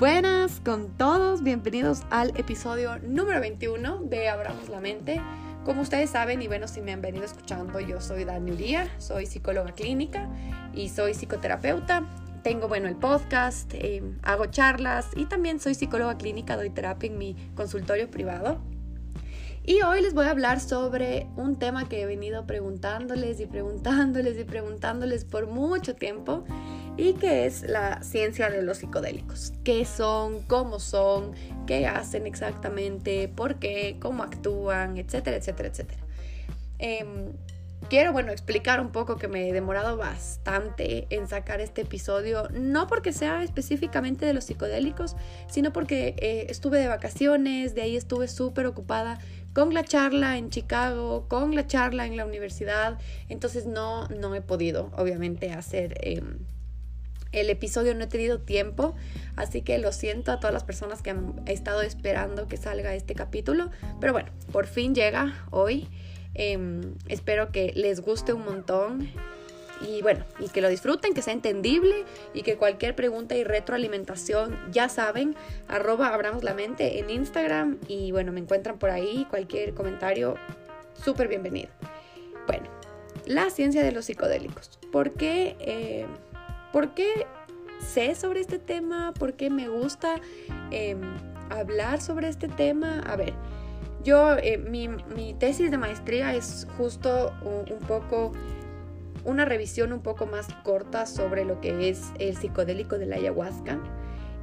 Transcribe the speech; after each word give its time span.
Buenas 0.00 0.60
con 0.64 0.96
todos, 0.96 1.42
bienvenidos 1.42 2.04
al 2.08 2.30
episodio 2.38 2.98
número 3.00 3.38
21 3.38 4.04
de 4.04 4.30
Abramos 4.30 4.70
la 4.70 4.80
Mente. 4.80 5.20
Como 5.66 5.82
ustedes 5.82 6.08
saben, 6.08 6.40
y 6.40 6.48
bueno, 6.48 6.68
si 6.68 6.80
me 6.80 6.94
han 6.94 7.02
venido 7.02 7.26
escuchando, 7.26 7.80
yo 7.80 8.00
soy 8.00 8.24
Dani 8.24 8.50
Uría, 8.50 8.88
soy 8.96 9.26
psicóloga 9.26 9.72
clínica 9.72 10.26
y 10.72 10.88
soy 10.88 11.12
psicoterapeuta. 11.12 12.08
Tengo, 12.42 12.66
bueno, 12.66 12.88
el 12.88 12.96
podcast, 12.96 13.74
eh, 13.74 14.02
hago 14.22 14.46
charlas 14.46 15.06
y 15.16 15.26
también 15.26 15.60
soy 15.60 15.74
psicóloga 15.74 16.16
clínica, 16.16 16.56
doy 16.56 16.70
terapia 16.70 17.08
en 17.08 17.18
mi 17.18 17.36
consultorio 17.54 18.10
privado. 18.10 18.62
Y 19.70 19.82
hoy 19.82 20.02
les 20.02 20.14
voy 20.14 20.26
a 20.26 20.30
hablar 20.30 20.58
sobre 20.58 21.28
un 21.36 21.54
tema 21.56 21.88
que 21.88 22.02
he 22.02 22.06
venido 22.06 22.44
preguntándoles 22.44 23.38
y 23.38 23.46
preguntándoles 23.46 24.36
y 24.36 24.42
preguntándoles 24.42 25.24
por 25.24 25.46
mucho 25.46 25.94
tiempo 25.94 26.42
y 26.96 27.12
que 27.12 27.46
es 27.46 27.62
la 27.62 28.02
ciencia 28.02 28.50
de 28.50 28.62
los 28.62 28.78
psicodélicos. 28.78 29.52
¿Qué 29.62 29.84
son? 29.84 30.42
¿Cómo 30.48 30.80
son? 30.80 31.34
¿Qué 31.68 31.86
hacen 31.86 32.26
exactamente? 32.26 33.28
¿Por 33.28 33.60
qué? 33.60 33.96
¿Cómo 34.00 34.24
actúan? 34.24 34.96
Etcétera, 34.96 35.36
etcétera, 35.36 35.68
etcétera. 35.68 36.02
Em, 36.80 37.32
quiero, 37.88 38.12
bueno, 38.12 38.32
explicar 38.32 38.80
un 38.80 38.90
poco 38.90 39.16
que 39.16 39.28
me 39.28 39.48
he 39.48 39.52
demorado 39.52 39.96
bastante 39.96 41.06
en 41.10 41.28
sacar 41.28 41.60
este 41.60 41.82
episodio, 41.82 42.48
no 42.52 42.86
porque 42.86 43.12
sea 43.12 43.42
específicamente 43.42 44.26
de 44.26 44.34
los 44.34 44.44
psicodélicos, 44.44 45.16
sino 45.48 45.72
porque 45.72 46.14
eh, 46.18 46.46
estuve 46.48 46.78
de 46.78 46.88
vacaciones, 46.88 47.74
de 47.74 47.82
ahí 47.82 47.96
estuve 47.96 48.28
súper 48.28 48.66
ocupada 48.66 49.18
con 49.52 49.74
la 49.74 49.84
charla 49.84 50.38
en 50.38 50.50
Chicago, 50.50 51.26
con 51.28 51.54
la 51.54 51.66
charla 51.66 52.06
en 52.06 52.16
la 52.16 52.24
universidad, 52.24 52.98
entonces 53.28 53.66
no, 53.66 54.08
no 54.08 54.34
he 54.34 54.40
podido, 54.40 54.90
obviamente, 54.96 55.52
hacer... 55.52 55.94
Em, 56.02 56.38
el 57.32 57.50
episodio. 57.50 57.94
No 57.94 58.04
he 58.04 58.06
tenido 58.06 58.40
tiempo, 58.40 58.94
así 59.36 59.62
que 59.62 59.78
lo 59.78 59.92
siento 59.92 60.32
a 60.32 60.40
todas 60.40 60.52
las 60.52 60.64
personas 60.64 61.02
que 61.02 61.10
han 61.10 61.42
estado 61.46 61.82
esperando 61.82 62.48
que 62.48 62.56
salga 62.56 62.94
este 62.94 63.14
capítulo, 63.14 63.70
pero 64.00 64.12
bueno, 64.12 64.30
por 64.52 64.66
fin 64.66 64.94
llega 64.94 65.46
hoy. 65.50 65.88
Em, 66.34 66.94
espero 67.08 67.50
que 67.50 67.72
les 67.74 68.00
guste 68.00 68.32
un 68.32 68.44
montón 68.44 69.10
y 69.80 70.02
bueno, 70.02 70.24
y 70.38 70.48
que 70.48 70.60
lo 70.60 70.68
disfruten, 70.68 71.14
que 71.14 71.22
sea 71.22 71.32
entendible 71.32 72.04
y 72.34 72.42
que 72.42 72.56
cualquier 72.56 72.94
pregunta 72.94 73.34
y 73.36 73.44
retroalimentación, 73.44 74.58
ya 74.70 74.88
saben, 74.88 75.34
arroba 75.68 76.08
abramos 76.08 76.44
la 76.44 76.54
mente 76.54 76.98
en 76.98 77.10
Instagram 77.10 77.78
y 77.88 78.12
bueno, 78.12 78.32
me 78.32 78.40
encuentran 78.40 78.78
por 78.78 78.90
ahí, 78.90 79.26
cualquier 79.30 79.74
comentario, 79.74 80.34
súper 81.02 81.28
bienvenido. 81.28 81.70
Bueno, 82.46 82.68
la 83.26 83.50
ciencia 83.50 83.82
de 83.82 83.92
los 83.92 84.06
psicodélicos. 84.06 84.78
¿Por 84.92 85.12
qué? 85.12 85.56
Eh, 85.60 86.06
¿Por 86.72 86.94
qué 86.94 87.26
sé 87.80 88.14
sobre 88.14 88.40
este 88.40 88.58
tema? 88.58 89.12
¿Por 89.18 89.34
qué 89.34 89.50
me 89.50 89.68
gusta 89.68 90.20
em, 90.70 91.00
hablar 91.48 92.00
sobre 92.00 92.28
este 92.28 92.48
tema? 92.48 93.00
A 93.06 93.16
ver, 93.16 93.34
yo, 94.04 94.36
eh, 94.38 94.56
mi, 94.56 95.34
tesis 95.34 95.70
de 95.70 95.76
maestría 95.76 96.34
es 96.34 96.66
justo 96.76 97.34
un, 97.42 97.78
poco 97.86 98.32
una 99.24 99.44
revisión 99.44 99.92
un 99.92 100.02
poco 100.02 100.26
más 100.26 100.48
corta 100.62 101.06
sobre 101.06 101.44
lo 101.44 101.60
que 101.60 101.88
es 101.88 102.12
el 102.18 102.36
psicodélico 102.36 102.98
de 102.98 103.06
la 103.06 103.16
ayahuasca. 103.16 103.78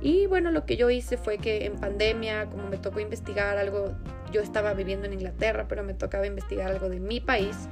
Y 0.02 0.28
bueno, 0.28 0.52
lo 0.52 0.66
que 0.66 0.78
yo 0.78 0.90
hice 0.90 1.18
fue 1.18 1.38
que 1.38 1.66
en 1.66 1.76
pandemia, 1.76 2.48
como 2.50 2.68
me 2.68 2.78
tocó 2.78 3.00
investigar 3.00 3.58
algo, 3.58 3.96
yo 4.32 4.42
estaba 4.42 4.74
viviendo 4.74 5.08
en 5.08 5.14
Inglaterra, 5.14 5.66
pero 5.68 5.84
me 5.84 5.94
tocaba 5.94 6.28
investigar 6.28 6.72
algo 6.72 6.90
de 6.90 7.00
mi 7.00 7.20
país, 7.20 7.68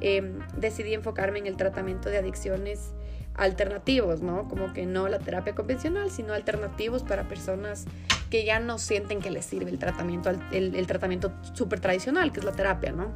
em, 0.00 0.40
decidí 0.56 0.94
enfocarme 0.94 1.38
en 1.38 1.46
el 1.46 1.56
tratamiento 1.56 2.08
de 2.08 2.18
adicciones 2.18 2.92
alternativos, 3.34 4.20
¿no? 4.20 4.48
Como 4.48 4.72
que 4.72 4.84
no 4.84 5.08
la 5.08 5.20
terapia 5.20 5.54
convencional, 5.54 6.10
sino 6.10 6.34
alternativos 6.34 7.04
para 7.04 7.28
personas 7.28 7.86
que 8.30 8.44
ya 8.44 8.58
no 8.58 8.78
sienten 8.78 9.20
que 9.20 9.30
les 9.30 9.44
sirve 9.44 9.70
el 9.70 9.78
tratamiento, 9.78 10.30
el, 10.50 10.86
tratamiento 10.86 11.32
súper 11.54 11.80
tradicional, 11.80 12.32
que 12.32 12.40
es 12.40 12.44
la 12.44 12.52
terapia, 12.52 12.92
¿no? 12.92 13.12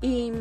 Y 0.00 0.32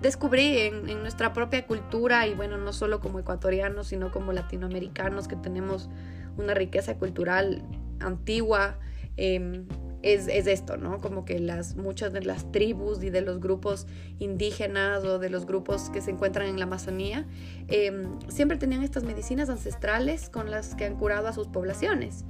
descubrí 0.00 0.58
en, 0.58 0.84
nuestra 1.02 1.32
propia 1.32 1.66
cultura, 1.66 2.26
y 2.26 2.34
bueno, 2.34 2.56
no 2.56 2.72
solo 2.72 3.00
como 3.00 3.18
ecuatorianos, 3.18 3.88
sino 3.88 4.10
como 4.12 4.32
latinoamericanos, 4.32 5.28
que 5.28 5.36
tenemos 5.36 5.88
una 6.36 6.54
riqueza 6.54 6.96
cultural 6.98 7.62
antigua, 8.00 8.78
eh, 9.16 9.64
es, 10.02 10.28
esto, 10.28 10.76
¿no? 10.76 11.00
Como 11.00 11.24
que 11.24 11.40
las, 11.40 11.76
muchas 11.76 12.12
de 12.12 12.22
las 12.22 12.50
tribus 12.52 13.02
y 13.02 13.10
de 13.10 13.20
los 13.20 13.40
grupos 13.40 13.86
indígenas 14.18 15.04
o 15.04 15.18
de 15.18 15.28
los 15.28 15.46
grupos 15.46 15.90
que 15.90 16.00
se 16.00 16.10
encuentran 16.10 16.46
en 16.46 16.58
la 16.58 16.64
Amazonía 16.64 17.26
em, 17.66 18.04
siempre 18.28 18.58
tenían 18.58 18.82
estas 18.82 19.02
medicinas 19.02 19.48
ancestrales 19.48 20.30
con 20.30 20.50
las 20.50 20.74
que 20.74 20.84
han 20.84 20.96
curado 20.96 21.26
a 21.26 21.32
sus 21.32 21.48
poblaciones. 21.48 22.24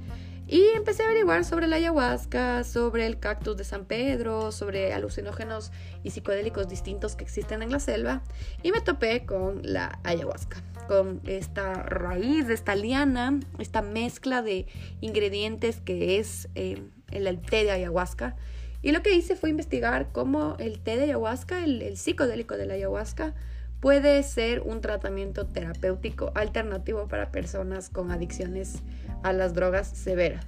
Y 0.51 0.63
empecé 0.75 1.03
a 1.03 1.05
averiguar 1.05 1.45
sobre 1.45 1.67
la 1.67 1.75
ayahuasca, 1.75 2.63
sobre 2.63 3.05
el 3.05 3.19
cactus 3.19 3.55
de 3.55 3.63
San 3.63 3.85
Pedro, 3.85 4.51
sobre 4.51 4.93
alucinógenos 4.93 5.71
y 6.03 6.09
psicodélicos 6.09 6.67
distintos 6.67 7.15
que 7.15 7.23
existen 7.23 7.61
en 7.61 7.71
la 7.71 7.79
selva. 7.79 8.23
Y 8.63 8.71
me 8.71 8.81
topé 8.81 9.27
con 9.27 9.61
la 9.61 9.99
ayahuasca, 10.03 10.63
con 10.87 11.21
esta 11.27 11.83
raíz, 11.83 12.49
esta 12.49 12.73
liana, 12.73 13.39
esta 13.59 13.83
mezcla 13.83 14.41
de 14.41 14.65
ingredientes 15.01 15.81
que 15.81 16.17
es 16.17 16.49
em, 16.55 16.89
el, 17.11 17.39
té 17.41 17.65
de 17.65 17.71
ayahuasca. 17.71 18.35
Y 18.81 18.91
lo 18.91 19.03
que 19.03 19.13
hice 19.13 19.35
fue 19.35 19.51
investigar 19.51 20.11
cómo 20.11 20.55
el 20.57 20.79
té 20.79 20.97
de 20.97 21.03
ayahuasca, 21.03 21.63
el, 21.63 21.95
psicodélico 21.95 22.57
de 22.57 22.65
la 22.65 22.73
ayahuasca, 22.73 23.35
puede 23.81 24.23
ser 24.23 24.61
un 24.61 24.81
tratamiento 24.81 25.45
terapéutico 25.45 26.31
alternativo 26.33 27.07
para 27.07 27.31
personas 27.31 27.89
con 27.89 28.09
adicciones 28.09 28.81
a 29.23 29.33
las 29.33 29.53
drogas 29.53 29.87
severas. 29.87 30.45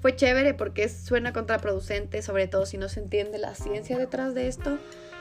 Fue 0.00 0.16
chévere 0.16 0.54
porque 0.54 0.88
suena 0.88 1.32
contraproducente, 1.32 2.22
sobre 2.22 2.48
todo 2.48 2.64
si 2.64 2.78
no 2.78 2.88
se 2.88 3.00
entiende 3.00 3.38
la 3.38 3.54
ciencia 3.54 3.98
detrás 3.98 4.34
de 4.34 4.48
esto, 4.48 4.78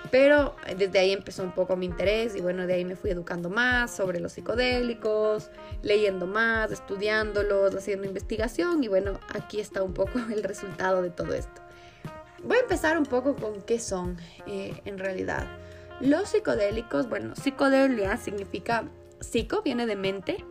pero 0.10 0.56
desde 0.78 1.00
ahí 1.00 1.12
empezó 1.12 1.44
un 1.44 1.52
poco 1.52 1.76
mi 1.76 1.86
interés 1.86 2.36
y 2.36 2.42
bueno, 2.42 2.66
de 2.66 2.76
ahí 2.76 2.86
me 2.86 2.96
fui 2.96 3.12
educando 3.12 3.50
más 3.50 3.94
sobre 3.94 4.22
los 4.22 4.32
psicodélicos, 4.32 5.52
leyendo 5.82 6.28
más, 6.28 6.72
estudiándolos, 6.72 7.76
haciendo 7.76 8.08
investigación 8.08 8.82
y 8.82 8.88
bueno, 8.88 9.20
aquí 9.34 9.60
está 9.60 9.84
un 9.84 9.94
poco 9.94 10.20
el 10.34 10.44
resultado 10.44 11.02
de 11.02 11.10
todo 11.10 11.34
esto. 11.34 11.62
Voy 12.44 12.56
a 12.56 12.62
empezar 12.62 12.98
un 12.98 13.06
poco 13.06 13.36
con 13.36 13.62
qué 13.62 13.80
son 13.80 14.18
eh, 14.48 14.82
en 14.86 14.98
realidad. 14.98 15.46
Los 16.00 16.30
psicodélicos, 16.30 17.10
bueno, 17.10 17.36
psicodelia 17.36 18.16
significa 18.16 18.86
psico, 19.20 19.62
viene 19.62 19.86
de 19.86 19.98
mente, 19.98 20.46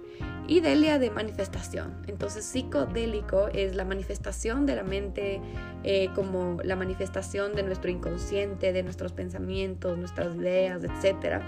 y 0.49 0.61
delia 0.61 0.99
de 0.99 1.11
manifestación. 1.11 1.95
Entonces 2.09 2.45
psicodélico 2.45 3.49
es 3.49 3.77
la 3.77 3.85
manifestación 3.85 4.65
de 4.67 4.75
la 4.75 4.83
mente 4.83 5.41
eh, 5.85 6.09
como 6.15 6.57
la 6.65 6.75
manifestación 6.75 7.55
de 7.55 7.63
nuestro 7.63 7.91
inconsciente, 7.91 8.73
de 8.73 8.83
nuestros 8.83 9.13
pensamientos, 9.13 9.97
nuestras 9.99 10.35
ideas, 10.35 10.83
etc. 10.83 11.43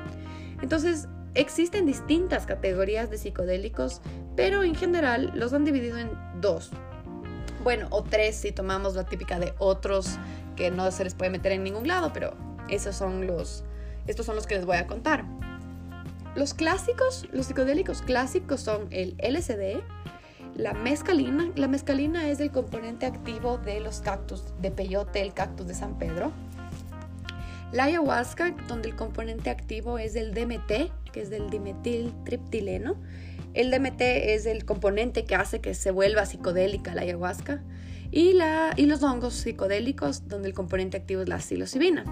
Entonces 0.62 1.08
existen 1.34 1.86
distintas 1.86 2.44
categorías 2.44 3.10
de 3.10 3.16
psicodélicos, 3.16 4.02
pero 4.36 4.62
en 4.62 4.74
general 4.74 5.32
los 5.34 5.54
han 5.54 5.64
dividido 5.64 5.96
en 5.96 6.10
dos. 6.40 6.70
Bueno, 7.64 7.86
o 7.90 8.02
tres 8.02 8.36
si 8.36 8.52
tomamos 8.52 8.94
la 8.94 9.04
típica 9.04 9.38
de 9.38 9.54
otros 9.58 10.18
que 10.56 10.70
no 10.70 10.90
se 10.90 11.04
les 11.04 11.14
puede 11.14 11.30
meter 11.30 11.52
en 11.52 11.64
ningún 11.64 11.88
lado, 11.88 12.12
pero 12.12 12.34
esos 12.68 12.96
son 12.96 13.26
los, 13.26 13.64
estos 14.06 14.26
son 14.26 14.36
los 14.36 14.46
que 14.46 14.56
les 14.56 14.66
voy 14.66 14.76
a 14.76 14.86
contar. 14.86 15.24
Los 16.36 16.54
clásicos, 16.54 17.26
los 17.32 17.46
psicodélicos 17.46 18.02
clásicos 18.02 18.60
son 18.60 18.86
el 18.90 19.16
LSD, 19.18 19.82
la 20.56 20.74
mescalina. 20.74 21.50
La 21.56 21.68
mescalina 21.68 22.28
es 22.28 22.40
el 22.40 22.50
componente 22.50 23.06
activo 23.06 23.58
de 23.58 23.80
los 23.80 24.00
cactus 24.00 24.44
de 24.60 24.70
peyote, 24.70 25.22
el 25.22 25.34
cactus 25.34 25.66
de 25.66 25.74
San 25.74 25.98
Pedro. 25.98 26.32
La 27.72 27.84
ayahuasca, 27.84 28.54
donde 28.68 28.88
el 28.88 28.96
componente 28.96 29.50
activo 29.50 29.98
es 29.98 30.16
el 30.16 30.34
DMT, 30.34 30.90
que 31.12 31.20
es 31.20 31.30
del 31.30 31.50
dimetiltriptileno. 31.50 32.96
El 33.54 33.70
DMT 33.70 34.00
es 34.00 34.46
el 34.46 34.64
componente 34.64 35.24
que 35.24 35.34
hace 35.34 35.60
que 35.60 35.74
se 35.74 35.90
vuelva 35.90 36.26
psicodélica 36.26 36.94
la 36.94 37.02
ayahuasca. 37.02 37.62
Y, 38.12 38.34
los 38.86 39.02
hongos 39.02 39.34
psicodélicos, 39.34 40.28
donde 40.28 40.48
el 40.48 40.54
componente 40.54 40.96
activo 40.96 41.22
es 41.22 41.28
la 41.28 41.40
psilocibina. 41.40 42.04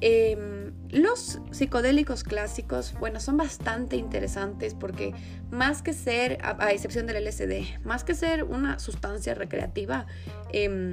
Eh, 0.00 0.57
los 0.90 1.40
psicodélicos 1.50 2.24
clásicos, 2.24 2.94
bueno, 2.98 3.20
son 3.20 3.36
bastante 3.36 3.96
interesantes 3.96 4.74
porque 4.74 5.12
más 5.50 5.82
que 5.82 5.92
ser, 5.92 6.38
a, 6.42 6.72
excepción 6.72 7.06
del 7.06 7.24
LSD, 7.24 7.84
más 7.84 8.04
que 8.04 8.14
ser 8.14 8.44
una 8.44 8.78
sustancia 8.78 9.34
recreativa, 9.34 10.06
eh, 10.52 10.92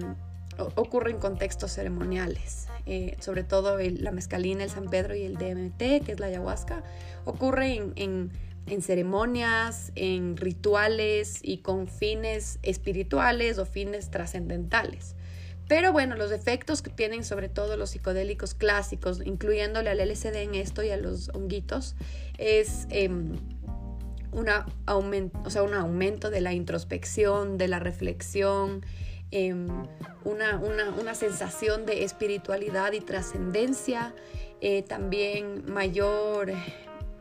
ocurre 0.58 1.12
en 1.12 1.18
contextos 1.18 1.72
ceremoniales. 1.72 2.68
Eh, 2.88 3.18
sobre 3.20 3.44
todo 3.44 3.78
la 3.80 4.12
mezcalina, 4.12 4.64
el 4.64 4.70
San 4.70 4.90
Pedro 4.90 5.16
y 5.16 5.24
el 5.24 5.36
DMT, 5.38 6.06
que 6.06 6.12
es 6.12 6.20
la 6.20 6.28
ayahuasca, 6.28 6.84
ocurre 7.26 7.76
en 7.76 8.82
ceremonias, 8.82 9.92
en 9.96 10.38
rituales 10.38 11.40
y 11.42 11.60
con 11.60 11.88
fines 11.88 12.60
espirituales 12.62 13.58
o 13.58 13.66
fines 13.66 14.12
trascendentales. 14.12 15.16
Pero 15.68 15.92
bueno, 15.92 16.16
los 16.16 16.32
efectos 16.32 16.82
que 16.82 16.92
tienen 16.92 17.24
sobre 17.24 17.50
todo 17.50 17.76
los 17.76 17.92
psicodélicos 17.92 18.54
clásicos, 18.54 19.22
incluyéndole 19.26 19.90
al 19.90 20.00
LSD 20.00 20.36
en 20.36 20.56
esto 20.56 20.84
y 20.84 20.92
a 20.92 20.98
los 20.98 21.30
honguitos, 21.30 21.96
es 22.38 22.86
em, 22.90 23.34
una 24.32 24.66
aumento, 24.86 25.40
o 25.44 25.50
sea, 25.50 25.64
un 25.64 25.74
aumento 25.74 26.30
de 26.30 26.42
la 26.42 26.54
introspección, 26.54 27.58
de 27.58 27.68
la 27.68 27.80
reflexión, 27.80 28.86
em, 29.32 29.68
una, 30.24 30.60
una, 30.60 31.16
sensación 31.16 31.86
de 31.86 32.04
espiritualidad 32.04 32.92
y 32.92 33.00
trascendencia, 33.00 34.14
eh, 34.62 34.84
también 34.84 35.72
mayor, 35.72 36.52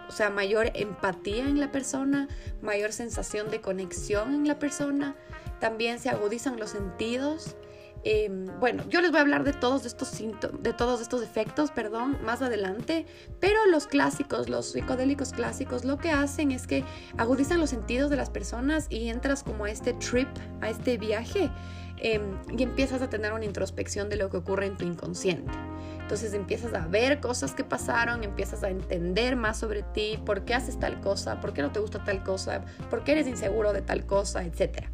o 0.09 0.13
sea, 0.13 0.29
mayor 0.29 0.71
empatía 0.75 1.49
en 1.49 1.61
la 1.61 1.73
persona, 1.73 2.29
mayor 2.61 2.93
sensación 2.93 3.51
de 3.51 3.61
conexión 3.61 4.35
en 4.35 4.47
la 4.47 4.59
persona, 4.59 5.17
también 5.61 5.99
se 5.99 6.11
agudizan 6.11 6.59
los 6.59 6.71
sentidos, 6.71 7.57
Em, 8.07 8.47
bueno, 8.61 8.85
yo 8.91 9.01
les 9.01 9.11
voy 9.11 9.19
a 9.19 9.23
hablar 9.23 9.45
de 9.45 9.55
todos 9.55 9.87
estos 9.87 10.09
síntomas, 10.09 10.63
de 10.63 10.75
todos 10.75 11.01
estos 11.01 11.23
efectos, 11.23 11.71
perdón, 11.71 12.19
más 12.23 12.43
adelante, 12.43 13.07
pero 13.41 13.65
los 13.67 13.87
clásicos, 13.87 14.51
los 14.51 14.73
psicodélicos 14.73 15.33
clásicos, 15.33 15.87
lo 15.87 15.97
que 15.97 16.11
hacen 16.11 16.53
es 16.53 16.67
que 16.67 16.85
agudizan 17.17 17.61
los 17.61 17.71
sentidos 17.71 18.11
de 18.11 18.17
las 18.17 18.29
personas 18.29 18.89
y 18.91 19.09
entras 19.09 19.43
como 19.43 19.65
a 19.65 19.71
este 19.71 19.95
trip, 19.95 20.29
a 20.61 20.69
este 20.69 20.99
viaje, 20.99 21.51
em, 21.97 22.37
y 22.55 22.63
empiezas 22.63 23.01
a 23.01 23.09
tener 23.09 23.33
una 23.33 23.47
introspección 23.47 24.11
de 24.11 24.17
lo 24.17 24.29
que 24.29 24.37
ocurre 24.37 24.67
en 24.67 24.77
tu 24.77 24.85
inconsciente. 24.85 25.53
Entonces 25.99 26.35
empiezas 26.35 26.75
a 26.75 26.87
ver 26.87 27.21
cosas 27.21 27.55
que 27.55 27.65
pasaron, 27.65 28.23
empiezas 28.23 28.63
a 28.65 28.69
entender 28.69 29.37
más 29.37 29.59
sobre 29.59 29.83
ti, 29.83 30.19
por 30.27 30.45
qué 30.45 30.53
haces 30.53 30.79
tal 30.79 31.01
cosa, 31.01 31.41
por 31.41 31.55
qué 31.55 31.63
no 31.63 31.73
te 31.73 31.81
gusta 31.81 32.05
tal 32.05 32.23
cosa, 32.23 32.67
por 32.91 33.03
qué 33.03 33.13
eres 33.13 33.27
inseguro 33.27 33.73
de 33.73 33.81
tal 33.81 34.05
cosa, 34.05 34.45
etcétera. 34.45 34.91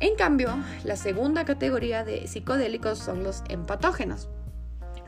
En 0.00 0.14
cambio, 0.14 0.50
la 0.84 0.96
segunda 0.96 1.44
categoría 1.44 2.04
de 2.04 2.28
psicodélicos 2.28 2.98
son 2.98 3.24
los 3.24 3.42
empatógenos. 3.48 4.28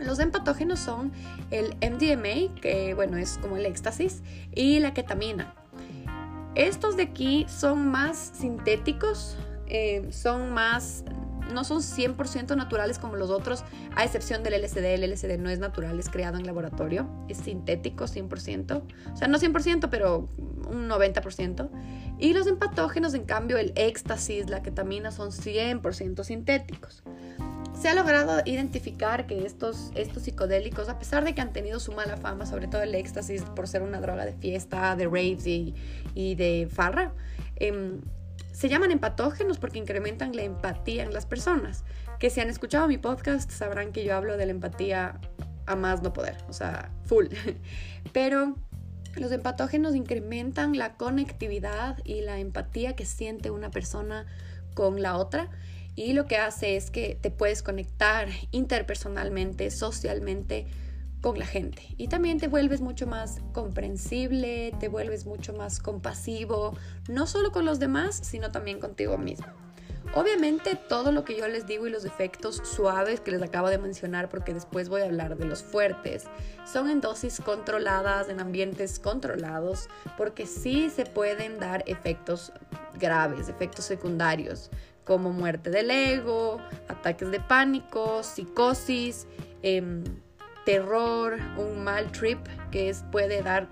Los 0.01 0.19
empatógenos 0.19 0.81
son 0.81 1.13
el 1.51 1.77
MDMA, 1.77 2.61
que 2.61 2.95
bueno, 2.95 3.17
es 3.17 3.39
como 3.39 3.57
el 3.57 3.67
éxtasis, 3.67 4.23
y 4.53 4.81
la 4.81 4.93
ketamina. 4.95 5.55
Estos 6.57 6.97
de 6.97 7.05
aquí 7.05 7.47
son 7.49 7.89
más 7.89 8.33
sintéticos, 8.35 9.37
eh, 9.69 10.09
son 10.11 10.53
más, 10.53 11.05
no 11.55 11.63
son 11.63 11.81
100% 11.81 12.57
naturales 12.57 12.99
como 12.99 13.15
los 13.15 13.31
otros, 13.31 13.63
a 13.95 14.05
excepción 14.05 14.43
del 14.43 14.55
LSD. 14.55 14.95
El 14.95 15.05
LSD 15.05 15.39
no 15.39 15.51
es 15.51 15.61
natural, 15.61 16.01
es 16.01 16.09
creado 16.09 16.39
en 16.39 16.47
laboratorio, 16.47 17.09
es 17.29 17.37
sintético 17.37 18.07
100%, 18.07 18.83
o 19.13 19.17
sea, 19.17 19.29
no 19.29 19.39
100%, 19.39 19.89
pero 19.89 20.29
un 20.69 20.89
90%. 20.89 21.71
Y 22.21 22.35
los 22.35 22.47
empatógenos, 22.47 23.15
en 23.15 23.25
cambio, 23.25 23.57
el 23.57 23.73
éxtasis, 23.77 24.51
la 24.51 24.63
ketamina, 24.63 25.11
son 25.11 25.31
100% 25.31 26.23
sintéticos. 26.23 27.03
Se 27.73 27.89
ha 27.89 27.95
logrado 27.95 28.43
identificar 28.45 29.27
que 29.27 29.47
estos, 29.47 29.91
estos 29.95 30.25
psicodélicos, 30.25 30.91
a 30.91 30.99
pesar 30.99 31.25
de 31.25 31.35
que 31.35 31.41
han 31.41 31.55
tenido 31.55 31.81
su 31.81 31.93
mala 31.93 32.19
fama, 32.19 32.45
sobre 32.45 32.69
todo 32.69 32.83
el 32.83 32.95
éxtasis 32.95 33.43
por 33.43 33.67
ser 33.69 33.81
una 33.81 34.03
droga 34.03 34.27
de 34.27 34.35
fiesta, 34.35 34.95
de 34.97 35.07
raves 35.07 35.47
y, 35.47 35.75
de 36.35 36.69
farra, 36.71 37.15
em, 37.57 38.03
se 38.53 38.69
llaman 38.69 38.91
empatógenos 38.91 39.57
porque 39.57 39.79
incrementan 39.79 40.37
la 40.37 40.43
empatía 40.43 41.05
en 41.05 41.15
las 41.15 41.25
personas. 41.25 41.85
Que 42.19 42.29
si 42.29 42.43
han 42.43 42.51
escuchado 42.51 42.87
mi 42.87 42.99
podcast 42.99 43.51
sabrán 43.51 43.93
que 43.93 44.05
yo 44.05 44.15
hablo 44.15 44.37
de 44.37 44.45
la 44.45 44.51
empatía 44.51 45.19
a 45.65 45.75
más 45.75 46.03
no 46.03 46.13
poder, 46.13 46.37
o 46.51 46.53
sea, 46.53 46.91
full. 47.07 47.29
Pero 48.13 48.57
los 49.15 49.33
empatógenos 49.33 49.95
incrementan 49.95 50.77
la 50.77 50.95
conectividad 50.95 51.99
y 52.05 52.21
la 52.21 52.39
empatía 52.39 52.95
que 52.95 53.05
siente 53.05 53.51
una 53.51 53.71
persona 53.71 54.27
con 54.75 55.03
la 55.03 55.17
otra 55.17 55.51
y 55.97 56.13
lo 56.13 56.27
que 56.27 56.37
hace 56.37 56.77
es 56.77 56.91
que 56.91 57.19
te 57.21 57.31
puedes 57.31 57.63
conectar 57.63 58.29
interpersonalmente, 58.53 59.71
socialmente 59.71 60.67
con 61.21 61.39
la 61.39 61.47
gente 61.47 61.83
y 61.97 62.09
también 62.09 62.39
te 62.39 62.49
vuelves 62.49 62.81
mucho 62.81 63.07
más 63.07 63.41
comprensible, 63.53 64.73
te 64.81 64.89
vuelves 64.89 65.27
mucho 65.27 65.53
más 65.53 65.81
compasivo, 65.81 66.77
no 67.09 67.27
solo 67.27 67.53
con 67.53 67.65
los 67.65 67.79
demás, 67.79 68.21
sino 68.23 68.51
también 68.51 68.81
contigo 68.81 69.19
mismo. 69.19 69.47
Obviamente 70.15 70.75
todo 70.75 71.13
lo 71.13 71.25
que 71.25 71.37
yo 71.37 71.47
les 71.47 71.67
digo 71.67 71.87
y 71.87 71.91
los 71.91 72.05
efectos 72.05 72.61
suaves 72.65 73.21
que 73.21 73.31
les 73.31 73.43
acabo 73.43 73.69
de 73.69 73.79
mencionar, 73.79 74.29
porque 74.29 74.53
después 74.53 74.89
voy 74.89 75.03
a 75.03 75.05
hablar 75.05 75.37
de 75.37 75.45
los 75.45 75.63
fuertes, 75.63 76.25
son 76.71 76.91
en 76.91 77.01
dosis 77.01 77.41
controladas, 77.41 78.29
en 78.29 78.41
ambientes 78.41 78.99
controlados, 78.99 79.89
porque 80.17 80.47
sí 80.47 80.91
se 80.91 81.07
pueden 81.07 81.61
dar 81.61 81.85
efectos 81.87 82.53
graves, 82.99 83.49
efectos 83.49 83.85
secundarios, 83.85 84.71
como 85.05 85.31
muerte 85.31 85.71
del 85.71 85.93
ego, 85.93 86.61
ataques 86.89 87.31
de 87.31 87.39
pánico, 87.39 88.25
psicosis, 88.25 89.29
em, 89.63 90.03
terror, 90.65 91.39
un 91.57 91.85
mal 91.85 92.11
trip 92.11 92.39
que 92.73 92.89
es, 92.89 93.05
puede 93.13 93.43
dar 93.43 93.69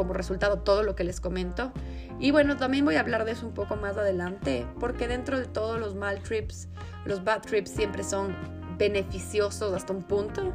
como 0.00 0.14
resultado 0.14 0.60
todo 0.60 0.82
lo 0.82 0.96
que 0.96 1.04
les 1.04 1.20
comento. 1.20 1.74
Y 2.18 2.30
bueno, 2.30 2.56
también 2.56 2.86
voy 2.86 2.94
a 2.94 3.00
hablar 3.00 3.26
de 3.26 3.32
eso 3.32 3.46
un 3.46 3.52
poco 3.52 3.76
más 3.76 3.98
adelante, 3.98 4.66
porque 4.78 5.06
dentro 5.06 5.38
de 5.38 5.44
todos 5.44 5.78
los 5.78 5.94
mal 5.94 6.22
trips, 6.22 6.68
los 7.04 7.22
bad 7.22 7.42
trips 7.42 7.70
siempre 7.70 8.02
son 8.02 8.34
beneficiosos 8.78 9.74
hasta 9.74 9.92
un 9.92 10.02
punto, 10.02 10.54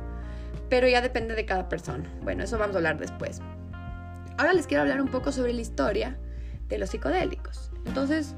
pero 0.68 0.88
ya 0.88 1.00
depende 1.02 1.36
de 1.36 1.46
cada 1.46 1.70
persona. 1.70 2.12
Bueno, 2.24 2.44
eso 2.44 2.58
vamos 2.58 2.76
a 2.76 2.80
hablar 2.80 2.98
después. 2.98 3.40
Ahora 4.40 4.54
les 4.54 4.66
quiero 4.66 4.82
hablar 4.82 5.00
un 5.00 5.10
poco 5.10 5.32
sobre 5.32 5.54
la 5.54 5.62
historia 5.62 6.18
de 6.68 6.80
los 6.80 6.90
psicodélicos. 6.90 7.70
Entonces, 7.86 8.34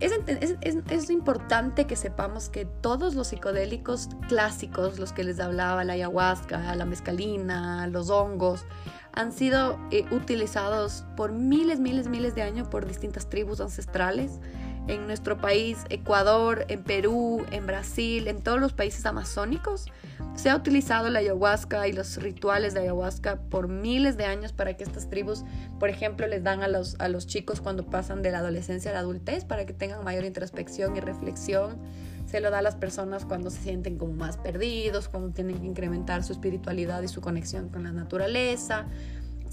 es, 0.00 0.12
es, 0.26 0.76
es, 0.90 1.10
importante 1.10 1.86
que 1.86 1.96
sepamos 1.96 2.48
que 2.48 2.64
todos 2.64 3.14
los 3.14 3.28
psicodélicos 3.28 4.08
clásicos, 4.28 4.98
los 4.98 5.12
que 5.12 5.24
les 5.24 5.40
hablaba, 5.40 5.84
la 5.84 5.94
ayahuasca, 5.94 6.74
la 6.74 6.84
mescalina, 6.84 7.86
los 7.86 8.10
hongos, 8.10 8.64
han 9.12 9.32
sido 9.32 9.78
eh, 9.90 10.04
utilizados 10.10 11.04
por 11.16 11.32
miles, 11.32 11.78
miles, 11.78 12.08
miles 12.08 12.34
de 12.34 12.42
años 12.42 12.68
por 12.68 12.86
distintas 12.86 13.28
tribus 13.28 13.60
ancestrales 13.60 14.40
en 14.86 15.06
nuestro 15.06 15.38
país, 15.38 15.78
Ecuador, 15.88 16.64
en 16.68 16.82
Perú, 16.82 17.44
en 17.50 17.66
Brasil, 17.66 18.28
en 18.28 18.42
todos 18.42 18.60
los 18.60 18.72
países 18.72 19.06
amazónicos. 19.06 19.86
Se 20.34 20.50
ha 20.50 20.56
utilizado 20.56 21.08
la 21.10 21.20
ayahuasca 21.20 21.86
y 21.88 21.92
los 21.92 22.16
rituales 22.16 22.74
de 22.74 22.80
ayahuasca 22.80 23.36
por 23.36 23.68
miles 23.68 24.16
de 24.16 24.24
años 24.24 24.52
para 24.52 24.74
que 24.76 24.84
estas 24.84 25.08
tribus, 25.08 25.44
por 25.78 25.88
ejemplo, 25.88 26.26
les 26.26 26.42
dan 26.42 26.62
a 26.62 26.68
los, 26.68 26.96
a 26.98 27.08
los 27.08 27.26
chicos 27.26 27.60
cuando 27.60 27.86
pasan 27.86 28.22
de 28.22 28.30
la 28.30 28.38
adolescencia 28.38 28.90
a 28.90 28.94
la 28.94 29.00
adultez 29.00 29.44
para 29.44 29.64
que 29.64 29.72
tengan 29.72 30.04
mayor 30.04 30.24
introspección 30.24 30.96
y 30.96 31.00
reflexión 31.00 31.78
se 32.26 32.40
lo 32.40 32.50
da 32.50 32.58
a 32.58 32.62
las 32.62 32.74
personas 32.74 33.24
cuando 33.24 33.50
se 33.50 33.60
sienten 33.60 33.98
como 33.98 34.12
más 34.14 34.38
perdidos, 34.38 35.08
cuando 35.08 35.30
tienen 35.30 35.60
que 35.60 35.66
incrementar 35.66 36.24
su 36.24 36.32
espiritualidad 36.32 37.02
y 37.02 37.08
su 37.08 37.20
conexión 37.20 37.68
con 37.68 37.84
la 37.84 37.92
naturaleza. 37.92 38.86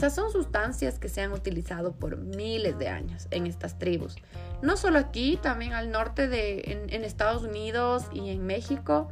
Sea, 0.01 0.09
son 0.09 0.31
sustancias 0.31 0.97
que 0.97 1.09
se 1.09 1.21
han 1.21 1.31
utilizado 1.31 1.91
por 1.91 2.17
miles 2.17 2.79
de 2.79 2.87
años 2.87 3.27
en 3.29 3.45
estas 3.45 3.77
tribus. 3.77 4.15
No 4.63 4.75
solo 4.75 4.97
aquí, 4.97 5.37
también 5.39 5.73
al 5.73 5.91
norte 5.91 6.27
de 6.27 6.87
en, 6.89 7.03
Estados 7.03 7.43
Unidos 7.43 8.05
y 8.11 8.31
en 8.31 8.43
México. 8.43 9.09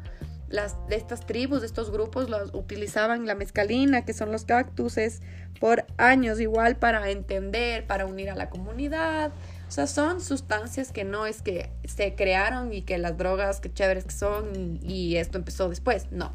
Las, 0.47 0.75
de 0.87 0.95
estas 0.95 1.27
tribus, 1.27 1.61
de 1.61 1.67
estos 1.67 1.91
grupos, 1.91 2.27
los 2.27 2.55
utilizaban 2.55 3.27
la 3.27 3.35
mezcalina, 3.35 4.03
que 4.03 4.13
son 4.13 4.31
los 4.31 4.45
cactuses, 4.45 5.21
por 5.59 5.85
años 5.97 6.39
igual 6.39 6.77
para 6.77 7.07
entender, 7.11 7.85
para 7.85 8.07
unir 8.07 8.31
a 8.31 8.35
la 8.35 8.49
comunidad, 8.49 9.31
o 9.67 9.71
sea, 9.71 9.85
son 9.85 10.21
sustancias 10.21 10.91
que 10.91 11.03
no 11.03 11.27
es 11.27 11.43
que 11.43 11.69
se 11.85 12.15
crearon 12.15 12.73
y 12.73 12.81
que 12.81 12.97
las 12.97 13.15
drogas, 13.15 13.59
que 13.59 13.71
chéveres 13.71 14.05
que 14.05 14.15
son 14.15 14.79
y, 14.81 15.17
esto 15.17 15.37
empezó 15.37 15.69
después. 15.69 16.11
No, 16.11 16.33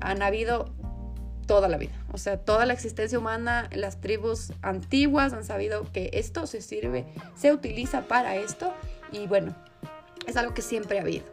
han 0.00 0.22
habido 0.22 0.72
toda 1.46 1.68
la 1.68 1.76
vida. 1.76 1.92
O 2.12 2.18
sea, 2.18 2.38
toda 2.38 2.66
la 2.66 2.72
existencia 2.72 3.18
humana, 3.18 3.68
las 3.72 4.00
tribus 4.00 4.52
antiguas 4.62 5.32
han 5.32 5.44
sabido 5.44 5.90
que 5.92 6.10
esto 6.12 6.46
se 6.46 6.60
sirve, 6.60 7.06
se 7.36 7.52
utiliza 7.52 8.02
para 8.02 8.36
esto 8.36 8.72
y 9.12 9.26
bueno, 9.26 9.54
es 10.26 10.36
algo 10.36 10.54
que 10.54 10.62
siempre 10.62 10.98
ha 10.98 11.02
habido. 11.02 11.24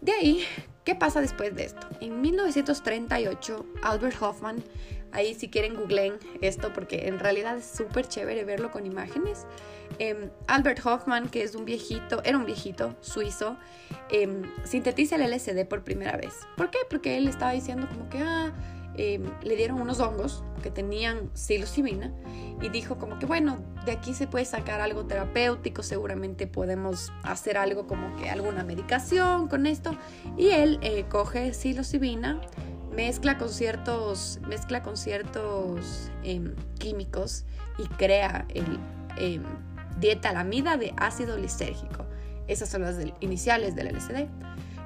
De 0.00 0.12
ahí, 0.12 0.44
¿qué 0.84 0.94
pasa 0.94 1.20
después 1.20 1.54
de 1.54 1.64
esto? 1.64 1.86
En 2.00 2.20
1938, 2.20 3.66
Albert 3.82 4.20
Hoffman, 4.20 4.62
ahí 5.12 5.34
si 5.34 5.48
quieren 5.48 5.76
googleen 5.76 6.14
esto 6.40 6.72
porque 6.72 7.06
en 7.06 7.18
realidad 7.18 7.56
es 7.56 7.66
súper 7.66 8.08
chévere 8.08 8.44
verlo 8.44 8.70
con 8.70 8.86
imágenes. 8.86 9.46
Em, 9.98 10.30
Albert 10.48 10.84
Hoffman, 10.84 11.28
que 11.28 11.42
es 11.42 11.54
un 11.54 11.64
viejito, 11.64 12.22
era 12.24 12.36
un 12.36 12.46
viejito 12.46 12.96
suizo, 13.00 13.56
em, 14.10 14.42
sintetiza 14.64 15.16
el 15.16 15.22
LSD 15.22 15.64
por 15.66 15.84
primera 15.84 16.16
vez. 16.16 16.34
¿Por 16.56 16.70
qué? 16.70 16.78
Porque 16.88 17.16
él 17.18 17.28
estaba 17.28 17.52
diciendo 17.52 17.86
como 17.88 18.08
que, 18.08 18.18
ah, 18.18 18.52
em, 18.96 19.22
le 19.42 19.56
dieron 19.56 19.80
unos 19.80 20.00
hongos 20.00 20.44
que 20.62 20.70
tenían 20.70 21.30
psilocibina 21.34 22.12
y 22.60 22.68
dijo 22.68 22.98
como 22.98 23.18
que, 23.18 23.26
bueno, 23.26 23.58
de 23.84 23.92
aquí 23.92 24.14
se 24.14 24.26
puede 24.26 24.44
sacar 24.44 24.80
algo 24.80 25.06
terapéutico, 25.06 25.82
seguramente 25.82 26.46
podemos 26.46 27.12
hacer 27.22 27.56
algo 27.56 27.86
como 27.86 28.16
que 28.16 28.30
alguna 28.30 28.64
medicación 28.64 29.48
con 29.48 29.66
esto. 29.66 29.96
Y 30.36 30.48
él 30.48 30.78
eh, 30.82 31.04
coge 31.08 31.52
psilocibina, 31.54 32.40
mezcla 32.94 33.38
con 33.38 33.48
ciertos, 33.48 34.40
mezcla 34.46 34.82
con 34.82 34.96
ciertos 34.96 36.10
químicos 36.78 37.44
y 37.78 37.86
crea 37.96 38.46
el 38.54 39.42
dieta 39.98 40.32
lamida 40.32 40.76
de 40.76 40.92
ácido 40.96 41.36
lisérgico. 41.38 42.06
Esas 42.48 42.68
son 42.68 42.82
las 42.82 42.96
iniciales 43.20 43.74
del 43.74 43.94
LSD. 43.94 44.28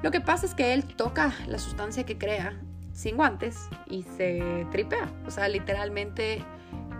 Lo 0.02 0.10
que 0.10 0.20
pasa 0.20 0.46
es 0.46 0.54
que 0.54 0.75
él 0.75 0.84
toca 0.84 1.34
la 1.46 1.58
sustancia 1.58 2.04
que 2.04 2.18
crea 2.18 2.60
sin 2.96 3.16
guantes 3.16 3.68
y 3.88 4.02
se 4.16 4.66
tripea. 4.72 5.12
O 5.26 5.30
sea, 5.30 5.48
literalmente 5.48 6.42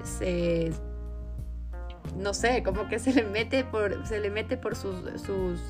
se 0.05 0.71
no 2.15 2.35
sé, 2.35 2.63
como 2.63 2.87
que 2.89 2.99
se 2.99 3.13
le 3.13 3.25
mete 3.25 3.65
por, 3.65 4.07
se 4.07 4.21
le 4.21 4.31
mete 4.31 4.57
por 4.57 4.77
sus, 4.77 4.97
sus 5.21 5.61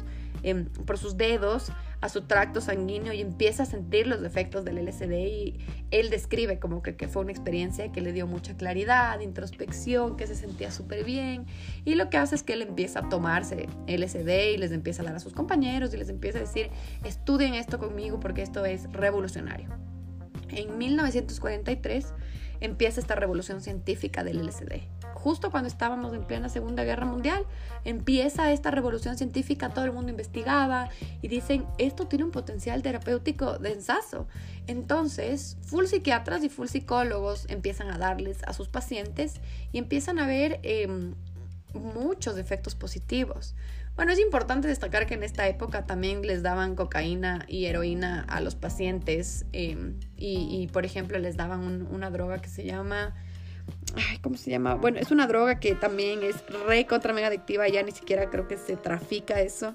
em, 0.42 0.66
por 0.66 0.98
sus 0.98 1.16
dedos 1.16 1.72
a 2.02 2.08
su 2.10 2.22
tracto 2.22 2.60
sanguíneo 2.60 3.12
y 3.14 3.22
empieza 3.22 3.62
a 3.62 3.66
sentir 3.66 4.06
los 4.06 4.22
efectos 4.22 4.64
del 4.64 4.76
LSD 4.76 5.12
y 5.12 5.58
él 5.90 6.10
describe 6.10 6.58
como 6.58 6.82
que, 6.82 6.94
que 6.94 7.08
fue 7.08 7.22
una 7.22 7.32
experiencia 7.32 7.90
que 7.90 8.02
le 8.02 8.12
dio 8.12 8.26
mucha 8.26 8.54
claridad, 8.56 9.18
introspección, 9.20 10.16
que 10.16 10.26
se 10.26 10.34
sentía 10.34 10.70
súper 10.70 11.04
bien 11.04 11.46
y 11.84 11.94
lo 11.94 12.10
que 12.10 12.18
hace 12.18 12.34
es 12.34 12.42
que 12.42 12.52
él 12.52 12.62
empieza 12.62 13.00
a 13.00 13.08
tomarse 13.08 13.66
LSD 13.86 14.54
y 14.54 14.58
les 14.58 14.72
empieza 14.72 15.02
a 15.02 15.06
dar 15.06 15.16
a 15.16 15.20
sus 15.20 15.32
compañeros 15.32 15.94
y 15.94 15.96
les 15.96 16.10
empieza 16.10 16.38
a 16.38 16.42
decir 16.42 16.68
estudien 17.04 17.54
esto 17.54 17.78
conmigo 17.78 18.20
porque 18.20 18.42
esto 18.42 18.66
es 18.66 18.92
revolucionario. 18.92 19.95
En 20.50 20.78
1943 20.78 22.06
empieza 22.60 23.00
esta 23.00 23.14
revolución 23.14 23.60
científica 23.60 24.24
del 24.24 24.46
LSD. 24.46 24.82
Justo 25.14 25.50
cuando 25.50 25.68
estábamos 25.68 26.14
en 26.14 26.24
plena 26.24 26.48
Segunda 26.48 26.84
Guerra 26.84 27.04
Mundial, 27.04 27.44
empieza 27.84 28.52
esta 28.52 28.70
revolución 28.70 29.16
científica, 29.16 29.70
todo 29.70 29.84
el 29.84 29.92
mundo 29.92 30.10
investigaba 30.10 30.88
y 31.20 31.28
dicen, 31.28 31.66
esto 31.78 32.06
tiene 32.06 32.24
un 32.24 32.30
potencial 32.30 32.82
terapéutico 32.82 33.58
densazo. 33.58 34.26
Entonces, 34.66 35.56
full 35.62 35.86
psiquiatras 35.86 36.44
y 36.44 36.48
full 36.48 36.68
psicólogos 36.68 37.46
empiezan 37.48 37.90
a 37.90 37.98
darles 37.98 38.42
a 38.44 38.52
sus 38.52 38.68
pacientes 38.68 39.40
y 39.72 39.78
empiezan 39.78 40.18
a 40.18 40.26
ver 40.26 40.60
em, 40.62 41.14
muchos 41.74 42.38
efectos 42.38 42.74
positivos. 42.74 43.54
Bueno, 43.96 44.12
es 44.12 44.18
importante 44.18 44.68
destacar 44.68 45.06
que 45.06 45.14
en 45.14 45.22
esta 45.22 45.48
época 45.48 45.86
también 45.86 46.20
les 46.20 46.42
daban 46.42 46.76
cocaína 46.76 47.46
y 47.48 47.64
heroína 47.64 48.26
a 48.28 48.42
los 48.42 48.54
pacientes 48.54 49.46
em, 49.52 49.98
y, 50.18 50.68
por 50.72 50.84
ejemplo, 50.84 51.18
les 51.18 51.36
daban 51.36 51.86
una 51.90 52.10
droga 52.10 52.38
que 52.40 52.48
se 52.48 52.64
llama... 52.64 53.14
¿Cómo 54.20 54.36
se 54.36 54.50
llama? 54.50 54.74
Bueno, 54.74 54.98
es 54.98 55.10
una 55.10 55.26
droga 55.26 55.58
que 55.58 55.74
también 55.74 56.22
es 56.22 56.36
re 56.66 56.86
contra 56.86 57.14
mega 57.14 57.28
adictiva, 57.28 57.66
ya 57.68 57.82
ni 57.82 57.90
siquiera 57.90 58.28
creo 58.28 58.46
que 58.46 58.58
se 58.58 58.76
trafica 58.76 59.40
eso 59.40 59.74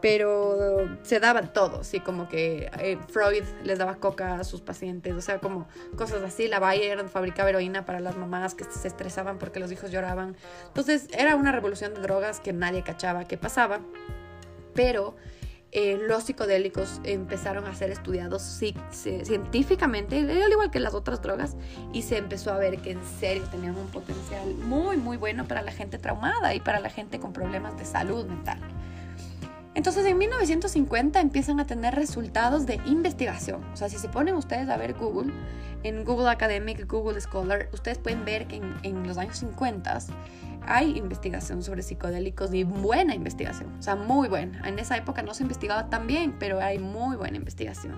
pero 0.00 0.88
se 1.02 1.20
daban 1.20 1.52
todo, 1.52 1.84
sí, 1.84 2.00
como 2.00 2.28
que 2.28 2.70
eh, 2.78 2.98
Freud 3.08 3.44
les 3.64 3.78
daba 3.78 3.96
coca 3.96 4.36
a 4.36 4.44
sus 4.44 4.60
pacientes, 4.60 5.14
o 5.14 5.20
sea, 5.20 5.38
como 5.38 5.68
cosas 5.96 6.22
así, 6.22 6.48
la 6.48 6.58
Bayer 6.58 7.08
fabricaba 7.08 7.50
heroína 7.50 7.84
para 7.84 8.00
las 8.00 8.16
mamás 8.16 8.54
que 8.54 8.64
se 8.64 8.88
estresaban 8.88 9.38
porque 9.38 9.60
los 9.60 9.70
hijos 9.72 9.90
lloraban. 9.90 10.36
Entonces 10.66 11.08
era 11.12 11.36
una 11.36 11.52
revolución 11.52 11.94
de 11.94 12.00
drogas 12.00 12.40
que 12.40 12.52
nadie 12.52 12.82
cachaba 12.82 13.24
que 13.24 13.36
pasaba, 13.36 13.80
pero 14.74 15.16
eh, 15.72 15.98
los 16.08 16.24
psicodélicos 16.24 17.00
empezaron 17.04 17.64
a 17.66 17.74
ser 17.74 17.90
estudiados 17.90 18.42
científicamente, 18.90 20.18
al 20.18 20.50
igual 20.50 20.70
que 20.70 20.80
las 20.80 20.94
otras 20.94 21.22
drogas, 21.22 21.56
y 21.92 22.02
se 22.02 22.16
empezó 22.16 22.52
a 22.52 22.58
ver 22.58 22.78
que 22.78 22.92
en 22.92 23.04
serio 23.20 23.44
tenían 23.50 23.76
un 23.76 23.86
potencial 23.88 24.54
muy, 24.54 24.96
muy 24.96 25.16
bueno 25.16 25.46
para 25.46 25.62
la 25.62 25.70
gente 25.70 25.98
traumada 25.98 26.54
y 26.54 26.60
para 26.60 26.80
la 26.80 26.90
gente 26.90 27.20
con 27.20 27.32
problemas 27.32 27.78
de 27.78 27.84
salud 27.84 28.26
mental. 28.26 28.58
Entonces 29.74 30.04
en 30.04 30.18
1950 30.18 31.20
empiezan 31.20 31.60
a 31.60 31.66
tener 31.66 31.94
resultados 31.94 32.66
de 32.66 32.80
investigación. 32.86 33.62
O 33.72 33.76
sea, 33.76 33.88
si 33.88 33.98
se 33.98 34.08
ponen 34.08 34.34
ustedes 34.34 34.68
a 34.68 34.76
ver 34.76 34.94
Google, 34.94 35.32
en 35.82 36.04
Google 36.04 36.28
Academic, 36.28 36.86
Google 36.86 37.20
Scholar, 37.20 37.68
ustedes 37.72 37.98
pueden 37.98 38.24
ver 38.24 38.46
que 38.46 38.60
en, 38.82 39.06
los 39.06 39.16
años 39.16 39.38
50 39.38 39.98
hay 40.66 40.98
investigación 40.98 41.62
sobre 41.62 41.82
psicodélicos 41.82 42.52
y 42.52 42.64
buena 42.64 43.14
investigación. 43.14 43.72
O 43.78 43.82
sea, 43.82 43.96
muy 43.96 44.28
buena. 44.28 44.68
En 44.68 44.78
esa 44.78 44.96
época 44.96 45.22
no 45.22 45.34
se 45.34 45.44
investigaba 45.44 45.88
tan 45.88 46.06
bien, 46.06 46.34
pero 46.38 46.60
hay 46.60 46.78
muy 46.78 47.16
buena 47.16 47.36
investigación. 47.36 47.96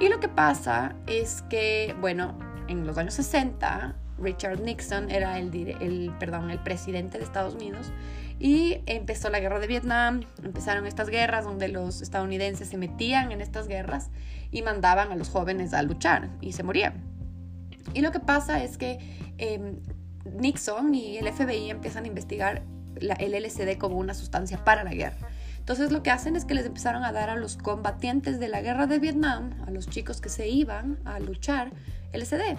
Y 0.00 0.08
lo 0.08 0.20
que 0.20 0.28
pasa 0.28 0.94
es 1.06 1.42
que, 1.42 1.94
bueno, 2.00 2.36
en 2.68 2.86
los 2.86 2.98
años 2.98 3.14
60, 3.14 3.94
Richard 4.18 4.60
Nixon 4.60 5.10
era 5.10 5.38
el, 5.38 6.12
perdón, 6.18 6.50
el 6.50 6.58
presidente 6.58 7.18
de 7.18 7.24
Estados 7.24 7.54
Unidos 7.54 7.92
y 8.42 8.82
empezó 8.86 9.30
la 9.30 9.38
guerra 9.38 9.60
de 9.60 9.68
Vietnam, 9.68 10.24
empezaron 10.42 10.84
estas 10.84 11.08
guerras 11.08 11.44
donde 11.44 11.68
los 11.68 12.02
estadounidenses 12.02 12.70
se 12.70 12.76
metían 12.76 13.30
en 13.30 13.40
estas 13.40 13.68
guerras 13.68 14.10
y 14.50 14.62
mandaban 14.62 15.12
a 15.12 15.16
los 15.16 15.28
jóvenes 15.28 15.72
a 15.72 15.82
luchar 15.82 16.28
y 16.40 16.50
se 16.50 16.64
morían. 16.64 17.04
Y 17.94 18.00
lo 18.00 18.10
que 18.10 18.18
pasa 18.18 18.64
es 18.64 18.78
que 18.78 18.98
em, 19.38 19.76
Nixon 20.24 20.92
y 20.92 21.18
el 21.18 21.32
FBI 21.32 21.70
empiezan 21.70 22.02
a 22.02 22.08
investigar 22.08 22.64
el 22.96 23.32
LSD 23.32 23.78
como 23.78 23.96
una 23.96 24.12
sustancia 24.12 24.64
para 24.64 24.82
la 24.82 24.92
guerra. 24.92 25.28
Entonces 25.58 25.92
lo 25.92 26.02
que 26.02 26.10
hacen 26.10 26.34
es 26.34 26.44
que 26.44 26.54
les 26.54 26.66
empezaron 26.66 27.04
a 27.04 27.12
dar 27.12 27.30
a 27.30 27.36
los 27.36 27.56
combatientes 27.56 28.40
de 28.40 28.48
la 28.48 28.60
guerra 28.60 28.88
de 28.88 28.98
Vietnam, 28.98 29.52
a 29.68 29.70
los 29.70 29.86
chicos 29.86 30.20
que 30.20 30.28
se 30.28 30.48
iban 30.48 30.98
a 31.04 31.20
luchar, 31.20 31.70
LSD. 32.12 32.58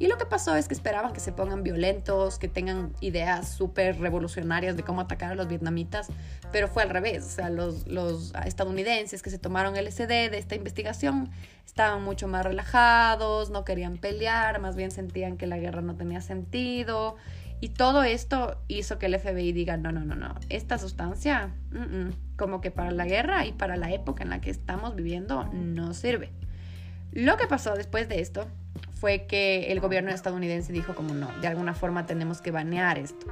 Y 0.00 0.06
lo 0.06 0.16
que 0.16 0.24
pasó 0.24 0.56
es 0.56 0.66
que 0.66 0.72
esperaban 0.72 1.12
que 1.12 1.20
se 1.20 1.30
pongan 1.30 1.62
violentos, 1.62 2.38
que 2.38 2.48
tengan 2.48 2.94
ideas 3.02 3.50
súper 3.50 4.00
revolucionarias 4.00 4.74
de 4.74 4.82
cómo 4.82 5.02
atacar 5.02 5.32
a 5.32 5.34
los 5.34 5.46
vietnamitas, 5.46 6.08
pero 6.50 6.68
fue 6.68 6.82
al 6.82 6.88
revés. 6.88 7.22
O 7.22 7.28
sea, 7.28 7.50
los, 7.50 7.84
estadounidenses 8.46 9.20
que 9.20 9.28
se 9.28 9.38
tomaron 9.38 9.76
el 9.76 9.92
SD 9.92 10.30
de 10.30 10.38
esta 10.38 10.54
investigación 10.54 11.30
estaban 11.66 12.02
mucho 12.02 12.28
más 12.28 12.46
relajados, 12.46 13.50
no 13.50 13.66
querían 13.66 13.98
pelear, 13.98 14.58
más 14.58 14.74
bien 14.74 14.90
sentían 14.90 15.36
que 15.36 15.46
la 15.46 15.58
guerra 15.58 15.82
no 15.82 15.94
tenía 15.96 16.22
sentido. 16.22 17.16
Y 17.60 17.68
todo 17.68 18.02
esto 18.02 18.56
hizo 18.68 18.98
que 18.98 19.04
el 19.04 19.20
FBI 19.20 19.52
diga, 19.52 19.76
no, 19.76 19.92
no, 19.92 20.06
no, 20.06 20.14
no, 20.14 20.34
esta 20.48 20.78
sustancia, 20.78 21.52
como 22.38 22.62
que 22.62 22.70
para 22.70 22.90
la 22.90 23.04
guerra 23.04 23.44
y 23.44 23.52
para 23.52 23.76
la 23.76 23.92
época 23.92 24.22
en 24.22 24.30
la 24.30 24.40
que 24.40 24.48
estamos 24.48 24.94
viviendo, 24.96 25.44
no 25.52 25.92
sirve. 25.92 26.32
Lo 27.12 27.36
que 27.36 27.46
pasó 27.46 27.74
después 27.74 28.08
de 28.08 28.22
esto 28.22 28.46
fue 29.00 29.26
que 29.26 29.72
el 29.72 29.80
gobierno 29.80 30.10
estadounidense 30.10 30.72
dijo 30.72 30.94
como 30.94 31.14
no, 31.14 31.30
de 31.40 31.48
alguna 31.48 31.74
forma 31.74 32.06
tenemos 32.06 32.40
que 32.40 32.50
banear 32.50 32.98
esto. 32.98 33.26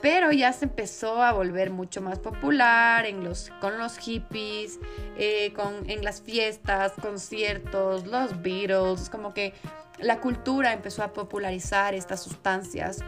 Pero 0.00 0.32
ya 0.32 0.52
se 0.52 0.64
empezó 0.64 1.22
a 1.22 1.32
volver 1.32 1.70
mucho 1.70 2.00
más 2.00 2.18
popular 2.18 3.06
en 3.06 3.22
los, 3.22 3.50
con 3.60 3.78
los 3.78 3.98
hippies, 3.98 4.80
eh, 5.16 5.52
con, 5.52 5.88
en 5.88 6.02
las 6.02 6.20
fiestas, 6.20 6.92
conciertos, 7.00 8.06
los 8.06 8.42
Beatles, 8.42 9.08
como 9.08 9.32
que 9.32 9.54
la 10.00 10.20
cultura 10.20 10.72
empezó 10.72 11.04
a 11.04 11.12
popularizar 11.12 11.94
estas 11.94 12.20
sustancias 12.20 12.98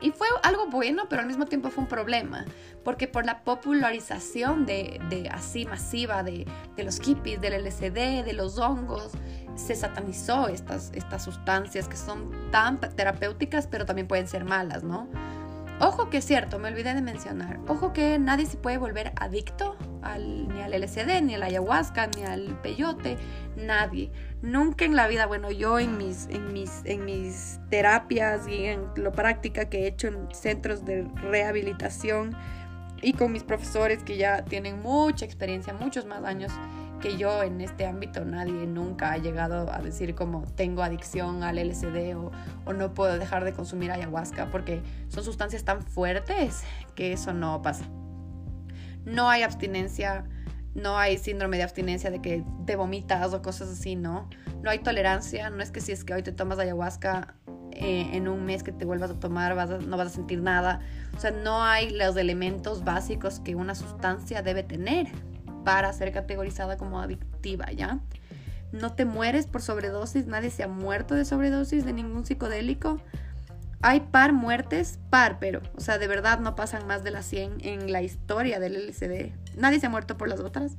y 0.00 0.10
fue 0.10 0.26
algo 0.42 0.66
bueno, 0.68 1.04
pero 1.08 1.22
al 1.22 1.28
mismo 1.28 1.46
tiempo 1.46 1.70
fue 1.70 1.84
un 1.84 1.88
problema, 1.88 2.44
porque 2.84 3.08
por 3.08 3.26
la 3.26 3.42
popularización 3.42 4.66
de, 4.66 5.00
de 5.08 5.28
así 5.28 5.64
masiva 5.66 6.22
de, 6.22 6.46
de, 6.76 6.84
los 6.84 7.00
hippies, 7.00 7.40
del 7.40 7.64
LSD, 7.64 8.24
de 8.24 8.32
los 8.32 8.58
hongos, 8.58 9.12
se 9.54 9.74
satanizó 9.74 10.48
estas, 10.48 10.92
estas 10.94 11.24
sustancias 11.24 11.88
que 11.88 11.96
son 11.96 12.50
tan 12.50 12.78
terapéuticas, 12.80 13.66
pero 13.66 13.86
también 13.86 14.06
pueden 14.06 14.28
ser 14.28 14.44
malas, 14.44 14.84
¿no? 14.84 15.08
Ojo 15.80 16.10
que 16.10 16.18
es 16.18 16.24
cierto, 16.24 16.58
me 16.58 16.68
olvidé 16.68 16.94
de 16.94 17.02
mencionar. 17.02 17.60
Ojo 17.68 17.92
que 17.92 18.18
nadie 18.18 18.46
se 18.46 18.56
puede 18.56 18.78
volver 18.78 19.12
adicto 19.16 19.76
ni 20.16 20.60
al 20.60 20.72
LSD, 20.72 21.22
ni 21.22 21.34
al 21.34 21.42
ayahuasca, 21.42 22.08
ni 22.08 22.24
al 22.24 22.60
peyote. 22.60 23.16
Nadie. 23.56 24.10
Nunca 24.40 24.84
en 24.84 24.94
la 24.94 25.08
vida, 25.08 25.26
bueno, 25.26 25.50
yo 25.50 25.80
en 25.80 25.98
mis, 25.98 26.28
en 26.30 26.52
mis, 26.52 26.82
en 26.84 27.04
mis 27.04 27.58
terapias 27.70 28.46
y 28.46 28.66
en 28.66 28.84
lo 28.96 29.10
práctica 29.10 29.68
que 29.68 29.84
he 29.84 29.86
hecho 29.88 30.06
en 30.08 30.28
centros 30.32 30.84
de 30.84 31.08
rehabilitación 31.16 32.36
y 33.02 33.14
con 33.14 33.32
mis 33.32 33.42
profesores 33.42 34.02
que 34.04 34.16
ya 34.16 34.44
tienen 34.44 34.80
mucha 34.80 35.24
experiencia, 35.24 35.72
muchos 35.72 36.06
más 36.06 36.22
años 36.24 36.52
que 37.00 37.16
yo 37.16 37.42
en 37.42 37.60
este 37.60 37.86
ámbito 37.86 38.24
nadie 38.24 38.66
nunca 38.66 39.12
ha 39.12 39.18
llegado 39.18 39.72
a 39.72 39.78
decir 39.78 40.14
como 40.14 40.42
tengo 40.54 40.82
adicción 40.82 41.42
al 41.42 41.56
LSD 41.56 42.16
o, 42.16 42.32
o, 42.64 42.72
no 42.72 42.92
puedo 42.94 43.18
dejar 43.18 43.44
de 43.44 43.52
consumir 43.52 43.92
ayahuasca 43.92 44.50
porque 44.50 44.82
son 45.08 45.22
sustancias 45.22 45.64
tan 45.64 45.82
fuertes 45.82 46.62
que 46.94 47.12
eso 47.12 47.32
no 47.32 47.62
pasa. 47.62 47.84
No 49.04 49.30
hay 49.30 49.42
abstinencia, 49.42 50.24
no 50.74 50.98
hay 50.98 51.18
síndrome 51.18 51.56
de 51.56 51.62
abstinencia 51.64 52.10
de 52.10 52.20
que 52.20 52.44
te 52.66 52.76
vomitas 52.76 53.32
o 53.32 53.42
cosas 53.42 53.68
así, 53.68 53.96
no. 53.96 54.28
No 54.62 54.70
hay 54.70 54.80
tolerancia, 54.80 55.50
no 55.50 55.62
es 55.62 55.70
que 55.70 55.80
si 55.80 55.92
es 55.92 56.04
que 56.04 56.14
hoy 56.14 56.22
te 56.22 56.32
tomas 56.32 56.58
ayahuasca 56.58 57.34
eh, 57.72 58.10
en 58.12 58.28
un 58.28 58.44
mes 58.44 58.62
que 58.62 58.72
te 58.72 58.84
vuelvas 58.84 59.10
a 59.10 59.20
tomar 59.20 59.54
vas 59.54 59.70
no 59.70 59.96
vas 59.96 60.08
a 60.08 60.10
sentir 60.10 60.40
nada. 60.40 60.80
O 61.16 61.20
sea, 61.20 61.30
no 61.30 61.62
hay 61.62 61.90
los 61.90 62.16
elementos 62.16 62.84
básicos 62.84 63.40
que 63.40 63.54
una 63.54 63.74
sustancia 63.74 64.42
debe 64.42 64.62
tener 64.62 65.08
para 65.64 65.92
ser 65.92 66.12
categorizada 66.12 66.76
como 66.76 67.00
adictiva, 67.00 67.70
¿ya? 67.72 68.00
No 68.72 68.94
te 68.94 69.04
mueres 69.04 69.46
por 69.46 69.62
sobredosis, 69.62 70.26
nadie 70.26 70.50
se 70.50 70.62
ha 70.62 70.68
muerto 70.68 71.14
de 71.14 71.24
sobredosis 71.24 71.84
de 71.84 71.92
ningún 71.92 72.26
psicodélico. 72.26 73.00
Hay 73.80 74.00
par 74.00 74.32
muertes, 74.32 74.98
par, 75.08 75.38
pero, 75.38 75.62
o 75.76 75.80
sea, 75.80 75.98
de 75.98 76.08
verdad 76.08 76.40
no 76.40 76.56
pasan 76.56 76.86
más 76.86 77.04
de 77.04 77.12
las 77.12 77.26
100 77.26 77.58
en 77.60 77.92
la 77.92 78.02
historia 78.02 78.58
del 78.58 78.74
LCD. 78.74 79.32
Nadie 79.56 79.78
se 79.78 79.86
ha 79.86 79.90
muerto 79.90 80.16
por 80.16 80.28
las 80.28 80.40
otras. 80.40 80.76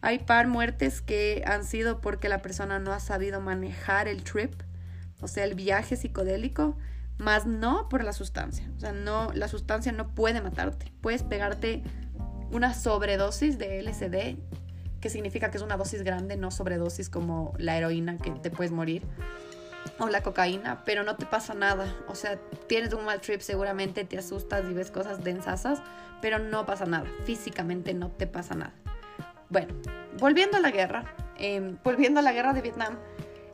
Hay 0.00 0.18
par 0.18 0.48
muertes 0.48 1.00
que 1.00 1.44
han 1.46 1.64
sido 1.64 2.00
porque 2.00 2.28
la 2.28 2.42
persona 2.42 2.78
no 2.78 2.92
ha 2.92 3.00
sabido 3.00 3.40
manejar 3.40 4.08
el 4.08 4.24
trip, 4.24 4.52
o 5.20 5.28
sea, 5.28 5.44
el 5.44 5.54
viaje 5.54 5.96
psicodélico, 5.96 6.76
más 7.18 7.46
no 7.46 7.88
por 7.88 8.02
la 8.02 8.12
sustancia. 8.12 8.68
O 8.76 8.80
sea, 8.80 8.92
no, 8.92 9.30
la 9.32 9.46
sustancia 9.46 9.92
no 9.92 10.14
puede 10.14 10.40
matarte. 10.40 10.92
Puedes 11.00 11.22
pegarte 11.22 11.84
una 12.50 12.74
sobredosis 12.74 13.58
de 13.58 13.82
LSD, 13.82 14.38
que 15.00 15.10
significa 15.10 15.50
que 15.50 15.58
es 15.58 15.62
una 15.62 15.76
dosis 15.76 16.02
grande, 16.02 16.36
no 16.36 16.50
sobredosis 16.50 17.08
como 17.08 17.54
la 17.58 17.76
heroína 17.76 18.16
que 18.16 18.30
te 18.32 18.50
puedes 18.50 18.72
morir. 18.72 19.02
O 19.98 20.08
la 20.08 20.22
cocaína, 20.22 20.82
pero 20.84 21.04
no 21.04 21.16
te 21.16 21.26
pasa 21.26 21.54
nada. 21.54 21.94
O 22.08 22.14
sea, 22.14 22.38
tienes 22.66 22.92
un 22.92 23.04
mal 23.04 23.20
trip 23.20 23.40
seguramente, 23.40 24.04
te 24.04 24.18
asustas 24.18 24.64
y 24.70 24.74
ves 24.74 24.90
cosas 24.90 25.22
densasas, 25.22 25.82
pero 26.20 26.38
no 26.38 26.66
pasa 26.66 26.86
nada. 26.86 27.06
Físicamente 27.24 27.94
no 27.94 28.10
te 28.10 28.26
pasa 28.26 28.54
nada. 28.54 28.74
Bueno, 29.48 29.74
volviendo 30.18 30.56
a 30.56 30.60
la 30.60 30.70
guerra, 30.70 31.04
em, 31.36 31.76
volviendo 31.82 32.20
a 32.20 32.22
la 32.22 32.32
guerra 32.32 32.52
de 32.52 32.62
Vietnam, 32.62 32.98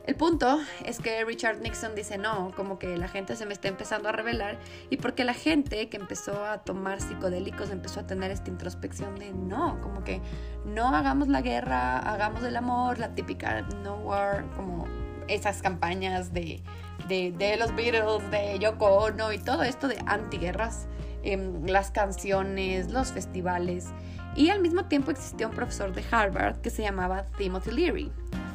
el 0.07 0.15
punto 0.15 0.59
es 0.85 0.99
que 0.99 1.25
Richard 1.25 1.59
Nixon 1.59 1.93
dice 1.93 2.17
no, 2.17 2.53
como 2.55 2.79
que 2.79 2.95
la 2.95 3.09
gente 3.09 3.35
se 3.35 3.45
me 3.45 3.51
está 3.51 3.67
empezando 3.67 4.07
a 4.07 4.13
revelar 4.13 4.57
y 4.89 4.95
porque 4.95 5.25
la 5.25 5.33
gente 5.33 5.89
que 5.89 5.97
empezó 5.97 6.45
a 6.45 6.59
tomar 6.59 7.01
psicodélicos 7.01 7.71
empezó 7.71 7.99
a 7.99 8.07
tener 8.07 8.31
esta 8.31 8.49
introspección 8.49 9.15
de 9.15 9.33
no, 9.33 9.81
como 9.81 10.05
que 10.05 10.21
no 10.63 10.95
hagamos 10.95 11.27
la 11.27 11.41
guerra, 11.41 11.99
hagamos 11.99 12.41
el 12.43 12.55
amor, 12.55 12.99
la 12.99 13.15
típica 13.15 13.63
no 13.83 13.97
war, 13.97 14.45
como 14.55 14.87
esas 15.27 15.61
campañas 15.61 16.33
de, 16.33 16.61
de, 17.07 17.57
los 17.57 17.75
Beatles, 17.75 18.31
de 18.31 18.59
Yoko 18.59 18.85
Ono 18.85 19.33
y 19.33 19.39
todo 19.39 19.63
esto 19.63 19.87
de 19.87 19.97
antiguerras, 20.05 20.87
em, 21.23 21.65
las 21.65 21.91
canciones, 21.91 22.91
los 22.91 23.11
festivales. 23.11 23.87
Y 24.35 24.49
al 24.49 24.61
mismo 24.61 24.85
tiempo 24.85 25.11
existía 25.11 25.47
un 25.47 25.53
profesor 25.53 25.93
de 25.93 26.03
Harvard 26.11 26.61
que 26.61 26.69
se 26.69 26.83
llamaba 26.83 27.25
Timothy 27.37 27.71
Leary. 27.71 28.11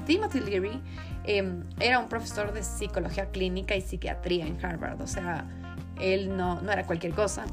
Timothy 0.07 0.41
Leary 0.41 0.81
Em, 1.25 1.63
era 1.79 2.01
un 2.01 2.09
profesor 2.09 2.53
de 2.53 2.63
psicología 2.63 3.27
clínica 3.31 3.77
y 3.77 3.81
psiquiatría 3.81 4.47
en 4.47 4.65
Harvard, 4.65 5.01
o 5.01 5.07
sea, 5.07 5.45
él 6.01 6.37
no, 6.37 6.61
no 6.61 6.73
era 6.73 6.85
cualquier 6.85 7.15
cosa. 7.15 7.45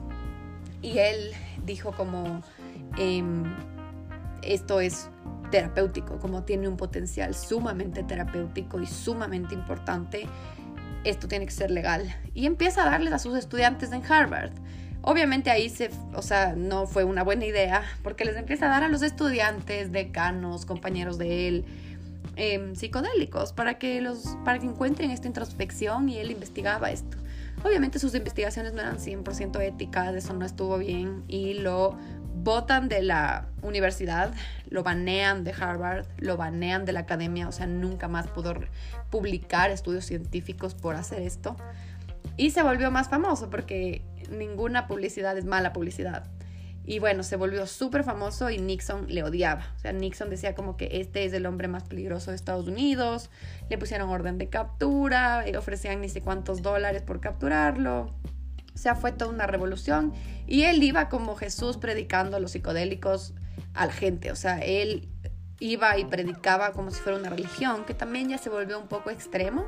Y 0.82 0.98
él 0.98 1.32
dijo 1.66 1.92
como, 1.92 2.42
em, 2.98 3.44
esto 4.42 4.80
es 4.80 5.10
terapéutico, 5.52 6.20
como 6.20 6.44
tiene 6.44 6.68
un 6.68 6.78
potencial 6.78 7.36
sumamente 7.36 8.04
terapéutico 8.04 8.80
y 8.80 8.86
sumamente 8.86 9.54
importante, 9.54 10.28
esto 11.04 11.28
tiene 11.28 11.46
que 11.46 11.52
ser 11.52 11.72
legal. 11.72 12.16
Y 12.34 12.46
empieza 12.46 12.84
a 12.84 12.90
darles 12.90 13.14
a 13.14 13.20
sus 13.20 13.38
estudiantes 13.38 13.92
en 13.92 14.04
Harvard. 14.10 14.52
Obviamente 15.02 15.50
ahí 15.50 15.70
se, 15.70 15.90
o 16.14 16.22
sea, 16.22 16.56
no 16.56 16.86
fue 16.86 17.04
una 17.04 17.24
buena 17.24 17.46
idea, 17.46 17.84
porque 18.04 18.26
les 18.26 18.36
empieza 18.36 18.66
a 18.66 18.70
dar 18.70 18.84
a 18.84 18.90
los 18.90 19.02
estudiantes, 19.02 19.92
decanos, 19.92 20.66
compañeros 20.66 21.18
de 21.18 21.48
él, 21.48 21.66
Em, 22.42 22.74
psicodélicos 22.74 23.52
para 23.52 23.78
que, 23.78 24.00
los, 24.00 24.38
para 24.46 24.60
que 24.60 24.66
encuentren 24.66 25.12
esta 25.12 25.28
introspección 25.28 26.08
y 26.08 26.20
él 26.20 26.32
investigaba 26.32 26.90
esto. 26.90 27.18
Obviamente 27.66 28.00
sus 28.00 28.16
investigaciones 28.16 28.72
no 28.72 28.80
eran 28.80 28.98
100% 28.98 29.60
éticas, 29.60 30.16
eso 30.16 30.32
no 30.32 30.46
estuvo 30.46 30.78
bien 30.78 31.26
y 31.28 31.56
lo 31.56 31.98
botan 32.50 32.90
de 32.90 33.04
la 33.04 33.46
universidad, 33.62 34.34
lo 34.72 34.82
banean 34.82 35.44
de 35.44 35.52
Harvard, 35.52 36.08
lo 36.18 36.36
banean 36.36 36.84
de 36.84 36.94
la 36.94 37.02
academia, 37.02 37.48
o 37.48 37.52
sea, 37.52 37.68
nunca 37.68 38.08
más 38.08 38.26
pudo 38.26 38.56
publicar 39.12 39.70
estudios 39.70 40.06
científicos 40.06 40.74
por 40.74 40.96
hacer 40.96 41.22
esto. 41.22 41.56
Y 42.38 42.50
se 42.50 42.64
volvió 42.64 42.90
más 42.90 43.08
famoso 43.08 43.52
porque 43.52 44.02
ninguna 44.32 44.88
publicidad 44.88 45.38
es 45.38 45.46
mala 45.46 45.74
publicidad. 45.74 46.24
Y 46.86 46.98
bueno, 46.98 47.22
se 47.22 47.36
volvió 47.36 47.68
súper 47.68 48.04
famoso 48.04 48.50
y 48.50 48.58
Nixon 48.58 49.06
le 49.10 49.22
odiaba. 49.22 49.68
O 49.76 49.80
sea, 49.80 49.92
Nixon 49.92 50.32
decía 50.32 50.56
como 50.56 50.76
que 50.76 50.90
este 50.94 51.26
es 51.26 51.34
el 51.34 51.46
hombre 51.46 51.68
más 51.68 51.84
peligroso 51.84 52.32
de 52.32 52.36
Estados 52.36 52.68
Unidos. 52.68 53.30
Le 53.70 53.78
pusieron 53.78 54.10
orden 54.10 54.40
de 54.40 54.50
captura, 54.50 55.46
le 55.46 55.56
ofrecían 55.56 56.02
ni 56.02 56.10
sé 56.10 56.22
cuántos 56.22 56.64
dólares 56.64 57.04
por 57.04 57.20
capturarlo. 57.20 58.16
O 58.80 58.82
sea, 58.82 58.96
fue 58.96 59.12
toda 59.12 59.30
una 59.30 59.46
revolución. 59.46 60.14
Y 60.48 60.64
él 60.64 60.82
iba 60.82 61.10
como 61.10 61.36
Jesús 61.36 61.76
predicando 61.76 62.40
los 62.40 62.52
psicodélicos 62.52 63.34
a 63.74 63.86
la 63.88 63.92
gente. 63.92 64.32
O 64.32 64.38
sea, 64.38 64.60
él 64.60 65.10
iba 65.60 65.98
y 65.98 66.06
predicaba 66.06 66.72
como 66.72 66.90
si 66.90 67.02
fuera 67.02 67.20
una 67.20 67.30
religión, 67.30 67.84
que 67.84 67.94
también 67.94 68.30
ya 68.30 68.38
se 68.38 68.50
volvió 68.50 68.80
un 68.80 68.88
poco 68.88 69.10
extremo. 69.10 69.66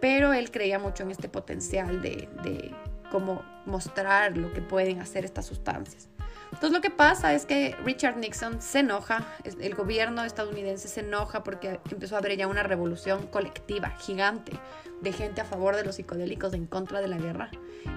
Pero 0.00 0.32
él 0.32 0.50
creía 0.50 0.78
mucho 0.78 1.02
en 1.02 1.10
este 1.10 1.28
potencial 1.28 2.00
de, 2.00 2.30
de 2.42 2.74
como 3.12 3.42
mostrar 3.66 4.38
lo 4.38 4.54
que 4.54 4.62
pueden 4.62 5.00
hacer 5.00 5.26
estas 5.26 5.44
sustancias. 5.44 6.08
Entonces 6.52 6.72
lo 6.72 6.80
que 6.80 6.90
pasa 6.90 7.32
es 7.32 7.46
que 7.46 7.76
Richard 7.84 8.16
Nixon 8.16 8.60
se 8.60 8.80
enoja, 8.80 9.24
el 9.44 9.74
gobierno 9.74 10.24
estadounidense 10.24 10.88
se 10.88 11.00
enoja 11.00 11.44
porque 11.44 11.80
empezó 11.90 12.16
a 12.16 12.18
haber 12.18 12.36
ya 12.36 12.48
una 12.48 12.62
revolución 12.62 13.26
colectiva 13.28 13.90
gigante 13.90 14.52
de 15.00 15.12
gente 15.12 15.40
a 15.40 15.44
favor 15.44 15.76
de 15.76 15.84
los 15.84 15.96
psicodélicos 15.96 16.52
en 16.52 16.66
contra 16.66 17.00
de 17.00 17.08
la 17.08 17.18
guerra. 17.18 17.50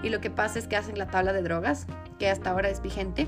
Y 0.04 0.10
lo 0.10 0.22
que 0.22 0.30
pasa 0.30 0.60
es 0.60 0.68
que 0.68 0.78
hacen 0.78 0.98
la 0.98 1.08
tabla 1.08 1.34
de 1.34 1.42
drogas, 1.42 1.88
que 2.20 2.30
hasta 2.30 2.52
ahora 2.52 2.70
es 2.70 2.82
vigente. 2.82 3.28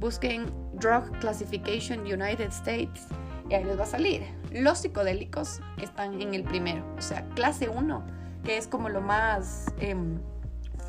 Busquen 0.00 0.46
Drug 0.74 1.10
Classification 1.20 2.00
United 2.00 2.50
States 2.50 3.06
y 3.48 3.54
ahí 3.54 3.64
les 3.64 3.78
va 3.78 3.84
a 3.84 3.86
salir. 3.86 4.22
Los 4.50 4.78
psicodélicos 4.78 5.60
están 5.80 6.20
en 6.20 6.34
el 6.34 6.42
primero, 6.42 6.84
o 6.98 7.02
sea, 7.02 7.24
clase 7.36 7.68
1, 7.68 8.04
que 8.44 8.56
es 8.56 8.66
como 8.66 8.88
lo 8.88 9.00
más 9.00 9.66
em, 9.78 10.18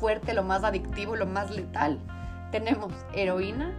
fuerte, 0.00 0.34
lo 0.34 0.42
más 0.42 0.64
adictivo, 0.64 1.14
lo 1.14 1.26
más 1.26 1.50
letal 1.50 2.00
tenemos 2.54 2.92
heroína, 3.12 3.72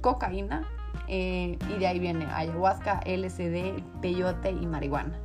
cocaína 0.00 0.66
eh, 1.08 1.58
y 1.68 1.78
de 1.78 1.86
ahí 1.86 1.98
viene 1.98 2.24
ayahuasca, 2.24 3.00
LSD, 3.04 3.82
peyote 4.00 4.50
y 4.50 4.66
marihuana. 4.66 5.20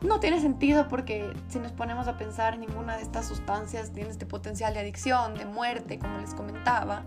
No 0.00 0.20
tiene 0.20 0.40
sentido 0.40 0.86
porque 0.86 1.32
si 1.48 1.58
nos 1.58 1.72
ponemos 1.72 2.06
a 2.06 2.16
pensar, 2.18 2.56
ninguna 2.56 2.96
de 2.96 3.02
estas 3.02 3.26
sustancias 3.26 3.90
tiene 3.90 4.10
este 4.10 4.26
potencial 4.26 4.74
de 4.74 4.80
adicción, 4.80 5.34
de 5.34 5.44
muerte, 5.44 5.98
como 5.98 6.18
les 6.18 6.34
comentaba. 6.34 7.02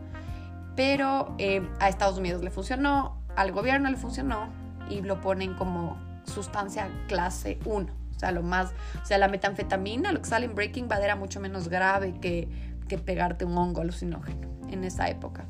Pero 0.75 1.35
eh, 1.37 1.65
a 1.79 1.87
Estados 1.87 2.17
Unidos 2.17 2.43
le 2.43 2.51
funcionó, 2.51 3.23
al 3.37 3.53
gobierno 3.53 3.89
le 3.89 3.95
funcionó 3.95 4.49
y 4.89 4.99
lo 4.99 5.21
ponen 5.21 5.53
como 5.53 5.97
sustancia 6.25 6.89
clase 7.07 7.59
1. 7.63 7.93
O 8.13 8.19
sea, 8.19 8.33
lo 8.33 8.43
más, 8.43 8.73
o 9.01 9.05
sea, 9.05 9.17
la 9.19 9.29
metanfetamina, 9.29 10.11
lo 10.11 10.21
que 10.21 10.27
sale 10.27 10.47
en 10.47 10.53
Breaking 10.53 10.89
Bad 10.89 11.01
era 11.01 11.15
mucho 11.15 11.39
menos 11.39 11.69
grave 11.69 12.19
que 12.19 12.49
que 12.89 12.97
pegarte 12.97 13.45
un 13.45 13.57
hongo 13.57 13.79
alucinógeno 13.79 14.49
en 14.69 14.83
esa 14.83 15.07
época. 15.07 15.45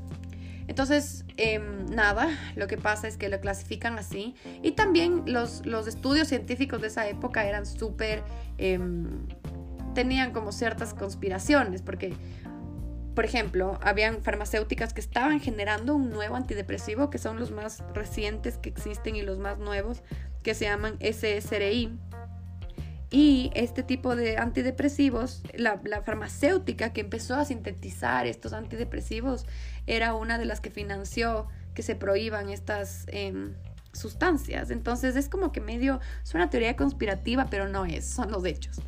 Entonces, 0.70 1.26
em, 1.38 1.88
nada, 1.88 2.28
lo 2.56 2.68
que 2.68 2.78
pasa 2.78 3.08
es 3.08 3.18
que 3.18 3.28
lo 3.28 3.42
clasifican 3.42 3.98
así. 3.98 4.36
Y 4.62 4.74
también 4.74 5.24
los, 5.26 5.66
los 5.66 5.88
estudios 5.88 6.28
científicos 6.28 6.80
de 6.80 6.88
esa 6.88 7.08
época 7.10 7.48
eran 7.48 7.66
súper... 7.66 8.24
Em, 8.60 9.26
tenían 9.96 10.32
como 10.32 10.52
ciertas 10.52 10.94
conspiraciones, 10.94 11.82
porque, 11.82 12.14
por 13.16 13.26
ejemplo, 13.26 13.80
habían 13.82 14.22
farmacéuticas 14.22 14.94
que 14.94 15.02
estaban 15.02 15.40
generando 15.40 15.96
un 15.96 16.12
nuevo 16.12 16.36
antidepresivo, 16.36 17.10
que 17.10 17.18
son 17.18 17.40
los 17.40 17.50
más 17.50 17.84
recientes 17.96 18.60
que 18.60 18.70
existen 18.70 19.16
y 19.16 19.24
los 19.24 19.40
más 19.40 19.58
nuevos, 19.58 20.04
que 20.44 20.54
se 20.54 20.66
llaman 20.66 21.00
SSRI 21.02 21.98
y 23.12 23.52
este 23.56 23.82
tipo 23.82 24.16
de 24.16 24.38
antidepresivos, 24.38 25.42
la, 25.56 25.80
farmacéutica 26.04 26.94
que 26.94 27.02
empezó 27.02 27.36
a 27.36 27.46
sintetizar 27.46 28.28
estos 28.28 28.54
antidepresivos 28.54 29.48
era 29.88 30.14
una 30.14 30.38
de 30.38 30.46
las 30.46 30.62
que 30.62 30.70
financió 30.70 31.48
que 31.74 31.82
se 31.82 31.96
prohíban 31.96 32.50
estas 32.50 33.06
em, 33.08 33.56
sustancias. 33.94 34.70
Entonces 34.70 35.16
es 35.16 35.28
como 35.28 35.52
que 35.52 35.60
medio, 35.60 36.00
es 36.24 36.36
una 36.36 36.52
teoría 36.52 36.76
conspirativa, 36.76 37.48
pero 37.50 37.68
no 37.68 37.86
es, 37.86 38.06
son 38.06 38.32
los 38.32 38.46
hechos. 38.46 38.80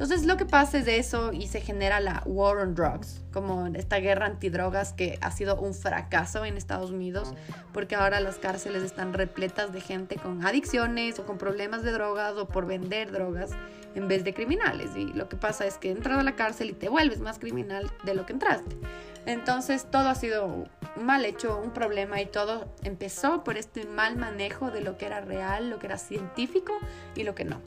Entonces 0.00 0.24
lo 0.24 0.38
que 0.38 0.46
pasa 0.46 0.78
es 0.78 0.86
de 0.86 0.96
eso 0.96 1.30
y 1.30 1.46
se 1.48 1.60
genera 1.60 2.00
la 2.00 2.22
War 2.24 2.56
on 2.56 2.74
Drugs, 2.74 3.20
como 3.34 3.66
esta 3.66 3.98
guerra 3.98 4.24
antidrogas 4.24 4.94
que 4.94 5.18
ha 5.20 5.30
sido 5.30 5.60
un 5.60 5.74
fracaso 5.74 6.46
en 6.46 6.56
Estados 6.56 6.90
Unidos, 6.90 7.34
porque 7.74 7.96
ahora 7.96 8.18
las 8.20 8.36
cárceles 8.36 8.82
están 8.82 9.12
repletas 9.12 9.74
de 9.74 9.82
gente 9.82 10.16
con 10.16 10.42
adicciones 10.46 11.18
o 11.18 11.26
con 11.26 11.36
problemas 11.36 11.82
de 11.82 11.92
drogas 11.92 12.34
o 12.38 12.48
por 12.48 12.64
vender 12.64 13.12
drogas 13.12 13.50
en 13.94 14.08
vez 14.08 14.24
de 14.24 14.32
criminales. 14.32 14.96
Y 14.96 15.12
lo 15.12 15.28
que 15.28 15.36
pasa 15.36 15.66
es 15.66 15.76
que 15.76 15.90
entras 15.90 16.18
a 16.18 16.22
la 16.22 16.34
cárcel 16.34 16.70
y 16.70 16.72
te 16.72 16.88
vuelves 16.88 17.20
más 17.20 17.38
criminal 17.38 17.90
de 18.02 18.14
lo 18.14 18.24
que 18.24 18.32
entraste. 18.32 18.78
Entonces 19.26 19.84
todo 19.90 20.08
ha 20.08 20.14
sido 20.14 20.66
mal 20.96 21.26
hecho, 21.26 21.58
un 21.58 21.72
problema 21.72 22.22
y 22.22 22.26
todo 22.26 22.72
empezó 22.84 23.44
por 23.44 23.58
este 23.58 23.84
mal 23.84 24.16
manejo 24.16 24.70
de 24.70 24.80
lo 24.80 24.96
que 24.96 25.04
era 25.04 25.20
real, 25.20 25.68
lo 25.68 25.78
que 25.78 25.88
era 25.88 25.98
científico 25.98 26.72
y 27.14 27.24
lo 27.24 27.34
que 27.34 27.44
no. 27.44 27.60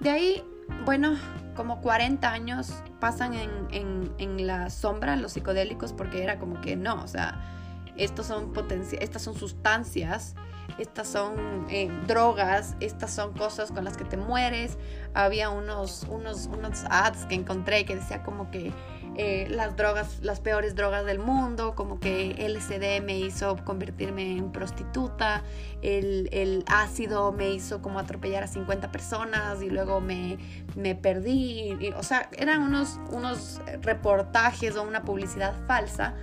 De 0.00 0.08
ahí 0.08 0.42
bueno, 0.84 1.16
como 1.54 1.80
40 1.80 2.30
años 2.30 2.82
pasan 3.00 3.34
en, 3.34 4.46
la 4.46 4.70
sombra 4.70 5.16
los 5.16 5.32
psicodélicos 5.32 5.92
porque 5.92 6.22
era 6.22 6.38
como 6.38 6.60
que 6.60 6.76
no, 6.76 7.02
o 7.02 7.06
sea, 7.06 7.40
estos 7.96 8.26
son 8.26 8.52
estas 8.98 9.22
son 9.22 9.34
sustancias, 9.34 10.34
estas 10.78 11.08
son 11.08 11.66
eh, 11.68 11.90
drogas, 12.06 12.76
estas 12.80 13.12
son 13.12 13.34
cosas 13.34 13.70
con 13.70 13.84
las 13.84 13.96
que 13.96 14.04
te 14.04 14.16
mueres. 14.16 14.78
Había 15.12 15.50
unos, 15.50 16.06
unos, 16.08 16.46
unos 16.46 16.84
ads 16.88 17.26
que 17.26 17.34
encontré 17.34 17.84
que 17.84 17.96
decía 17.96 18.22
como 18.22 18.50
que 18.50 18.72
eh, 19.16 19.48
las 19.50 19.76
drogas, 19.76 20.20
las 20.22 20.40
peores 20.40 20.74
drogas 20.74 21.04
del 21.04 21.18
mundo, 21.18 21.74
como 21.74 21.98
que 21.98 22.34
LSD 22.38 23.04
me 23.04 23.18
hizo 23.18 23.56
convertirme 23.64 24.36
en 24.36 24.52
prostituta, 24.52 25.42
el, 25.82 26.64
ácido 26.66 27.32
me 27.32 27.50
hizo 27.50 27.82
como 27.82 27.98
atropellar 27.98 28.44
a 28.44 28.46
50 28.46 28.92
personas 28.92 29.62
y 29.62 29.70
luego 29.70 30.00
me, 30.00 30.38
me 30.76 30.94
perdí, 30.94 31.92
o 31.96 32.02
sea, 32.02 32.30
eran 32.36 32.62
unos, 32.62 33.00
unos 33.10 33.60
reportajes 33.82 34.76
o 34.76 34.82
una 34.82 35.02
publicidad 35.02 35.54
falsa 35.66 36.14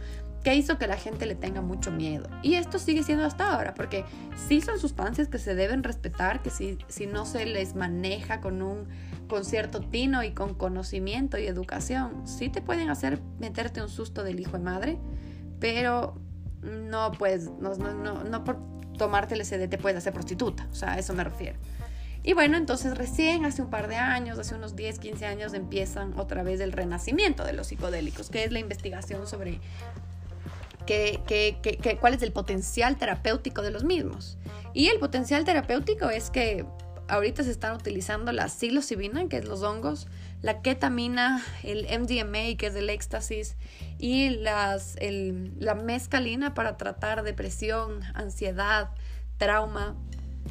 que 0.44 0.56
hizo 0.56 0.78
que 0.78 0.88
la 0.88 0.96
gente 0.96 1.26
le 1.26 1.36
tenga 1.36 1.62
mucho 1.62 1.92
miedo. 1.92 2.30
Y 2.42 2.56
esto 2.56 2.80
sigue 2.80 3.04
siendo 3.04 3.26
hasta 3.26 3.54
ahora, 3.54 3.74
porque 3.74 4.06
sí 4.48 4.62
son 4.62 4.80
sustancias 4.80 5.28
que 5.28 5.40
se 5.40 5.56
deben 5.56 5.84
respetar, 5.84 6.42
que 6.42 6.50
si, 6.50 6.78
si 6.88 7.06
no 7.06 7.26
se 7.26 7.46
les 7.46 7.76
maneja 7.76 8.40
con 8.40 8.62
un 8.62 8.88
con 9.28 9.46
cierto 9.46 9.82
tino 9.82 10.24
y 10.24 10.32
con 10.32 10.54
conocimiento 10.54 11.38
y 11.38 11.48
educación, 11.48 12.28
sí 12.28 12.50
te 12.50 12.62
pueden 12.62 12.90
hacer 12.90 13.22
meterte 13.40 13.82
un 13.82 13.90
susto 13.90 14.24
del 14.24 14.40
hijo 14.40 14.54
de 14.54 14.64
madre, 14.64 14.98
pero 15.60 16.20
no 16.62 17.12
puedes, 17.12 17.50
no, 17.60 17.76
no, 17.76 18.24
no, 18.24 18.44
por 18.44 18.58
tomarte 18.98 19.36
el 19.36 19.42
LSD 19.42 19.70
te 19.70 19.78
puedes 19.78 19.98
hacer 19.98 20.14
prostituta, 20.14 20.68
o 20.72 20.76
sea, 20.76 20.94
a 20.94 21.00
eso 21.00 21.14
me 21.14 21.24
refiero. 21.24 21.58
Y 22.24 22.34
bueno, 22.34 22.58
entonces 22.58 22.98
recién 22.98 23.46
hace 23.46 23.62
un 23.62 23.70
par 23.70 23.88
de 23.88 23.96
años, 23.96 24.38
hace 24.38 24.56
unos 24.56 24.76
10, 24.76 25.00
15 25.00 25.26
años, 25.26 25.54
empiezan 25.54 26.14
otra 26.20 26.44
vez 26.44 26.60
el 26.60 26.74
renacimiento 26.74 27.46
de 27.46 27.54
los 27.54 27.68
psicodélicos, 27.68 28.30
que 28.30 28.44
es 28.44 28.52
la 28.52 28.60
investigación 28.60 29.28
sobre 29.28 29.62
qué, 30.86 31.22
qué, 31.26 31.60
qué, 31.62 31.98
cuál 31.98 32.16
es 32.16 32.22
el 32.24 32.34
potencial 32.34 32.98
terapéutico 32.98 33.62
de 33.62 33.72
los 33.72 33.84
mismos. 33.84 34.38
Y 34.74 34.88
el 34.88 35.00
potencial 35.00 35.46
terapéutico 35.46 36.10
es 36.10 36.30
que 36.30 36.66
ahorita 37.10 37.44
se 37.44 37.52
están 37.52 37.76
utilizando 37.76 38.32
la 38.32 38.50
psilocibina, 38.50 39.28
que 39.28 39.38
es 39.38 39.46
los 39.46 39.64
hongos, 39.64 40.08
la 40.42 40.62
ketamina, 40.62 41.44
el 41.64 41.86
MDMA, 41.86 42.58
que 42.58 42.68
es 42.68 42.76
el 42.76 42.90
éxtasis, 42.90 43.56
y 43.98 44.30
las, 44.30 44.96
la 45.60 45.76
mescalina 45.76 46.54
para 46.54 46.78
tratar 46.78 47.24
depresión, 47.24 48.02
ansiedad, 48.14 48.92
trauma. 49.38 49.96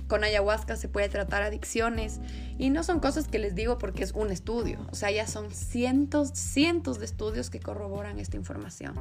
Con 0.08 0.22
ayahuasca 0.24 0.76
se 0.76 0.88
puede 0.88 1.08
tratar 1.08 1.42
adicciones 1.42 2.20
y 2.58 2.70
no 2.70 2.84
son 2.84 3.00
cosas 3.00 3.28
que 3.28 3.38
les 3.38 3.54
digo 3.54 3.78
porque 3.78 4.04
es 4.04 4.12
un 4.12 4.30
estudio, 4.30 4.78
o 4.92 4.94
sea, 4.94 5.10
ya 5.10 5.26
son 5.26 5.50
cientos, 5.50 6.30
cientos 6.34 6.98
de 6.98 7.06
estudios 7.06 7.50
que 7.50 7.60
corroboran 7.60 8.20
esta 8.20 8.36
información, 8.36 8.94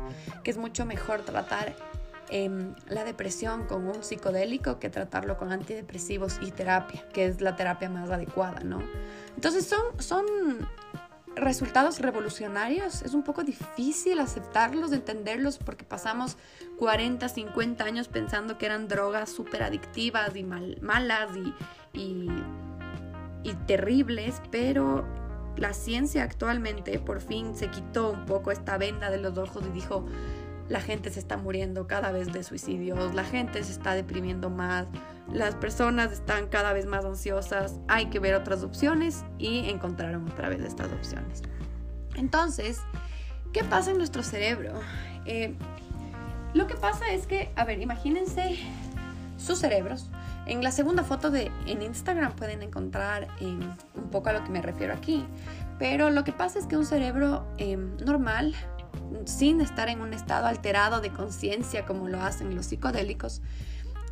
que 0.43 0.51
es 0.51 0.57
mucho 0.57 0.85
mejor 0.85 1.21
tratar 1.23 1.75
Em, 2.29 2.73
la 2.89 3.03
depresión 3.03 3.67
con 3.67 3.87
un 3.87 4.03
psicodélico 4.03 4.79
que 4.79 4.89
tratarlo 4.89 5.37
con 5.37 5.51
antidepresivos 5.51 6.39
y 6.41 6.49
terapia, 6.49 7.07
que 7.13 7.27
es 7.27 7.39
la 7.39 7.55
terapia 7.55 7.87
más 7.87 8.09
adecuada, 8.09 8.61
¿no? 8.61 8.81
Entonces 9.35 9.67
son, 9.67 10.01
son 10.01 10.25
resultados 11.35 11.99
revolucionarios. 11.99 13.03
Es 13.03 13.13
un 13.13 13.23
poco 13.23 13.43
difícil 13.43 14.19
aceptarlos, 14.19 14.91
entenderlos, 14.91 15.59
porque 15.59 15.85
pasamos 15.85 16.37
40, 16.79 17.29
50 17.29 17.83
años 17.83 18.07
pensando 18.07 18.57
que 18.57 18.65
eran 18.65 18.87
drogas 18.87 19.29
súper 19.29 19.61
adictivas 19.61 20.35
y 20.35 20.43
malas 20.43 21.29
y, 21.35 21.53
y, 21.99 22.27
y 23.43 23.53
terribles, 23.67 24.41
pero 24.49 25.05
la 25.57 25.73
ciencia 25.73 26.23
actualmente 26.23 26.97
por 26.99 27.21
fin 27.21 27.55
se 27.55 27.69
quitó 27.69 28.11
un 28.11 28.25
poco 28.25 28.51
esta 28.51 28.77
venda 28.77 29.09
de 29.09 29.19
los 29.19 29.37
ojos 29.37 29.63
y 29.67 29.71
dijo, 29.71 30.05
la 30.69 30.81
gente 30.81 31.09
se 31.11 31.19
está 31.19 31.37
muriendo 31.37 31.87
cada 31.87 32.11
vez 32.11 32.31
de 32.33 32.43
suicidios, 32.43 33.13
la 33.13 33.23
gente 33.23 33.63
se 33.63 33.71
está 33.71 33.93
deprimiendo 33.93 34.49
más, 34.49 34.87
las 35.31 35.55
personas 35.55 36.11
están 36.11 36.47
cada 36.47 36.73
vez 36.73 36.85
más 36.85 37.05
ansiosas, 37.05 37.79
hay 37.87 38.07
que 38.07 38.19
ver 38.19 38.35
otras 38.35 38.63
opciones 38.63 39.23
y 39.37 39.69
encontraron 39.69 40.27
otra 40.27 40.49
vez 40.49 40.61
estas 40.61 40.91
opciones. 40.91 41.43
Entonces, 42.15 42.81
¿qué 43.53 43.63
pasa 43.63 43.91
en 43.91 43.97
nuestro 43.97 44.23
cerebro? 44.23 44.73
Eh, 45.25 45.55
lo 46.53 46.67
que 46.67 46.75
pasa 46.75 47.11
es 47.11 47.27
que, 47.27 47.51
a 47.55 47.65
ver, 47.65 47.81
imagínense 47.81 48.57
sus 49.37 49.59
cerebros. 49.59 50.09
En 50.45 50.63
la 50.63 50.71
segunda 50.71 51.03
foto 51.03 51.31
de 51.31 51.51
en 51.65 51.81
Instagram 51.81 52.33
pueden 52.33 52.61
encontrar 52.61 53.27
eh, 53.39 53.45
un 53.45 54.09
poco 54.11 54.29
a 54.29 54.33
lo 54.33 54.43
que 54.43 54.51
me 54.51 54.61
refiero 54.61 54.93
aquí. 54.93 55.25
Pero 55.79 56.09
lo 56.09 56.23
que 56.23 56.31
pasa 56.31 56.59
es 56.59 56.67
que 56.67 56.77
un 56.77 56.85
cerebro 56.85 57.45
eh, 57.57 57.75
normal 57.75 58.55
sin 59.25 59.61
estar 59.61 59.89
en 59.89 60.01
un 60.01 60.13
estado 60.13 60.47
alterado 60.47 61.01
de 61.01 61.11
conciencia 61.11 61.85
como 61.85 62.07
lo 62.07 62.21
hacen 62.21 62.55
los 62.55 62.67
psicodélicos, 62.67 63.41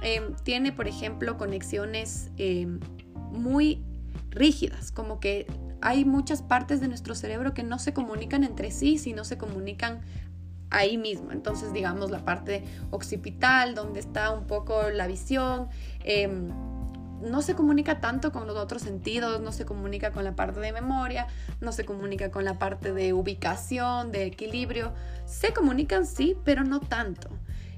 eh, 0.02 0.22
tiene, 0.44 0.72
por 0.72 0.88
ejemplo, 0.88 1.38
conexiones 1.38 2.32
eh, 2.38 2.68
muy 3.32 3.84
rígidas, 4.30 4.92
como 4.92 5.20
que 5.20 5.48
hay 5.82 6.06
muchas 6.06 6.42
partes 6.42 6.82
de 6.82 6.88
nuestro 6.88 7.16
cerebro 7.16 7.54
que 7.54 7.64
no 7.64 7.80
se 7.80 7.94
comunican 7.94 8.44
entre 8.44 8.72
sí, 8.72 8.98
sino 8.98 9.24
se 9.24 9.38
comunican 9.38 10.02
ahí 10.70 10.98
mismo. 10.98 11.32
Entonces, 11.32 11.72
digamos, 11.72 12.12
la 12.12 12.26
parte 12.26 12.64
occipital, 12.90 13.76
donde 13.76 14.00
está 14.00 14.32
un 14.32 14.48
poco 14.48 14.90
la 14.90 15.08
visión, 15.08 15.70
em, 16.04 16.50
no 17.24 17.42
se 17.42 17.56
comunica 17.56 18.00
tanto 18.00 18.32
con 18.32 18.48
los 18.48 18.56
otros 18.58 18.82
sentidos, 18.82 19.42
no 19.42 19.52
se 19.52 19.66
comunica 19.66 20.12
con 20.12 20.24
la 20.24 20.36
parte 20.36 20.60
de 20.60 20.72
memoria, 20.72 21.28
no 21.62 21.72
se 21.72 21.86
comunica 21.86 22.32
con 22.32 22.46
la 22.46 22.60
parte 22.60 22.94
de 22.94 23.14
ubicación, 23.14 24.12
de 24.12 24.26
equilibrio. 24.26 24.94
Se 25.26 25.54
comunican 25.54 26.06
sí, 26.06 26.38
pero 26.44 26.64
no 26.64 26.80
tanto. 26.80 27.30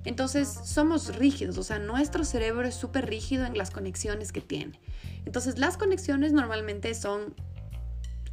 Entonces 0.06 0.48
somos 0.48 1.16
rígidos, 1.16 1.58
o 1.58 1.64
sea, 1.64 1.80
nuestro 1.80 2.24
cerebro 2.26 2.68
es 2.68 2.76
súper 2.76 3.08
rígido 3.08 3.46
en 3.46 3.58
las 3.58 3.72
conexiones 3.72 4.32
que 4.32 4.42
tiene. 4.42 4.80
Entonces 5.26 5.58
las 5.58 5.78
conexiones 5.78 6.32
normalmente 6.32 6.94
son 6.94 7.34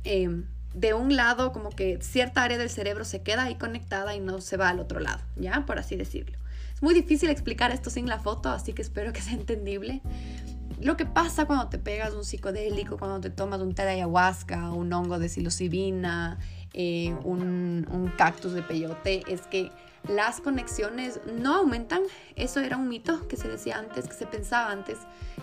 em, 0.04 0.46
de 0.74 0.94
un 0.94 1.16
lado, 1.16 1.52
como 1.52 1.70
que 1.70 1.98
cierta 2.02 2.42
área 2.42 2.58
del 2.58 2.68
cerebro 2.70 3.04
se 3.04 3.22
queda 3.22 3.44
ahí 3.44 3.56
conectada 3.56 4.14
y 4.14 4.20
no 4.20 4.40
se 4.40 4.58
va 4.58 4.68
al 4.68 4.80
otro 4.80 5.00
lado, 5.00 5.22
¿ya? 5.36 5.64
Por 5.66 5.78
así 5.78 5.96
decirlo. 5.96 6.38
Es 6.74 6.82
muy 6.82 6.94
difícil 6.94 7.30
explicar 7.30 7.70
esto 7.70 7.88
sin 7.88 8.06
la 8.06 8.18
foto, 8.18 8.50
así 8.50 8.72
que 8.74 8.82
espero 8.82 9.12
que 9.12 9.22
sea 9.22 9.34
entendible 9.34 10.02
lo 10.80 10.96
que 10.96 11.06
pasa 11.06 11.46
cuando 11.46 11.68
te 11.68 11.78
pegas 11.78 12.14
un 12.14 12.24
psicodélico, 12.24 12.96
cuando 12.98 13.20
te 13.20 13.30
tomas 13.30 13.60
un 13.60 13.74
té 13.74 13.82
de 13.82 13.90
ayahuasca, 13.90 14.70
un 14.72 14.92
hongo 14.92 15.18
de 15.18 15.28
psilocibina, 15.28 16.38
eh, 16.74 17.14
un, 17.24 17.86
un, 17.90 18.12
cactus 18.16 18.52
de 18.52 18.62
peyote, 18.62 19.22
es 19.28 19.42
que 19.42 19.70
las 20.08 20.40
conexiones 20.40 21.20
no 21.40 21.56
aumentan. 21.56 22.02
Eso 22.36 22.60
era 22.60 22.76
un 22.76 22.88
mito 22.88 23.28
que 23.28 23.36
se 23.36 23.48
decía 23.48 23.78
antes, 23.78 24.08
que 24.08 24.14
se 24.14 24.26
pensaba 24.26 24.70
antes, 24.70 24.98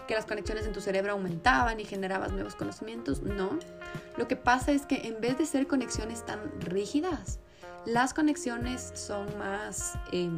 que 0.08 0.16
las 0.16 0.26
conexiones 0.26 0.66
en 0.66 0.74
tu 0.74 0.82
cerebro 0.82 1.14
aumentaban 1.14 1.80
y 1.80 1.86
generabas 1.86 2.32
nuevos 2.32 2.56
conocimientos. 2.56 3.22
No. 3.22 3.60
Lo 4.18 4.28
que 4.28 4.36
pasa 4.36 4.72
es 4.72 4.86
que 4.86 5.08
en 5.08 5.22
vez 5.22 5.38
de 5.38 5.46
ser 5.46 5.68
conexiones 5.68 6.26
tan 6.26 6.40
rígidas, 6.60 7.40
las 7.86 8.14
conexiones 8.14 8.92
son 8.96 9.26
más... 9.38 9.94
Eh, 10.12 10.30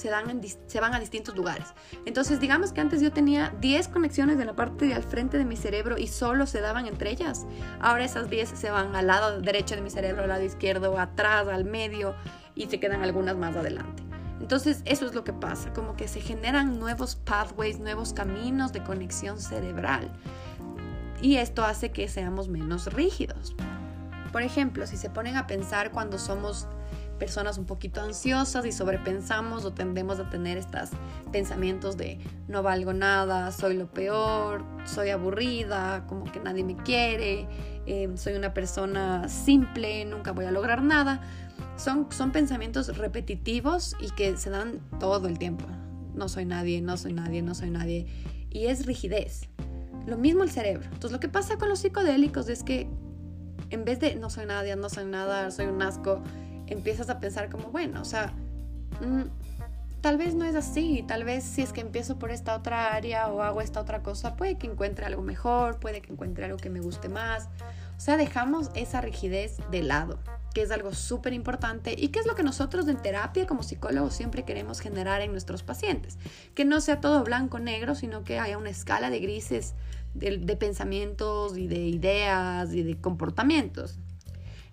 se, 0.00 0.08
dan 0.08 0.40
se 0.66 0.80
van 0.80 0.94
a 0.94 1.00
distintos 1.00 1.36
lugares. 1.36 1.68
Entonces, 2.06 2.40
digamos 2.40 2.72
que 2.72 2.80
antes 2.80 3.00
yo 3.00 3.12
tenía 3.12 3.54
10 3.60 3.88
conexiones 3.88 4.38
en 4.40 4.46
la 4.46 4.54
parte 4.54 4.86
de 4.86 4.94
al 4.94 5.04
frente 5.04 5.38
de 5.38 5.44
mi 5.44 5.56
cerebro 5.56 5.98
y 5.98 6.08
solo 6.08 6.46
se 6.46 6.60
daban 6.60 6.86
entre 6.86 7.10
ellas. 7.10 7.46
Ahora 7.80 8.04
esas 8.04 8.30
10 8.30 8.48
se 8.48 8.70
van 8.70 8.96
al 8.96 9.06
lado 9.06 9.40
derecho 9.40 9.76
de 9.76 9.82
mi 9.82 9.90
cerebro, 9.90 10.22
al 10.22 10.28
lado 10.28 10.42
izquierdo, 10.42 10.98
atrás, 10.98 11.46
al 11.48 11.64
medio 11.64 12.14
y 12.54 12.66
se 12.66 12.80
quedan 12.80 13.02
algunas 13.02 13.36
más 13.36 13.56
adelante. 13.56 14.02
Entonces, 14.40 14.82
eso 14.86 15.06
es 15.06 15.14
lo 15.14 15.22
que 15.22 15.34
pasa, 15.34 15.72
como 15.74 15.96
que 15.96 16.08
se 16.08 16.20
generan 16.20 16.78
nuevos 16.78 17.14
pathways, 17.14 17.78
nuevos 17.78 18.14
caminos 18.14 18.72
de 18.72 18.82
conexión 18.82 19.38
cerebral. 19.38 20.10
Y 21.20 21.36
esto 21.36 21.62
hace 21.64 21.92
que 21.92 22.08
seamos 22.08 22.48
menos 22.48 22.92
rígidos. 22.92 23.54
Por 24.32 24.42
ejemplo, 24.42 24.86
si 24.86 24.96
se 24.96 25.10
ponen 25.10 25.36
a 25.36 25.46
pensar 25.46 25.90
cuando 25.90 26.18
somos 26.18 26.66
personas 27.20 27.58
un 27.58 27.66
poquito 27.66 28.00
ansiosas 28.00 28.66
y 28.66 28.72
sobrepensamos 28.72 29.64
o 29.64 29.72
tendemos 29.72 30.18
a 30.18 30.28
tener 30.30 30.58
estos 30.58 30.88
pensamientos 31.30 31.96
de 31.96 32.18
no 32.48 32.64
valgo 32.64 32.92
nada, 32.92 33.52
soy 33.52 33.76
lo 33.76 33.88
peor, 33.88 34.64
soy 34.84 35.10
aburrida, 35.10 36.06
como 36.08 36.24
que 36.24 36.40
nadie 36.40 36.64
me 36.64 36.76
quiere, 36.76 37.46
em, 37.86 38.16
soy 38.16 38.34
una 38.34 38.52
persona 38.54 39.28
simple, 39.28 40.04
nunca 40.06 40.32
voy 40.32 40.46
a 40.46 40.50
lograr 40.50 40.82
nada. 40.82 41.20
Son, 41.76 42.08
son 42.10 42.32
pensamientos 42.32 42.96
repetitivos 42.96 43.94
y 44.00 44.10
que 44.10 44.36
se 44.36 44.50
dan 44.50 44.80
todo 44.98 45.28
el 45.28 45.38
tiempo. 45.38 45.66
No 46.14 46.28
soy 46.28 46.46
nadie, 46.46 46.80
no 46.80 46.96
soy 46.96 47.12
nadie, 47.12 47.42
no 47.42 47.54
soy 47.54 47.70
nadie. 47.70 48.06
Y 48.50 48.66
es 48.66 48.86
rigidez. 48.86 49.48
Lo 50.06 50.16
mismo 50.16 50.42
el 50.42 50.50
cerebro. 50.50 50.84
Entonces 50.86 51.12
lo 51.12 51.20
que 51.20 51.28
pasa 51.28 51.58
con 51.58 51.68
los 51.68 51.80
psicodélicos 51.80 52.48
es 52.48 52.62
que 52.62 52.88
en 53.68 53.84
vez 53.84 54.00
de 54.00 54.16
no 54.16 54.30
soy 54.30 54.46
nadie, 54.46 54.74
no 54.74 54.88
soy 54.88 55.04
nada, 55.04 55.50
soy 55.50 55.66
un 55.66 55.80
asco, 55.82 56.22
empiezas 56.70 57.10
a 57.10 57.20
pensar 57.20 57.50
como, 57.50 57.70
bueno, 57.70 58.00
o 58.00 58.04
sea, 58.04 58.32
mm, 59.00 59.24
tal 60.00 60.16
vez 60.16 60.34
no 60.34 60.44
es 60.44 60.54
así, 60.54 61.04
tal 61.06 61.24
vez 61.24 61.44
si 61.44 61.62
es 61.62 61.72
que 61.72 61.80
empiezo 61.80 62.18
por 62.18 62.30
esta 62.30 62.54
otra 62.54 62.94
área 62.94 63.28
o 63.28 63.42
hago 63.42 63.60
esta 63.60 63.80
otra 63.80 64.02
cosa, 64.02 64.36
puede 64.36 64.56
que 64.56 64.66
encuentre 64.66 65.04
algo 65.04 65.22
mejor, 65.22 65.78
puede 65.78 66.00
que 66.00 66.12
encuentre 66.12 66.44
algo 66.46 66.56
que 66.56 66.70
me 66.70 66.80
guste 66.80 67.08
más. 67.08 67.48
O 67.96 68.00
sea, 68.02 68.16
dejamos 68.16 68.70
esa 68.74 69.02
rigidez 69.02 69.58
de 69.70 69.82
lado, 69.82 70.18
que 70.54 70.62
es 70.62 70.70
algo 70.70 70.94
súper 70.94 71.34
importante 71.34 71.94
y 71.96 72.08
que 72.08 72.18
es 72.18 72.26
lo 72.26 72.34
que 72.34 72.42
nosotros 72.42 72.88
en 72.88 72.96
terapia 72.96 73.46
como 73.46 73.62
psicólogos 73.62 74.14
siempre 74.14 74.44
queremos 74.44 74.80
generar 74.80 75.20
en 75.20 75.32
nuestros 75.32 75.62
pacientes. 75.62 76.18
Que 76.54 76.64
no 76.64 76.80
sea 76.80 77.00
todo 77.02 77.22
blanco-negro, 77.22 77.94
sino 77.94 78.24
que 78.24 78.38
haya 78.38 78.56
una 78.56 78.70
escala 78.70 79.10
de 79.10 79.20
grises 79.20 79.74
de, 80.14 80.38
de 80.38 80.56
pensamientos 80.56 81.58
y 81.58 81.66
de 81.66 81.80
ideas 81.80 82.72
y 82.72 82.82
de 82.82 82.98
comportamientos. 82.98 83.98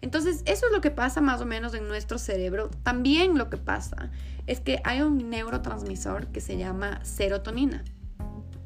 Entonces, 0.02 0.44
eso 0.46 0.68
es 0.68 0.72
lo 0.72 0.82
que 0.82 0.92
pasa 0.92 1.22
más 1.22 1.42
o 1.42 1.46
menos 1.46 1.74
en 1.74 1.88
nuestro 1.88 2.18
cerebro. 2.18 2.70
También 2.84 3.38
lo 3.38 3.50
que 3.50 3.58
pasa 3.58 4.12
es 4.46 4.62
que 4.62 4.82
hay 4.84 5.02
un 5.02 5.30
neurotransmisor 5.30 6.28
que 6.28 6.42
se 6.42 6.58
llama 6.58 7.04
serotonina. 7.04 7.84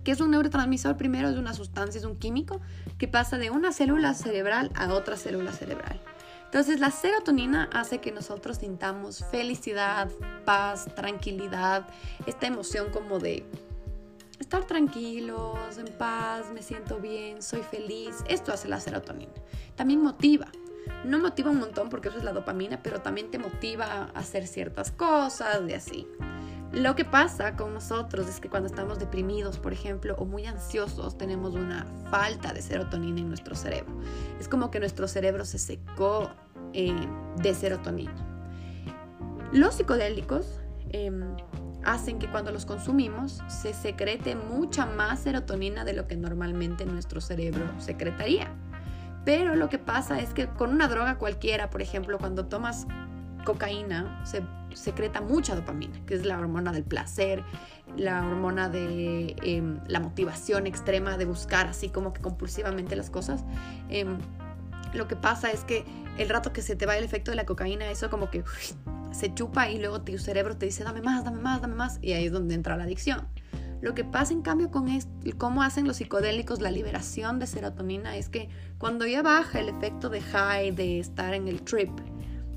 ¿Qué 0.03 0.11
es 0.11 0.19
un 0.19 0.31
neurotransmisor? 0.31 0.97
Primero 0.97 1.29
es 1.29 1.37
una 1.37 1.53
sustancia, 1.53 1.99
es 1.99 2.05
un 2.05 2.17
químico 2.17 2.59
que 2.97 3.07
pasa 3.07 3.37
de 3.37 3.49
una 3.49 3.71
célula 3.71 4.13
cerebral 4.13 4.71
a 4.75 4.91
otra 4.93 5.15
célula 5.15 5.51
cerebral. 5.51 6.01
Entonces 6.45 6.79
la 6.79 6.91
serotonina 6.91 7.69
hace 7.71 7.99
que 7.99 8.11
nosotros 8.11 8.57
sintamos 8.57 9.23
felicidad, 9.31 10.09
paz, 10.43 10.89
tranquilidad, 10.95 11.87
esta 12.25 12.47
emoción 12.47 12.89
como 12.91 13.19
de 13.19 13.45
estar 14.37 14.65
tranquilos, 14.65 15.77
en 15.77 15.93
paz, 15.93 16.51
me 16.53 16.61
siento 16.61 16.99
bien, 16.99 17.41
soy 17.41 17.61
feliz. 17.61 18.17
Esto 18.27 18.51
hace 18.51 18.67
la 18.67 18.81
serotonina. 18.81 19.31
También 19.75 20.01
motiva. 20.01 20.47
No 21.05 21.19
motiva 21.19 21.49
un 21.51 21.59
montón 21.59 21.89
porque 21.89 22.09
eso 22.09 22.17
es 22.17 22.23
la 22.23 22.33
dopamina, 22.33 22.81
pero 22.83 23.01
también 23.01 23.31
te 23.31 23.39
motiva 23.39 23.85
a 23.85 24.03
hacer 24.19 24.47
ciertas 24.47 24.91
cosas 24.91 25.61
y 25.67 25.73
así. 25.73 26.07
Lo 26.71 26.95
que 26.95 27.03
pasa 27.03 27.57
con 27.57 27.73
nosotros 27.73 28.29
es 28.29 28.39
que 28.39 28.49
cuando 28.49 28.67
estamos 28.67 28.97
deprimidos, 28.97 29.59
por 29.59 29.73
ejemplo, 29.73 30.15
o 30.17 30.25
muy 30.25 30.45
ansiosos, 30.45 31.17
tenemos 31.17 31.53
una 31.53 31.85
falta 32.09 32.53
de 32.53 32.61
serotonina 32.61 33.19
en 33.19 33.27
nuestro 33.27 33.55
cerebro. 33.55 33.91
Es 34.39 34.47
como 34.47 34.71
que 34.71 34.79
nuestro 34.79 35.07
cerebro 35.09 35.43
se 35.43 35.59
secó 35.59 36.31
eh, 36.71 36.95
de 37.41 37.53
serotonina. 37.53 38.15
Los 39.51 39.75
psicodélicos 39.75 40.61
em, 40.91 41.35
hacen 41.83 42.19
que 42.19 42.29
cuando 42.29 42.53
los 42.53 42.65
consumimos 42.65 43.41
se 43.49 43.73
secrete 43.73 44.35
mucha 44.35 44.85
más 44.85 45.19
serotonina 45.19 45.83
de 45.83 45.91
lo 45.91 46.07
que 46.07 46.15
normalmente 46.15 46.85
nuestro 46.85 47.19
cerebro 47.19 47.65
secretaría. 47.79 48.49
Pero 49.25 49.55
lo 49.55 49.69
que 49.69 49.77
pasa 49.77 50.19
es 50.19 50.34
que 50.34 50.47
con 50.47 50.71
una 50.71 50.88
droga 50.88 51.17
cualquiera, 51.17 51.69
por 51.69 51.81
ejemplo, 51.81 52.17
cuando 52.17 52.45
tomas 52.45 52.88
cocaína 53.43 54.21
se 54.25 54.43
secreta 54.73 55.21
mucha 55.21 55.55
dopamina, 55.55 55.99
que 56.05 56.13
es 56.13 56.25
la 56.25 56.38
hormona 56.38 56.71
del 56.71 56.84
placer, 56.84 57.43
la 57.97 58.25
hormona 58.25 58.69
de 58.69 59.36
em, 59.43 59.79
la 59.88 59.99
motivación 59.99 60.65
extrema 60.65 61.17
de 61.17 61.25
buscar 61.25 61.67
así 61.67 61.89
como 61.89 62.13
que 62.13 62.21
compulsivamente 62.21 62.95
las 62.95 63.10
cosas. 63.10 63.43
Em, 63.89 64.17
lo 64.93 65.07
que 65.07 65.15
pasa 65.15 65.51
es 65.51 65.63
que 65.63 65.86
el 66.17 66.29
rato 66.29 66.53
que 66.53 66.62
se 66.62 66.75
te 66.75 66.86
va 66.86 66.97
el 66.97 67.03
efecto 67.03 67.31
de 67.31 67.38
la 67.38 67.45
cocaína, 67.45 67.89
eso 67.89 68.10
como 68.10 68.29
que 68.29 68.43
se 69.12 69.34
chupa 69.34 69.69
y 69.69 69.79
luego 69.79 70.01
tu 70.01 70.17
cerebro 70.17 70.57
te 70.57 70.65
dice 70.65 70.84
dame 70.84 71.01
más, 71.01 71.23
dame 71.23 71.41
más, 71.41 71.62
dame 71.62 71.75
más, 71.75 71.99
y 72.01 72.13
ahí 72.13 72.25
es 72.25 72.31
donde 72.31 72.55
entra 72.55 72.77
la 72.77 72.84
adicción. 72.84 73.27
Lo 73.81 73.95
que 73.95 74.03
pasa 74.03 74.31
en 74.33 74.43
cambio 74.43 74.69
con 74.69 74.87
esto, 74.87 75.11
cómo 75.37 75.63
hacen 75.63 75.87
los 75.87 75.97
psicodélicos 75.97 76.61
la 76.61 76.69
liberación 76.69 77.39
de 77.39 77.47
serotonina 77.47 78.15
es 78.15 78.29
que 78.29 78.47
cuando 78.77 79.07
ya 79.07 79.23
baja 79.23 79.59
el 79.59 79.69
efecto 79.69 80.09
de 80.09 80.21
high, 80.21 80.71
de 80.71 80.99
estar 80.99 81.33
en 81.33 81.47
el 81.47 81.63
trip, 81.63 81.89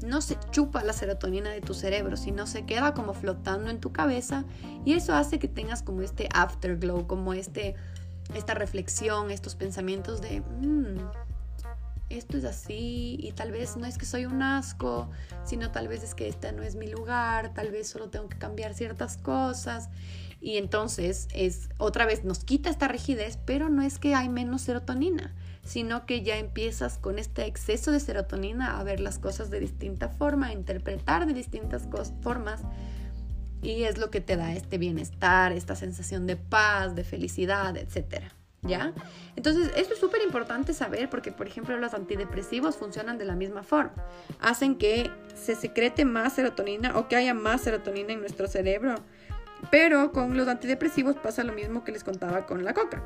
no 0.05 0.21
se 0.21 0.37
chupa 0.51 0.85
la 0.85 0.93
serotonina 0.93 1.51
de 1.51 1.63
tu 1.63 1.73
cerebro, 1.73 2.19
sino 2.19 2.47
se 2.47 2.67
queda 2.67 2.93
como 2.93 3.15
flotando 3.15 3.71
en 3.71 3.81
tu 3.81 3.91
cabeza 3.91 4.45
y 4.85 4.93
eso 4.93 5.15
hace 5.15 5.39
que 5.39 5.49
tengas 5.49 5.83
como 5.83 6.03
este 6.03 6.29
afterglow, 6.35 7.07
como 7.07 7.33
este, 7.33 7.75
esta 8.35 8.53
reflexión, 8.53 9.31
estos 9.31 9.55
pensamientos 9.55 10.21
de, 10.21 10.43
mm, 10.43 10.99
esto 12.11 12.37
es 12.37 12.45
así 12.45 13.17
y 13.19 13.33
tal 13.33 13.51
vez 13.51 13.79
no 13.79 13.87
es 13.87 13.97
que 13.97 14.05
soy 14.05 14.27
un 14.27 14.43
asco, 14.43 15.11
sino 15.45 15.71
tal 15.71 15.89
vez 15.89 16.05
es 16.05 16.15
que 16.15 16.29
este 16.29 16.53
no 16.53 16.63
es 16.63 16.77
mi 16.77 16.87
lugar, 16.87 17.55
tal 17.55 17.71
vez 17.71 17.89
solo 17.89 18.11
tengo 18.11 18.29
que 18.29 18.37
cambiar 18.37 18.75
ciertas 18.75 19.17
cosas 19.17 19.89
y 20.45 20.59
entonces 20.59 21.27
es 21.33 21.71
otra 21.79 22.05
vez 22.05 22.23
nos 22.23 22.45
quita 22.45 22.69
esta 22.69 22.87
rigidez, 22.87 23.39
pero 23.47 23.71
no 23.71 23.81
es 23.81 23.99
que 23.99 24.15
hay 24.15 24.29
menos 24.29 24.61
serotonina, 24.61 25.35
sino 25.65 26.05
que 26.05 26.21
ya 26.21 26.37
empiezas 26.37 26.99
con 26.99 27.19
este 27.19 27.47
exceso 27.47 27.91
de 27.93 27.99
serotonina 27.99 28.79
a 28.79 28.85
ver 28.85 29.01
las 29.01 29.19
cosas 29.19 29.49
de 29.49 29.59
distinta 29.59 30.11
forma, 30.11 30.49
a 30.49 30.53
interpretar 30.53 31.25
de 31.25 31.33
distintas 31.33 31.89
formas 32.21 32.61
y 33.63 33.85
es 33.85 33.97
lo 33.97 34.11
que 34.11 34.21
te 34.21 34.37
da 34.37 34.53
este 34.53 34.77
bienestar, 34.77 35.53
esta 35.53 35.77
sensación 35.77 36.27
de 36.27 36.37
paz, 36.37 36.95
de 36.95 37.05
felicidad, 37.05 37.75
etcétera. 37.79 38.35
¿Ya? 38.61 38.95
Entonces, 39.37 39.71
esto 39.77 39.93
es 39.93 40.01
súper 40.01 40.23
importante 40.23 40.73
saber 40.73 41.11
porque, 41.11 41.33
por 41.33 41.47
ejemplo, 41.47 41.77
los 41.77 41.93
antidepresivos 41.93 42.77
funcionan 42.77 43.19
de 43.19 43.27
la 43.27 43.35
misma 43.35 43.63
forma. 43.63 44.07
Hacen 44.41 44.77
que 44.77 45.11
se 45.35 45.55
secrete 45.55 46.07
más 46.07 46.33
serotonina 46.33 46.99
o 46.99 47.07
que 47.07 47.17
haya 47.17 47.35
más 47.35 47.61
serotonina 47.61 48.15
en 48.15 48.21
nuestro 48.21 48.47
cerebro. 48.49 48.95
Pero 49.71 50.13
con 50.13 50.37
los 50.37 50.49
antidepresivos 50.49 51.17
pasa 51.17 51.45
lo 51.45 51.53
mismo 51.53 51.85
que 51.85 51.93
les 51.93 52.05
contaba 52.05 52.47
con 52.47 52.65
la 52.65 52.75
coca 52.75 53.03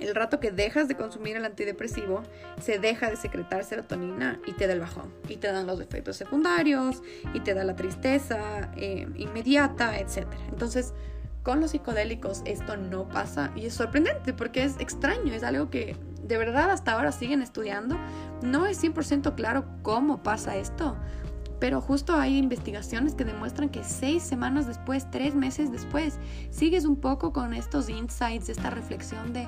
el 0.00 0.14
rato 0.14 0.40
que 0.40 0.50
dejas 0.50 0.88
de 0.88 0.96
consumir 0.96 1.36
el 1.36 1.44
antidepresivo, 1.44 2.22
se 2.60 2.78
deja 2.78 3.10
de 3.10 3.16
secretar 3.16 3.64
serotonina 3.64 4.40
y 4.46 4.52
te 4.52 4.66
da 4.66 4.72
el 4.74 4.80
bajón. 4.80 5.12
Y 5.28 5.36
te 5.36 5.48
dan 5.48 5.66
los 5.66 5.80
efectos 5.80 6.16
secundarios, 6.16 7.02
y 7.34 7.40
te 7.40 7.54
da 7.54 7.64
la 7.64 7.76
tristeza 7.76 8.70
eh, 8.76 9.06
inmediata, 9.16 9.98
etc. 9.98 10.26
Entonces, 10.50 10.92
con 11.42 11.60
los 11.60 11.72
psicodélicos 11.72 12.42
esto 12.44 12.76
no 12.76 13.08
pasa 13.08 13.50
y 13.56 13.66
es 13.66 13.74
sorprendente 13.74 14.32
porque 14.32 14.62
es 14.62 14.78
extraño, 14.78 15.34
es 15.34 15.42
algo 15.42 15.70
que 15.70 15.96
de 16.22 16.38
verdad 16.38 16.70
hasta 16.70 16.92
ahora 16.92 17.10
siguen 17.10 17.42
estudiando. 17.42 17.98
No 18.42 18.66
es 18.66 18.82
100% 18.82 19.34
claro 19.34 19.64
cómo 19.82 20.22
pasa 20.22 20.56
esto, 20.56 20.96
pero 21.62 21.80
justo 21.80 22.16
hay 22.16 22.38
investigaciones 22.38 23.14
que 23.14 23.24
demuestran 23.24 23.68
que 23.68 23.84
seis 23.84 24.24
semanas 24.24 24.66
después, 24.66 25.08
tres 25.12 25.36
meses 25.36 25.70
después, 25.70 26.18
sigues 26.50 26.84
un 26.84 26.96
poco 26.96 27.32
con 27.32 27.54
estos 27.54 27.88
insights, 27.88 28.48
esta 28.48 28.68
reflexión 28.68 29.32
de 29.32 29.46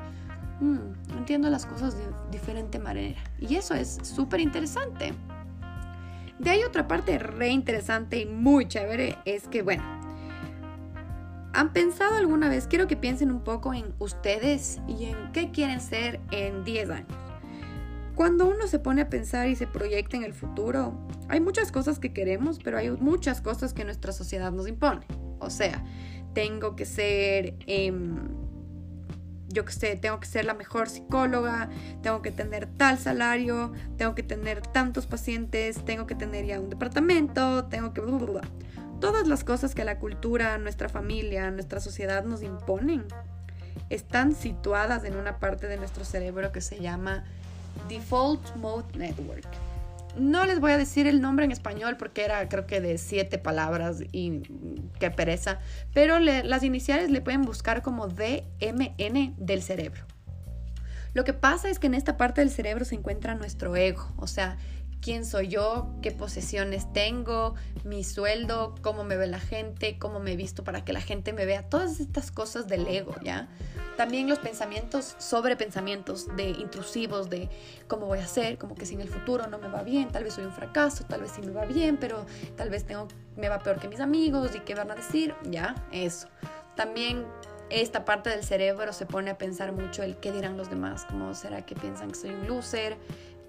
Mm, 0.61 1.19
entiendo 1.19 1.51
las 1.51 1.67
cosas 1.67 1.97
de 1.97 2.05
diferente 2.31 2.79
manera. 2.79 3.21
Y 3.39 3.57
eso 3.57 3.75
es 3.75 3.99
súper 4.03 4.41
interesante. 4.41 5.13
De 6.39 6.51
ahí 6.51 6.63
otra 6.63 6.87
parte 6.89 7.19
re 7.19 7.49
interesante 7.49 8.21
y 8.21 8.27
muy 8.27 8.67
chévere 8.67 9.19
es 9.25 9.49
que, 9.49 9.63
bueno, 9.63 9.83
¿han 11.53 11.73
pensado 11.73 12.17
alguna 12.17 12.49
vez? 12.49 12.67
Quiero 12.67 12.87
que 12.87 12.97
piensen 12.97 13.31
un 13.31 13.41
poco 13.41 13.75
en 13.75 13.95
ustedes 13.99 14.81
y 14.89 15.07
en 15.07 15.33
qué 15.33 15.51
quieren 15.51 15.81
ser 15.81 16.21
en 16.31 16.65
10 16.65 16.91
años. 16.91 17.24
Cuando 18.15 18.47
uno 18.47 18.69
se 18.69 18.79
pone 18.79 19.03
a 19.03 19.09
pensar 19.09 19.49
y 19.49 19.57
se 19.57 19.67
proyecta 19.67 20.17
en 20.17 20.23
el 20.23 20.35
futuro, 20.35 20.97
hay 21.29 21.41
muchas 21.41 21.73
cosas 21.73 21.99
que 21.99 22.13
queremos, 22.13 22.61
pero 22.63 22.79
hay 22.79 22.91
muchas 22.91 23.41
cosas 23.41 23.73
que 23.73 23.85
nuestra 23.85 24.13
sociedad 24.13 24.53
nos 24.53 24.69
impone. 24.69 25.05
O 25.41 25.51
sea, 25.51 25.85
tengo 26.33 26.77
que 26.77 26.85
ser... 26.85 27.55
Em, 27.67 28.17
yo 29.49 29.65
que 29.65 29.73
sé, 29.73 29.95
tengo 29.95 30.19
que 30.19 30.27
ser 30.27 30.45
la 30.45 30.55
mejor 30.55 30.89
psicóloga, 30.89 31.69
tengo 32.03 32.23
que 32.23 32.33
tener 32.33 32.67
tal 32.67 32.99
salario, 32.99 33.73
tengo 33.97 34.17
que 34.17 34.25
tener 34.25 34.61
tantos 34.61 35.07
pacientes, 35.07 35.85
tengo 35.85 36.07
que 36.07 36.17
tener 36.17 36.45
ya 36.45 36.59
un 36.59 36.71
departamento, 36.71 37.65
tengo 37.67 37.93
que... 37.95 38.03
Todas 39.01 39.29
las 39.29 39.45
cosas 39.45 39.75
que 39.75 39.85
la 39.85 39.99
cultura, 39.99 40.59
nuestra 40.59 40.89
familia, 40.89 41.51
nuestra 41.51 41.79
sociedad 41.81 42.25
nos 42.25 42.43
imponen 42.43 43.05
están 43.91 44.35
situadas 44.35 45.05
en 45.05 45.17
una 45.17 45.39
parte 45.39 45.69
de 45.69 45.77
nuestro 45.77 46.05
cerebro 46.05 46.53
que 46.53 46.61
se 46.61 46.81
llama 46.81 47.25
Default 47.89 48.57
Mode 48.57 48.99
Network. 48.99 49.47
No 50.17 50.47
les 50.47 50.61
voy 50.61 50.73
a 50.73 50.79
decir 50.79 51.07
el 51.07 51.21
nombre 51.21 51.45
en 51.45 51.51
español 51.51 51.97
porque 51.97 52.25
era 52.25 52.49
creo 52.49 52.67
que 52.67 52.81
de 52.81 52.99
siete 52.99 53.39
palabras 53.39 54.03
y 54.13 54.43
qué 55.01 55.11
pereza, 55.11 55.59
pero 55.93 56.21
las 56.21 56.63
iniciales 56.63 57.11
le 57.11 57.21
pueden 57.21 57.43
buscar 57.43 57.83
como 57.83 58.07
DMN 58.07 59.35
del 59.37 59.63
cerebro. 59.63 60.05
Lo 61.15 61.25
que 61.25 61.33
pasa 61.33 61.69
es 61.69 61.79
que 61.79 61.89
en 61.89 61.95
esta 61.95 62.17
parte 62.17 62.41
del 62.41 62.51
cerebro 62.51 62.85
se 62.85 62.95
encuentra 62.95 63.35
nuestro 63.35 63.75
ego, 63.77 64.13
o 64.17 64.27
sea, 64.27 64.57
quién 65.05 65.27
soy 65.27 65.49
yo, 65.49 65.87
qué 66.01 66.13
posesiones 66.13 66.91
tengo, 66.95 67.55
mi 67.85 68.05
sueldo, 68.05 68.75
cómo 68.81 69.05
me 69.05 69.19
ve 69.19 69.27
la 69.27 69.39
gente, 69.39 69.99
cómo 69.99 70.19
me 70.19 70.33
he 70.33 70.37
visto 70.37 70.65
para 70.65 70.83
que 70.83 70.95
la 70.95 71.03
gente 71.03 71.35
me 71.35 71.45
vea, 71.45 71.69
todas 71.69 72.01
estas 72.01 72.31
cosas 72.31 72.69
del 72.69 72.87
ego, 72.87 73.15
¿ya? 73.23 73.49
También 73.99 74.31
los 74.31 74.39
pensamientos 74.39 75.15
sobre 75.19 75.57
pensamientos 75.57 76.35
de 76.37 76.49
intrusivos 76.49 77.29
de 77.29 77.51
cómo 77.87 78.07
voy 78.07 78.21
a 78.21 78.25
hacer, 78.25 78.57
como 78.57 78.75
que 78.77 78.87
si 78.87 78.95
en 78.95 79.03
el 79.03 79.11
futuro 79.11 79.47
no 79.47 79.59
me 79.59 79.69
va 79.69 79.83
bien, 79.83 80.09
tal 80.09 80.25
vez 80.25 80.33
soy 80.33 80.47
un 80.47 80.53
fracaso, 80.53 81.05
tal 81.05 81.21
vez 81.21 81.33
sí 81.33 81.43
me 81.43 81.53
va 81.53 81.67
bien, 81.67 81.99
pero 81.99 82.25
tal 82.57 82.71
vez 82.71 82.85
tengo, 82.85 83.07
me 83.37 83.51
va 83.51 83.59
peor 83.59 83.79
que 83.79 83.89
mis 83.89 84.01
amigos 84.01 84.53
y 84.57 84.61
qué 84.61 84.75
van 84.75 84.91
a 84.91 84.95
decir, 84.95 85.35
¿ya? 85.45 85.75
Eso. 85.93 86.29
También 86.77 87.27
esta 87.69 88.07
parte 88.07 88.31
del 88.31 88.43
cerebro 88.43 88.93
se 88.95 89.05
pone 89.05 89.31
a 89.31 89.39
pensar 89.39 89.73
mucho 89.73 90.03
el 90.03 90.17
qué 90.17 90.33
dirán 90.33 90.57
los 90.57 90.71
demás, 90.71 91.05
cómo 91.05 91.35
será 91.35 91.67
que 91.67 91.75
piensan 91.75 92.09
que 92.09 92.15
soy 92.15 92.31
un 92.31 92.47
loser, 92.47 92.97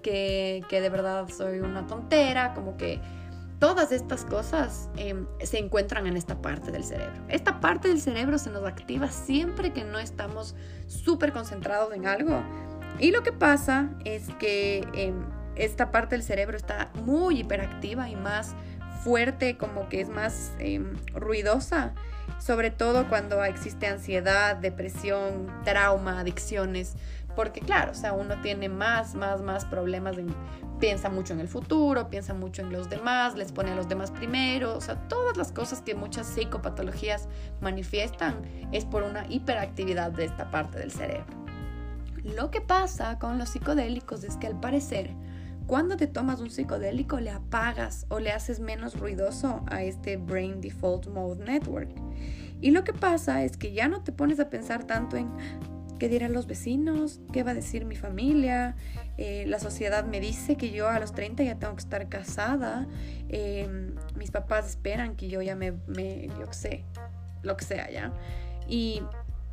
que, 0.06 0.80
de 0.80 0.88
verdad 0.88 1.28
soy 1.28 1.60
una 1.60 1.86
tontera, 1.86 2.54
como 2.54 2.76
que 2.76 3.00
todas 3.58 3.90
estas 3.90 4.24
cosas 4.24 4.88
em, 4.96 5.26
se 5.42 5.58
encuentran 5.58 6.06
en 6.06 6.16
esta 6.16 6.40
parte 6.40 6.70
del 6.70 6.84
cerebro. 6.84 7.24
Esta 7.28 7.60
parte 7.60 7.88
del 7.88 8.00
cerebro 8.00 8.38
se 8.38 8.50
nos 8.50 8.64
activa 8.64 9.10
siempre 9.10 9.72
que 9.72 9.84
no 9.84 9.98
estamos 9.98 10.54
súper 10.86 11.32
concentrados 11.32 11.92
en 11.92 12.06
algo. 12.06 12.40
Y 13.00 13.10
lo 13.10 13.22
que 13.22 13.32
pasa 13.32 13.90
es 14.04 14.28
que 14.38 14.86
em, 14.94 15.24
esta 15.56 15.90
parte 15.90 16.14
del 16.14 16.22
cerebro 16.22 16.56
está 16.56 16.90
muy 17.04 17.40
hiperactiva 17.40 18.08
y 18.08 18.14
más 18.14 18.54
fuerte, 19.02 19.56
como 19.56 19.88
que 19.88 20.00
es 20.00 20.08
más 20.08 20.52
em, 20.58 20.94
ruidosa, 21.14 21.94
sobre 22.38 22.70
todo 22.70 23.08
cuando 23.08 23.42
existe 23.44 23.86
ansiedad, 23.86 24.56
depresión, 24.56 25.52
trauma, 25.64 26.20
adicciones 26.20 26.94
porque 27.36 27.60
claro, 27.60 27.92
o 27.92 27.94
sea, 27.94 28.14
uno 28.14 28.40
tiene 28.40 28.68
más, 28.68 29.14
más, 29.14 29.42
más 29.42 29.64
problemas, 29.66 30.16
piensa 30.80 31.10
mucho 31.10 31.34
en 31.34 31.40
el 31.40 31.48
futuro, 31.48 32.08
piensa 32.08 32.34
mucho 32.34 32.62
en 32.62 32.72
los 32.72 32.88
demás, 32.88 33.36
les 33.36 33.52
pone 33.52 33.70
a 33.70 33.76
los 33.76 33.88
demás 33.88 34.10
primero, 34.10 34.76
o 34.76 34.80
sea, 34.80 34.96
todas 35.08 35.36
las 35.36 35.52
cosas 35.52 35.82
que 35.82 35.94
muchas 35.94 36.26
psicopatologías 36.26 37.28
manifiestan 37.60 38.42
es 38.72 38.84
por 38.84 39.02
una 39.02 39.26
hiperactividad 39.28 40.10
de 40.12 40.24
esta 40.24 40.50
parte 40.50 40.78
del 40.78 40.90
cerebro. 40.90 41.26
Lo 42.24 42.50
que 42.50 42.60
pasa 42.60 43.18
con 43.18 43.38
los 43.38 43.50
psicodélicos 43.50 44.24
es 44.24 44.36
que 44.36 44.48
al 44.48 44.58
parecer, 44.58 45.14
cuando 45.66 45.96
te 45.96 46.06
tomas 46.06 46.40
un 46.40 46.50
psicodélico 46.50 47.20
le 47.20 47.30
apagas 47.30 48.06
o 48.08 48.18
le 48.18 48.32
haces 48.32 48.60
menos 48.60 48.98
ruidoso 48.98 49.62
a 49.68 49.82
este 49.82 50.16
Brain 50.16 50.60
Default 50.60 51.08
Mode 51.08 51.44
Network. 51.44 51.90
Y 52.60 52.70
lo 52.70 52.84
que 52.84 52.92
pasa 52.92 53.44
es 53.44 53.56
que 53.56 53.72
ya 53.72 53.88
no 53.88 54.02
te 54.02 54.12
pones 54.12 54.40
a 54.40 54.48
pensar 54.48 54.84
tanto 54.84 55.16
en 55.16 55.30
qué 55.98 56.08
dirán 56.08 56.32
los 56.32 56.46
vecinos, 56.46 57.20
qué 57.32 57.42
va 57.42 57.52
a 57.52 57.54
decir 57.54 57.84
mi 57.84 57.96
familia, 57.96 58.76
eh, 59.18 59.44
la 59.46 59.58
sociedad 59.58 60.04
me 60.04 60.20
dice 60.20 60.56
que 60.56 60.70
yo 60.70 60.88
a 60.88 60.98
los 61.00 61.12
30 61.12 61.42
ya 61.42 61.58
tengo 61.58 61.74
que 61.74 61.80
estar 61.80 62.08
casada, 62.08 62.86
em, 63.28 63.94
mis 64.16 64.30
papás 64.30 64.68
esperan 64.68 65.16
que 65.16 65.28
yo 65.28 65.42
ya 65.42 65.56
me, 65.56 65.72
me, 65.86 66.28
yo 66.38 66.52
sé, 66.52 66.84
lo 67.42 67.56
que 67.56 67.64
sea, 67.64 67.90
¿ya? 67.90 68.12
Y 68.68 69.02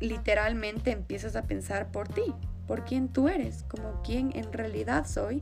literalmente 0.00 0.90
empiezas 0.90 1.36
a 1.36 1.42
pensar 1.42 1.90
por 1.90 2.08
ti, 2.08 2.34
por 2.66 2.84
quién 2.84 3.08
tú 3.08 3.28
eres, 3.28 3.64
como 3.64 4.02
quién 4.02 4.32
en 4.34 4.52
realidad 4.52 5.06
soy, 5.06 5.40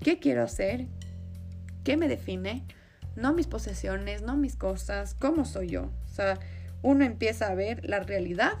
qué 0.00 0.18
quiero 0.18 0.42
hacer, 0.42 0.86
qué 1.84 1.96
me 1.96 2.08
define, 2.08 2.64
no 3.14 3.32
mis 3.32 3.46
posesiones, 3.46 4.22
no 4.22 4.36
mis 4.36 4.56
cosas, 4.56 5.14
cómo 5.14 5.44
soy 5.44 5.68
yo. 5.68 5.90
O 6.04 6.08
sea, 6.08 6.38
uno 6.82 7.04
empieza 7.04 7.48
a 7.48 7.54
ver 7.54 7.88
la 7.88 8.00
realidad 8.00 8.52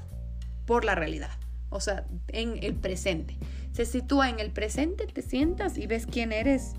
por 0.66 0.84
la 0.84 0.94
realidad, 0.94 1.30
o 1.70 1.80
sea, 1.80 2.06
en 2.28 2.58
el 2.62 2.74
presente. 2.74 3.36
Se 3.72 3.84
sitúa 3.84 4.30
en 4.30 4.40
el 4.40 4.50
presente, 4.50 5.06
te 5.06 5.22
sientas 5.22 5.76
y 5.78 5.86
ves 5.86 6.06
quién 6.06 6.32
eres 6.32 6.74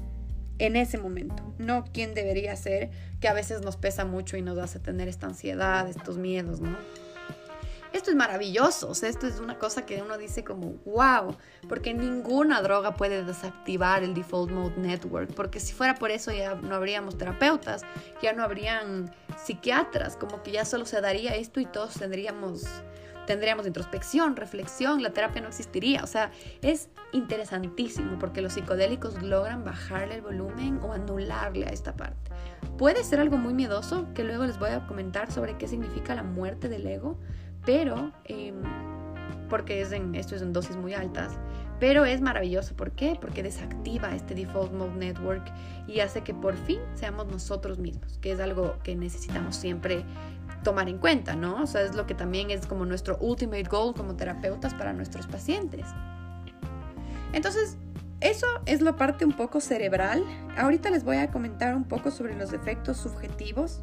en 0.59 0.75
ese 0.75 0.97
momento, 0.97 1.53
no 1.59 1.85
quién 1.93 2.13
debería 2.13 2.55
ser, 2.55 2.89
que 3.19 3.27
a 3.27 3.33
veces 3.33 3.61
nos 3.61 3.77
pesa 3.77 4.05
mucho 4.05 4.37
y 4.37 4.41
nos 4.41 4.57
hace 4.57 4.79
tener 4.79 5.07
esta 5.07 5.27
ansiedad, 5.27 5.87
estos 5.87 6.17
miedos, 6.17 6.61
¿no? 6.61 6.75
Esto 7.93 8.11
es 8.11 8.17
maravilloso, 8.17 8.89
o 8.89 8.95
sea, 8.95 9.09
esto 9.09 9.27
es 9.27 9.39
una 9.39 9.57
cosa 9.57 9.85
que 9.85 10.01
uno 10.01 10.17
dice 10.17 10.43
como, 10.43 10.73
wow, 10.85 11.35
porque 11.69 11.93
ninguna 11.93 12.61
droga 12.61 12.95
puede 12.95 13.23
desactivar 13.23 14.03
el 14.03 14.13
Default 14.13 14.51
Mode 14.51 14.77
Network, 14.77 15.33
porque 15.33 15.59
si 15.59 15.73
fuera 15.73 15.95
por 15.95 16.11
eso 16.11 16.31
ya 16.31 16.55
no 16.55 16.75
habríamos 16.75 17.17
terapeutas, 17.17 17.83
ya 18.21 18.33
no 18.33 18.43
habrían 18.43 19.15
psiquiatras, 19.43 20.17
como 20.17 20.43
que 20.43 20.51
ya 20.51 20.65
solo 20.65 20.85
se 20.85 20.99
daría 21.01 21.35
esto 21.35 21.59
y 21.59 21.65
todos 21.65 21.93
tendríamos 21.93 22.65
tendríamos 23.27 23.67
introspección, 23.67 24.35
reflexión, 24.35 25.03
la 25.03 25.11
terapia 25.11 25.41
no 25.41 25.49
existiría. 25.49 26.03
O 26.03 26.07
sea, 26.07 26.31
es 26.63 26.89
interesantísimo 27.11 28.17
porque 28.17 28.41
los 28.41 28.53
psicodélicos 28.53 29.21
logran 29.21 29.63
bajarle 29.63 30.15
el 30.15 30.21
volumen 30.21 30.79
o 30.81 30.93
anularle 30.93 31.67
a 31.67 31.69
esta 31.69 31.95
parte. 31.95 32.31
Puede 32.79 33.03
ser 33.03 33.19
algo 33.19 33.37
muy 33.37 33.53
miedoso, 33.53 34.07
que 34.15 34.23
luego 34.23 34.45
les 34.45 34.57
voy 34.57 34.71
a 34.71 34.87
comentar 34.87 35.31
sobre 35.31 35.57
qué 35.57 35.67
significa 35.67 36.15
la 36.15 36.23
muerte 36.23 36.69
del 36.69 36.87
ego, 36.87 37.19
pero, 37.65 38.13
em, 38.23 38.55
porque 39.49 39.81
es 39.81 39.91
en, 39.91 40.15
esto 40.15 40.35
es 40.35 40.41
en 40.41 40.53
dosis 40.53 40.77
muy 40.77 40.93
altas, 40.93 41.37
pero 41.79 42.05
es 42.05 42.21
maravilloso. 42.21 42.75
¿Por 42.75 42.91
qué? 42.91 43.17
Porque 43.19 43.43
desactiva 43.43 44.15
este 44.15 44.35
Default 44.35 44.71
Mode 44.71 44.95
Network 44.95 45.51
y 45.85 45.99
hace 45.99 46.21
que 46.21 46.33
por 46.33 46.55
fin 46.55 46.79
seamos 46.93 47.27
nosotros 47.27 47.77
mismos, 47.77 48.17
que 48.19 48.31
es 48.31 48.39
algo 48.39 48.77
que 48.83 48.95
necesitamos 48.95 49.55
siempre 49.55 50.05
tomar 50.67 50.89
en 50.89 50.97
cuenta, 50.97 51.33
¿no? 51.37 51.63
O 51.63 51.65
sea, 51.65 51.83
es 51.83 51.95
lo 51.95 52.05
que 52.05 52.13
también 52.13 52.51
es 52.51 52.67
como 52.67 52.85
nuestro 52.85 53.17
ultimate 53.21 53.63
goal 53.63 53.93
como 53.93 54.17
terapeutas 54.17 54.73
para 54.73 54.91
nuestros 54.91 55.25
pacientes. 55.25 55.85
Entonces, 57.31 57.77
eso 58.19 58.47
es 58.65 58.81
la 58.81 58.97
parte 58.97 59.23
un 59.23 59.31
poco 59.31 59.61
cerebral. 59.61 60.25
Ahorita 60.57 60.89
les 60.89 61.05
voy 61.05 61.15
a 61.15 61.31
comentar 61.31 61.73
un 61.73 61.85
poco 61.85 62.11
sobre 62.11 62.35
los 62.35 62.51
efectos 62.51 62.97
subjetivos 62.97 63.79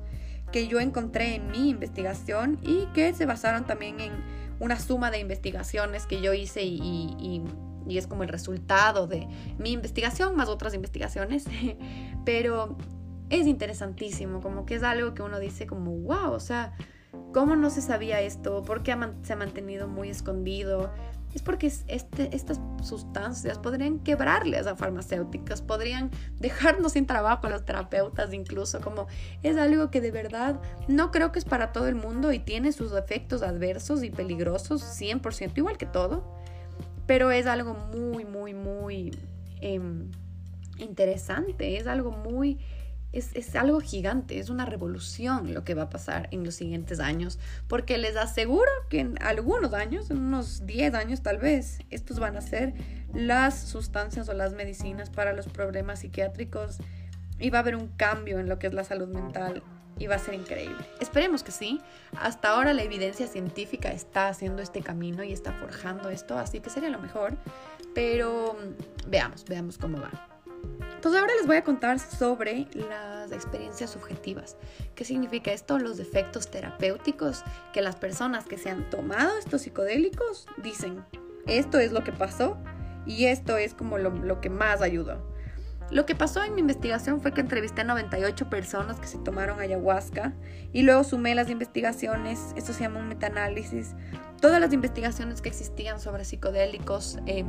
que 0.53 0.68
yo 0.68 0.79
encontré 0.79 1.37
en 1.37 1.51
mi 1.51 1.70
investigación 1.70 2.59
y 2.61 2.85
que 2.92 3.14
se 3.14 3.25
basaron 3.25 3.64
también 3.64 4.01
en 4.01 4.12
una 4.61 4.79
suma 4.79 5.11
de 5.11 5.20
investigaciones 5.20 6.05
que 6.05 6.20
yo 6.20 6.35
hice 6.35 6.64
y, 6.64 7.42
es 7.88 8.07
como 8.07 8.25
el 8.25 8.29
resultado 8.29 9.07
de 9.07 9.27
mi 9.57 9.73
investigación 9.73 10.37
más 10.37 10.51
otras 10.51 10.75
investigaciones. 10.75 11.47
Pero 12.27 12.77
es 13.40 13.47
interesantísimo, 13.47 14.40
como 14.40 14.66
que 14.66 14.77
es 14.77 14.83
algo 14.83 15.14
que 15.14 15.23
uno 15.23 15.38
dice 15.38 15.66
como, 15.66 15.92
wow, 15.92 16.33
o 16.33 16.40
sea, 16.40 16.77
¿cómo 17.33 17.57
no 17.57 17.70
se 17.70 17.83
sabía 17.83 18.20
esto? 18.20 18.62
¿Por 18.62 18.83
qué 18.83 18.97
se 19.23 19.33
ha 19.33 19.37
mantenido 19.37 19.88
muy 19.88 20.11
escondido? 20.11 20.90
es 21.35 21.42
porque 21.42 21.66
este, 21.66 22.35
estas 22.35 22.61
sustancias 22.83 23.59
podrían 23.59 23.99
quebrarles 23.99 24.66
a 24.66 24.77
farmacéuticas, 24.77 25.62
podrían 25.62 26.11
dejarnos 26.38 26.92
sin 26.92 27.07
trabajo 27.07 27.47
a 27.47 27.51
los 27.51 27.64
terapeutas 27.64 28.33
incluso, 28.33 28.81
como 28.81 29.09
es 29.42 29.57
algo 29.57 29.90
que 29.90 30.01
de 30.01 30.12
verdad 30.12 30.61
no 30.87 31.11
creo 31.11 31.33
que 31.33 31.40
es 31.40 31.44
para 31.44 31.73
todo 31.73 31.88
el 31.88 31.97
mundo 31.97 32.33
y 32.33 32.38
tiene 32.38 32.73
sus 32.73 32.92
efectos 32.92 33.42
adversos 33.42 34.05
y 34.05 34.11
peligrosos 34.11 34.83
100%, 34.83 35.59
igual 35.59 35.77
que 35.77 35.87
todo, 35.87 36.25
pero 37.07 37.33
es 37.33 37.47
algo 37.47 37.75
muy, 37.75 38.25
muy, 38.25 38.55
muy 38.55 39.11
em, 39.61 40.11
interesante, 40.79 41.79
es 41.79 41.88
algo 41.88 42.12
muy 42.12 42.61
es, 43.14 43.55
algo 43.55 43.81
gigante, 43.81 44.38
es 44.38 44.50
una 44.50 44.66
revolución 44.66 45.55
lo 45.55 45.64
que 45.64 45.74
va 45.74 45.85
a 45.85 45.90
pasar 45.90 46.29
en 46.33 46.44
los 46.44 46.57
siguientes 46.57 47.00
años, 47.00 47.38
porque 47.68 47.96
les 47.96 48.16
aseguro 48.16 48.70
que 48.88 49.00
en 49.00 49.22
algunos 49.22 49.72
años, 49.72 50.11
en 50.11 50.18
unos 50.18 50.66
10 50.66 50.94
años 50.94 51.22
tal 51.22 51.38
vez, 51.38 51.79
estos 51.90 52.18
van 52.18 52.37
a 52.37 52.40
ser 52.40 52.74
las 53.12 53.59
sustancias 53.59 54.29
o 54.29 54.35
las 54.35 54.53
medicinas 54.53 55.11
para 55.11 55.33
los 55.33 55.46
problemas 55.46 56.00
psiquiátricos 56.00 56.79
y 57.38 57.50
va 57.50 57.59
a 57.59 57.61
haber 57.61 57.77
un 57.77 57.88
cambio 57.88 58.40
en 58.40 58.48
lo 58.48 58.59
que 58.59 58.66
es 58.66 58.74
la 58.74 58.85
salud 58.85 59.09
mental 59.09 59.62
y 59.98 60.09
va 60.09 60.16
a 60.16 60.18
ser 60.18 60.35
increíble. 60.35 60.85
Esperemos 61.00 61.44
que 61.44 61.53
sí. 61.53 61.81
Hasta 62.20 62.48
ahora 62.48 62.72
la 62.72 62.83
evidencia 62.83 63.29
científica 63.29 63.92
está 63.92 64.29
haciendo 64.29 64.61
este 64.61 64.81
camino 64.83 65.22
y 65.22 65.33
está 65.33 65.53
forjando 65.53 66.11
esto, 66.11 66.37
así 66.37 66.61
que 66.61 66.70
sería 66.70 66.90
lo 66.90 66.98
mejor. 66.98 67.37
Pero 67.94 68.57
mm, 68.59 69.11
veamos, 69.11 69.44
veamos 69.44 69.79
cómo 69.79 70.00
va. 70.00 70.34
Entonces 71.05 71.20
ahora 71.20 71.35
les 71.35 71.46
voy 71.46 71.57
a 71.57 71.64
contar 71.64 71.98
sobre 71.98 72.66
las 72.72 73.31
experiencias 73.31 73.90
subjetivas. 73.90 74.57
¿Qué 74.94 75.05
significa 75.05 75.53
esto? 75.53 75.79
Los 75.79 75.98
efectos 75.98 76.50
terapéuticos 76.50 77.44
que 77.72 77.83
las 77.83 77.96
personas 77.96 78.46
que 78.46 78.57
se 78.57 78.70
han 78.70 78.88
tomado 78.88 79.37
estos 79.38 79.62
psicodélicos 79.62 80.46
dicen, 80.62 81.05
esto 81.46 81.79
es 81.79 81.92
lo 81.92 82.05
que 82.05 82.12
pasó 82.12 82.57
y 83.07 83.27
esto 83.27 83.57
es 83.57 83.74
como 83.74 83.98
lo, 83.98 84.40
que 84.40 84.50
más 84.50 84.81
ayudó. 84.81 85.35
Lo 85.90 86.07
que 86.07 86.14
pasó 86.14 86.42
en 86.42 86.55
mi 86.55 86.62
investigación 86.62 87.20
fue 87.20 87.33
que 87.33 87.42
entrevisté 87.42 87.83
a 87.83 87.85
98 87.85 88.48
personas 88.48 88.98
que 88.98 89.07
se 89.07 89.18
tomaron 89.18 89.61
ayahuasca 89.61 90.33
y 90.72 90.83
luego 90.83 91.05
sumé 91.05 91.35
las 91.35 91.50
investigaciones, 91.50 92.55
esto 92.57 92.72
se 92.72 92.81
llama 92.81 93.00
un 93.00 93.09
metaanálisis, 93.09 93.94
todas 94.40 94.61
las 94.61 94.72
investigaciones 94.72 95.42
que 95.42 95.50
existían 95.50 96.00
sobre 96.00 96.24
psicodélicos. 96.24 97.18
Eh, 97.27 97.44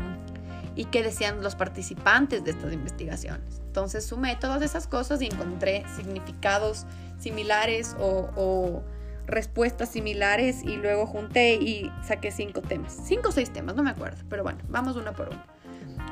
y 0.75 0.85
qué 0.85 1.03
decían 1.03 1.41
los 1.41 1.55
participantes 1.55 2.43
de 2.43 2.51
estas 2.51 2.73
investigaciones. 2.73 3.61
Entonces 3.65 4.05
sumé 4.05 4.35
todas 4.35 4.61
esas 4.61 4.88
cosas 4.88 5.21
y 5.21 5.25
encontré 5.25 5.83
significados 5.95 6.85
similares 7.17 7.95
o, 7.99 8.83
respuestas 9.27 9.89
similares 9.89 10.63
y 10.63 10.75
luego 10.75 11.07
junté 11.07 11.55
y 11.55 11.91
saqué 12.03 12.29
cinco 12.29 12.61
temas. 12.61 12.95
Cinco 13.05 13.29
o 13.29 13.31
seis 13.31 13.51
temas, 13.51 13.75
no 13.75 13.81
me 13.81 13.89
acuerdo, 13.89 14.23
pero 14.29 14.43
bueno, 14.43 14.59
vamos 14.69 14.95
uno 14.97 15.13
por 15.13 15.29
uno. 15.29 15.43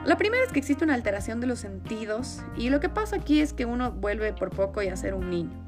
La 0.04 0.18
primera 0.18 0.44
es 0.44 0.52
que 0.52 0.58
existe 0.58 0.84
una 0.84 0.96
alteración 0.96 1.40
de 1.40 1.46
los 1.46 1.60
sentidos 1.60 2.42
y 2.58 2.72
lo 2.72 2.80
que 2.80 2.90
pasa 2.90 3.18
aquí 3.18 3.40
es 3.40 3.54
que 3.54 3.66
uno 3.66 3.92
vuelve 3.92 4.34
por 4.34 4.50
poco 4.50 4.82
y 4.82 4.88
a 4.88 4.98
ser 4.98 5.14
un 5.14 5.30
niño. 5.30 5.64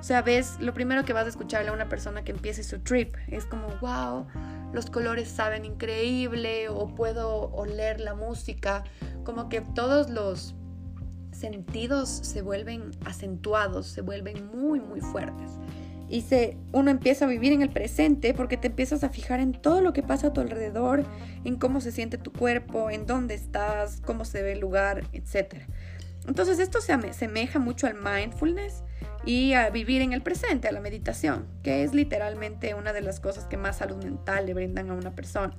O 0.00 0.02
sea, 0.02 0.22
ves, 0.22 0.56
lo 0.60 0.72
primero 0.72 1.04
que 1.04 1.12
vas 1.12 1.26
a 1.26 1.28
escucharle 1.28 1.70
a 1.70 1.72
una 1.72 1.88
persona 1.88 2.22
que 2.22 2.32
empiece 2.32 2.62
su 2.62 2.78
trip 2.80 3.14
es 3.28 3.44
como, 3.44 3.68
wow, 3.80 4.26
los 4.76 4.90
colores 4.90 5.28
saben 5.28 5.64
increíble 5.64 6.68
o 6.68 6.94
puedo 6.94 7.50
oler 7.52 7.98
la 7.98 8.14
música, 8.14 8.84
como 9.24 9.48
que 9.48 9.62
todos 9.62 10.10
los 10.10 10.54
sentidos 11.32 12.10
se 12.10 12.42
vuelven 12.42 12.90
acentuados, 13.06 13.86
se 13.86 14.02
vuelven 14.02 14.46
muy, 14.54 14.80
muy 14.80 15.00
fuertes. 15.00 15.52
Y 16.10 16.20
se, 16.20 16.58
uno 16.72 16.90
empieza 16.90 17.24
a 17.24 17.28
vivir 17.28 17.54
en 17.54 17.62
el 17.62 17.70
presente 17.70 18.34
porque 18.34 18.58
te 18.58 18.66
empiezas 18.66 19.02
a 19.02 19.08
fijar 19.08 19.40
en 19.40 19.52
todo 19.52 19.80
lo 19.80 19.94
que 19.94 20.02
pasa 20.02 20.26
a 20.26 20.32
tu 20.34 20.42
alrededor, 20.42 21.04
en 21.44 21.56
cómo 21.56 21.80
se 21.80 21.90
siente 21.90 22.18
tu 22.18 22.30
cuerpo, 22.30 22.90
en 22.90 23.06
dónde 23.06 23.34
estás, 23.34 24.02
cómo 24.04 24.26
se 24.26 24.42
ve 24.42 24.52
el 24.52 24.60
lugar, 24.60 25.04
etc. 25.14 25.54
Entonces 26.26 26.58
esto 26.58 26.80
se 26.80 26.92
asemeja 26.92 27.58
mucho 27.58 27.86
al 27.86 27.94
mindfulness 27.94 28.82
y 29.24 29.54
a 29.54 29.70
vivir 29.70 30.02
en 30.02 30.12
el 30.12 30.22
presente, 30.22 30.68
a 30.68 30.72
la 30.72 30.80
meditación, 30.80 31.46
que 31.62 31.82
es 31.82 31.94
literalmente 31.94 32.74
una 32.74 32.92
de 32.92 33.02
las 33.02 33.20
cosas 33.20 33.44
que 33.44 33.56
más 33.56 33.78
salud 33.78 34.02
mental 34.02 34.46
le 34.46 34.54
brindan 34.54 34.90
a 34.90 34.94
una 34.94 35.14
persona. 35.14 35.54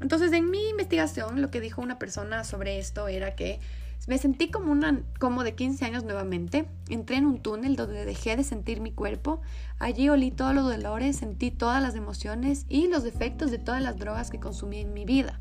Entonces, 0.00 0.32
en 0.32 0.50
mi 0.50 0.68
investigación, 0.68 1.40
lo 1.40 1.50
que 1.50 1.60
dijo 1.60 1.80
una 1.80 1.98
persona 1.98 2.44
sobre 2.44 2.78
esto 2.78 3.08
era 3.08 3.36
que 3.36 3.60
me 4.08 4.18
sentí 4.18 4.50
como 4.50 4.72
una 4.72 5.00
como 5.20 5.44
de 5.44 5.54
15 5.54 5.84
años 5.84 6.02
nuevamente. 6.02 6.66
Entré 6.88 7.16
en 7.16 7.26
un 7.26 7.40
túnel 7.40 7.76
donde 7.76 8.04
dejé 8.04 8.36
de 8.36 8.42
sentir 8.42 8.80
mi 8.80 8.90
cuerpo. 8.90 9.40
Allí 9.78 10.08
olí 10.08 10.32
todos 10.32 10.54
los 10.54 10.64
dolores, 10.64 11.18
sentí 11.18 11.52
todas 11.52 11.80
las 11.80 11.94
emociones 11.94 12.66
y 12.68 12.88
los 12.88 13.04
efectos 13.04 13.52
de 13.52 13.58
todas 13.58 13.80
las 13.80 13.96
drogas 13.98 14.30
que 14.30 14.40
consumí 14.40 14.80
en 14.80 14.92
mi 14.92 15.04
vida. 15.04 15.38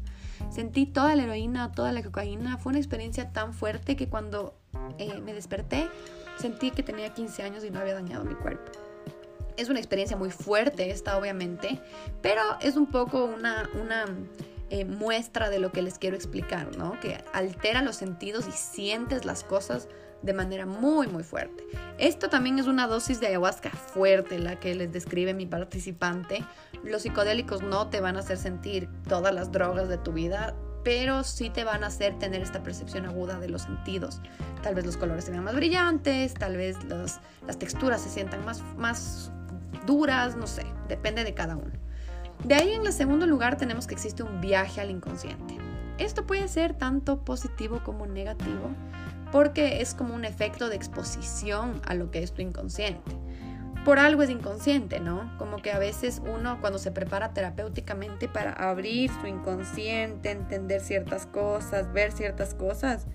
Sentí 0.50 0.86
toda 0.86 1.16
la 1.16 1.24
heroína, 1.24 1.72
toda 1.72 1.92
la 1.92 2.04
cocaína. 2.04 2.58
Fue 2.58 2.72
una 2.72 2.80
experiencia 2.80 3.32
tan 3.32 3.54
fuerte 3.54 3.96
que 3.96 4.10
cuando 4.10 4.56
eh, 4.98 5.20
me 5.22 5.34
desperté 5.34 5.90
Sentí 6.42 6.72
que 6.72 6.82
tenía 6.82 7.14
15 7.14 7.44
años 7.44 7.64
y 7.64 7.70
no 7.70 7.80
había 7.80 7.94
dañado 7.94 8.24
mi 8.24 8.34
cuerpo. 8.34 8.72
Es 9.58 9.70
una 9.70 9.80
experiencia 9.80 10.18
muy 10.18 10.32
fuerte 10.32 10.90
esta, 10.90 11.18
obviamente, 11.18 11.80
pero 12.24 12.42
es 12.62 12.78
un 12.78 12.88
poco 12.88 13.26
una, 13.26 13.70
una 13.80 14.06
eh, 14.72 14.86
muestra 14.86 15.52
de 15.52 15.60
lo 15.60 15.72
que 15.72 15.84
les 15.84 16.00
quiero 16.00 16.16
explicar, 16.16 16.76
¿no? 16.78 17.00
Que 17.00 17.24
altera 17.34 17.84
los 17.84 17.96
sentidos 17.96 18.48
y 18.48 18.52
sientes 18.54 19.24
las 19.24 19.44
cosas 19.44 19.88
de 20.22 20.34
manera 20.34 20.66
muy 20.66 21.08
muy 21.08 21.24
fuerte. 21.24 21.66
Esto 21.98 22.30
también 22.30 22.60
es 22.60 22.68
una 22.68 22.88
dosis 22.88 23.20
de 23.20 23.28
ayahuasca 23.28 23.70
fuerte, 23.70 24.40
la 24.40 24.60
que 24.60 24.76
les 24.76 24.92
describe 24.92 25.34
mi 25.34 25.46
participante. 25.46 26.44
Los 26.84 27.04
psicodélicos 27.04 27.62
no 27.62 27.88
te 27.88 28.02
van 28.02 28.18
a 28.18 28.20
hacer 28.20 28.38
sentir 28.38 28.90
todas 29.08 29.34
las 29.34 29.52
drogas 29.52 29.90
de 29.90 29.98
tu 29.98 30.14
vida, 30.14 30.56
pero 30.84 31.24
sí 31.24 31.50
te 31.50 31.64
van 31.64 31.84
a 31.84 31.88
hacer 31.88 32.18
tener 32.18 32.42
esta 32.42 32.64
percepción 32.64 33.06
aguda 33.06 33.40
de 33.40 33.50
los 33.50 33.64
sentidos. 33.64 34.22
Tal 34.64 34.76
vez 34.76 34.86
los 34.86 34.98
colores 34.98 35.26
se 35.26 35.32
vean 35.32 35.44
más 35.44 35.56
brillantes, 35.56 36.34
tal 36.34 36.58
vez 36.58 36.78
las 36.86 37.60
texturas 37.60 38.02
se 38.02 38.10
sientan 38.10 38.44
más, 38.46 38.64
más 38.78 39.32
duras, 39.86 40.36
no 40.36 40.48
sé, 40.48 40.66
depende 40.88 41.24
de 41.24 41.34
cada 41.34 41.56
uno. 41.56 41.72
De 42.44 42.56
ahí 42.56 42.74
en 42.74 42.86
el 42.86 42.94
segundo 42.94 43.28
lugar 43.28 43.58
tenemos 43.58 43.86
que 43.86 43.94
existe 43.94 44.24
un 44.24 44.42
viaje 44.42 44.82
al 44.82 44.90
inconsciente. 44.90 45.58
Esto 46.00 46.26
puede 46.26 46.48
ser 46.48 46.74
tanto 46.74 47.24
positivo 47.24 47.82
como 47.84 48.08
negativo 48.08 48.72
porque 49.32 49.82
es 49.82 49.94
como 49.94 50.14
un 50.14 50.26
efecto 50.26 50.70
de 50.70 50.76
exposición 50.76 51.82
a 51.86 51.94
lo 51.94 52.12
que 52.12 52.24
es 52.24 52.34
tu 52.34 52.42
inconsciente. 52.42 53.12
Por 53.86 53.98
algo 53.98 54.22
es 54.22 54.30
inconsciente, 54.30 55.00
¿no? 55.00 55.36
Como 55.40 55.58
que 55.58 55.72
a 55.72 55.80
veces 55.80 56.22
uno 56.24 56.60
cuando 56.62 56.78
se 56.78 56.92
prepara 56.92 57.34
terapéuticamente 57.34 58.28
para 58.28 58.52
abrir 58.52 59.10
su 59.22 59.26
inconsciente, 59.26 60.30
entender 60.30 60.82
ciertas 60.82 61.26
cosas, 61.26 61.92
ver 61.92 62.12
ciertas 62.12 62.54
cosas, 62.54 63.08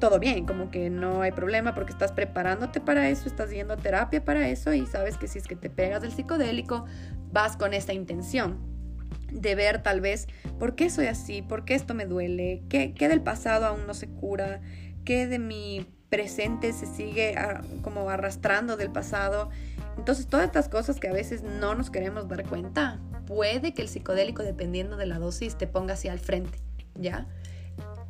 todo 0.00 0.18
bien, 0.18 0.44
como 0.44 0.70
que 0.70 0.90
no 0.90 1.22
hay 1.22 1.32
problema 1.32 1.74
porque 1.74 1.92
estás 1.92 2.12
preparándote 2.12 2.80
para 2.80 3.08
eso, 3.08 3.28
estás 3.28 3.50
yendo 3.50 3.74
a 3.74 3.76
terapia 3.76 4.24
para 4.24 4.48
eso 4.48 4.72
y 4.72 4.86
sabes 4.86 5.16
que 5.16 5.28
si 5.28 5.38
es 5.38 5.46
que 5.46 5.56
te 5.56 5.70
pegas 5.70 6.02
del 6.02 6.12
psicodélico, 6.12 6.84
vas 7.32 7.56
con 7.56 7.72
esta 7.72 7.92
intención 7.92 8.58
de 9.30 9.54
ver 9.54 9.82
tal 9.82 10.00
vez 10.00 10.26
por 10.58 10.74
qué 10.74 10.90
soy 10.90 11.06
así, 11.06 11.42
por 11.42 11.64
qué 11.64 11.74
esto 11.74 11.94
me 11.94 12.06
duele, 12.06 12.62
qué, 12.68 12.94
qué 12.94 13.08
del 13.08 13.22
pasado 13.22 13.66
aún 13.66 13.86
no 13.86 13.94
se 13.94 14.08
cura, 14.08 14.60
qué 15.06 15.26
de 15.26 15.38
mi 15.38 15.86
presente 16.10 16.74
se 16.74 16.84
sigue 16.84 17.34
ah, 17.38 17.62
como 17.82 18.10
arrastrando 18.10 18.76
del 18.76 18.90
pasado. 18.90 19.48
Entonces, 19.96 20.26
todas 20.26 20.44
estas 20.44 20.68
cosas 20.68 21.00
que 21.00 21.08
a 21.08 21.12
veces 21.12 21.42
no 21.42 21.74
nos 21.74 21.88
queremos 21.88 22.28
dar 22.28 22.46
cuenta, 22.46 23.00
puede 23.26 23.72
que 23.72 23.80
el 23.80 23.88
psicodélico, 23.88 24.42
dependiendo 24.42 24.98
de 24.98 25.06
la 25.06 25.18
dosis, 25.18 25.56
te 25.56 25.66
ponga 25.66 25.94
así 25.94 26.08
al 26.08 26.18
frente, 26.18 26.58
¿ya? 26.94 27.26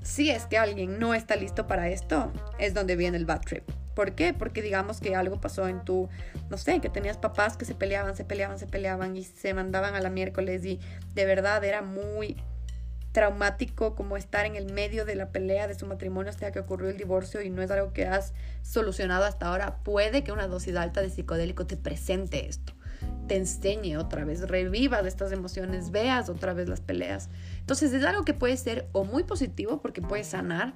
Si 0.02 0.30
es 0.30 0.46
que 0.46 0.58
alguien 0.58 0.98
no 0.98 1.14
está 1.14 1.36
listo 1.36 1.66
para 1.66 1.88
esto, 1.88 2.32
es 2.58 2.74
donde 2.74 2.96
viene 2.96 3.16
el 3.16 3.26
bad 3.26 3.40
trip. 3.40 3.68
¿Por 3.94 4.14
qué? 4.14 4.34
Porque 4.34 4.60
digamos 4.62 5.00
que 5.00 5.16
algo 5.16 5.40
pasó 5.40 5.68
en 5.68 5.84
tu, 5.84 6.08
no 6.50 6.58
sé, 6.58 6.80
que 6.80 6.90
tenías 6.90 7.16
papás 7.16 7.56
que 7.56 7.64
se 7.64 7.74
peleaban, 7.74 8.14
se 8.14 8.24
peleaban, 8.24 8.58
se 8.58 8.66
peleaban 8.66 9.16
y 9.16 9.24
se 9.24 9.54
mandaban 9.54 9.94
a 9.94 10.00
la 10.00 10.10
miércoles 10.10 10.64
y 10.64 10.80
de 11.14 11.24
verdad 11.24 11.64
era 11.64 11.82
muy 11.82 12.36
traumático 13.16 13.94
como 13.94 14.18
estar 14.18 14.44
en 14.44 14.56
el 14.56 14.70
medio 14.74 15.06
de 15.06 15.14
la 15.14 15.30
pelea 15.30 15.66
de 15.66 15.74
su 15.74 15.86
matrimonio 15.86 16.28
hasta 16.28 16.52
que 16.52 16.58
ocurrió 16.58 16.90
el 16.90 16.98
divorcio 16.98 17.40
y 17.40 17.48
no 17.48 17.62
es 17.62 17.70
algo 17.70 17.94
que 17.94 18.04
has 18.04 18.34
solucionado 18.60 19.24
hasta 19.24 19.46
ahora, 19.46 19.78
puede 19.84 20.22
que 20.22 20.32
una 20.32 20.46
dosis 20.48 20.76
alta 20.76 21.00
de 21.00 21.08
psicodélico 21.08 21.66
te 21.66 21.78
presente 21.78 22.46
esto, 22.46 22.74
te 23.26 23.36
enseñe 23.36 23.96
otra 23.96 24.26
vez, 24.26 24.46
revivas 24.46 25.06
estas 25.06 25.32
emociones, 25.32 25.92
veas 25.92 26.28
otra 26.28 26.52
vez 26.52 26.68
las 26.68 26.82
peleas. 26.82 27.30
Entonces 27.60 27.94
es 27.94 28.04
algo 28.04 28.26
que 28.26 28.34
puede 28.34 28.58
ser 28.58 28.86
o 28.92 29.04
muy 29.04 29.24
positivo 29.24 29.80
porque 29.80 30.02
puede 30.02 30.22
sanar 30.22 30.74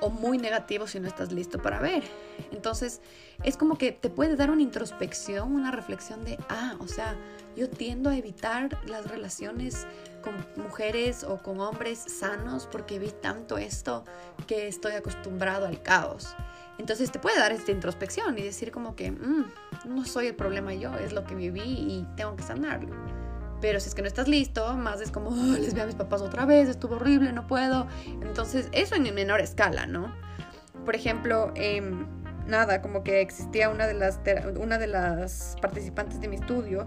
o 0.00 0.08
muy 0.08 0.38
negativo 0.38 0.86
si 0.86 1.00
no 1.00 1.06
estás 1.06 1.32
listo 1.32 1.60
para 1.60 1.80
ver. 1.80 2.02
Entonces 2.50 3.02
es 3.44 3.58
como 3.58 3.76
que 3.76 3.92
te 3.92 4.08
puede 4.08 4.36
dar 4.36 4.50
una 4.50 4.62
introspección, 4.62 5.54
una 5.54 5.70
reflexión 5.70 6.24
de, 6.24 6.38
ah, 6.48 6.76
o 6.80 6.88
sea, 6.88 7.14
yo 7.56 7.68
tiendo 7.68 8.08
a 8.08 8.16
evitar 8.16 8.78
las 8.86 9.06
relaciones 9.10 9.86
con 10.20 10.34
mujeres 10.56 11.24
o 11.24 11.38
con 11.38 11.60
hombres 11.60 11.98
sanos 11.98 12.68
porque 12.70 12.98
vi 12.98 13.10
tanto 13.10 13.58
esto 13.58 14.04
que 14.46 14.68
estoy 14.68 14.92
acostumbrado 14.92 15.66
al 15.66 15.82
caos. 15.82 16.34
Entonces 16.78 17.12
te 17.12 17.18
puede 17.18 17.38
dar 17.38 17.52
esta 17.52 17.72
introspección 17.72 18.38
y 18.38 18.42
decir 18.42 18.70
como 18.70 18.96
que 18.96 19.10
mm, 19.10 19.44
no 19.86 20.04
soy 20.04 20.28
el 20.28 20.34
problema 20.34 20.72
yo, 20.72 20.94
es 20.96 21.12
lo 21.12 21.24
que 21.24 21.34
viví 21.34 21.60
y 21.60 22.06
tengo 22.16 22.36
que 22.36 22.42
sanarlo. 22.42 22.96
Pero 23.60 23.78
si 23.80 23.88
es 23.88 23.94
que 23.94 24.00
no 24.00 24.08
estás 24.08 24.28
listo, 24.28 24.74
más 24.76 25.00
es 25.02 25.10
como, 25.10 25.30
les 25.30 25.74
veo 25.74 25.84
a 25.84 25.86
mis 25.86 25.94
papás 25.94 26.22
otra 26.22 26.46
vez, 26.46 26.68
estuvo 26.68 26.96
horrible, 26.96 27.32
no 27.32 27.46
puedo. 27.46 27.86
Entonces 28.06 28.68
eso 28.72 28.94
en 28.94 29.14
menor 29.14 29.40
escala, 29.40 29.86
¿no? 29.86 30.14
Por 30.84 30.96
ejemplo, 30.96 31.52
em, 31.54 32.06
nada, 32.46 32.80
como 32.80 33.04
que 33.04 33.20
existía 33.20 33.68
una 33.68 33.86
de, 33.86 33.94
las, 33.94 34.20
una 34.58 34.78
de 34.78 34.86
las 34.86 35.56
participantes 35.60 36.20
de 36.20 36.28
mi 36.28 36.36
estudio 36.36 36.86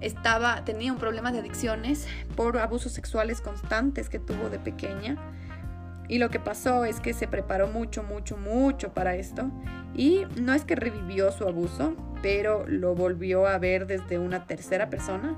estaba, 0.00 0.64
tenía 0.64 0.92
un 0.92 0.98
problema 0.98 1.32
de 1.32 1.40
adicciones 1.40 2.06
por 2.36 2.58
abusos 2.58 2.92
sexuales 2.92 3.40
constantes 3.40 4.08
que 4.08 4.18
tuvo 4.18 4.48
de 4.50 4.58
pequeña. 4.58 5.16
Y 6.08 6.18
lo 6.18 6.30
que 6.30 6.40
pasó 6.40 6.84
es 6.84 7.00
que 7.00 7.12
se 7.12 7.28
preparó 7.28 7.68
mucho, 7.68 8.02
mucho, 8.02 8.36
mucho 8.36 8.94
para 8.94 9.14
esto. 9.14 9.50
Y 9.94 10.22
no 10.40 10.54
es 10.54 10.64
que 10.64 10.74
revivió 10.74 11.30
su 11.32 11.44
abuso, 11.44 11.94
pero 12.22 12.66
lo 12.66 12.94
volvió 12.94 13.46
a 13.46 13.58
ver 13.58 13.86
desde 13.86 14.18
una 14.18 14.46
tercera 14.46 14.88
persona 14.88 15.36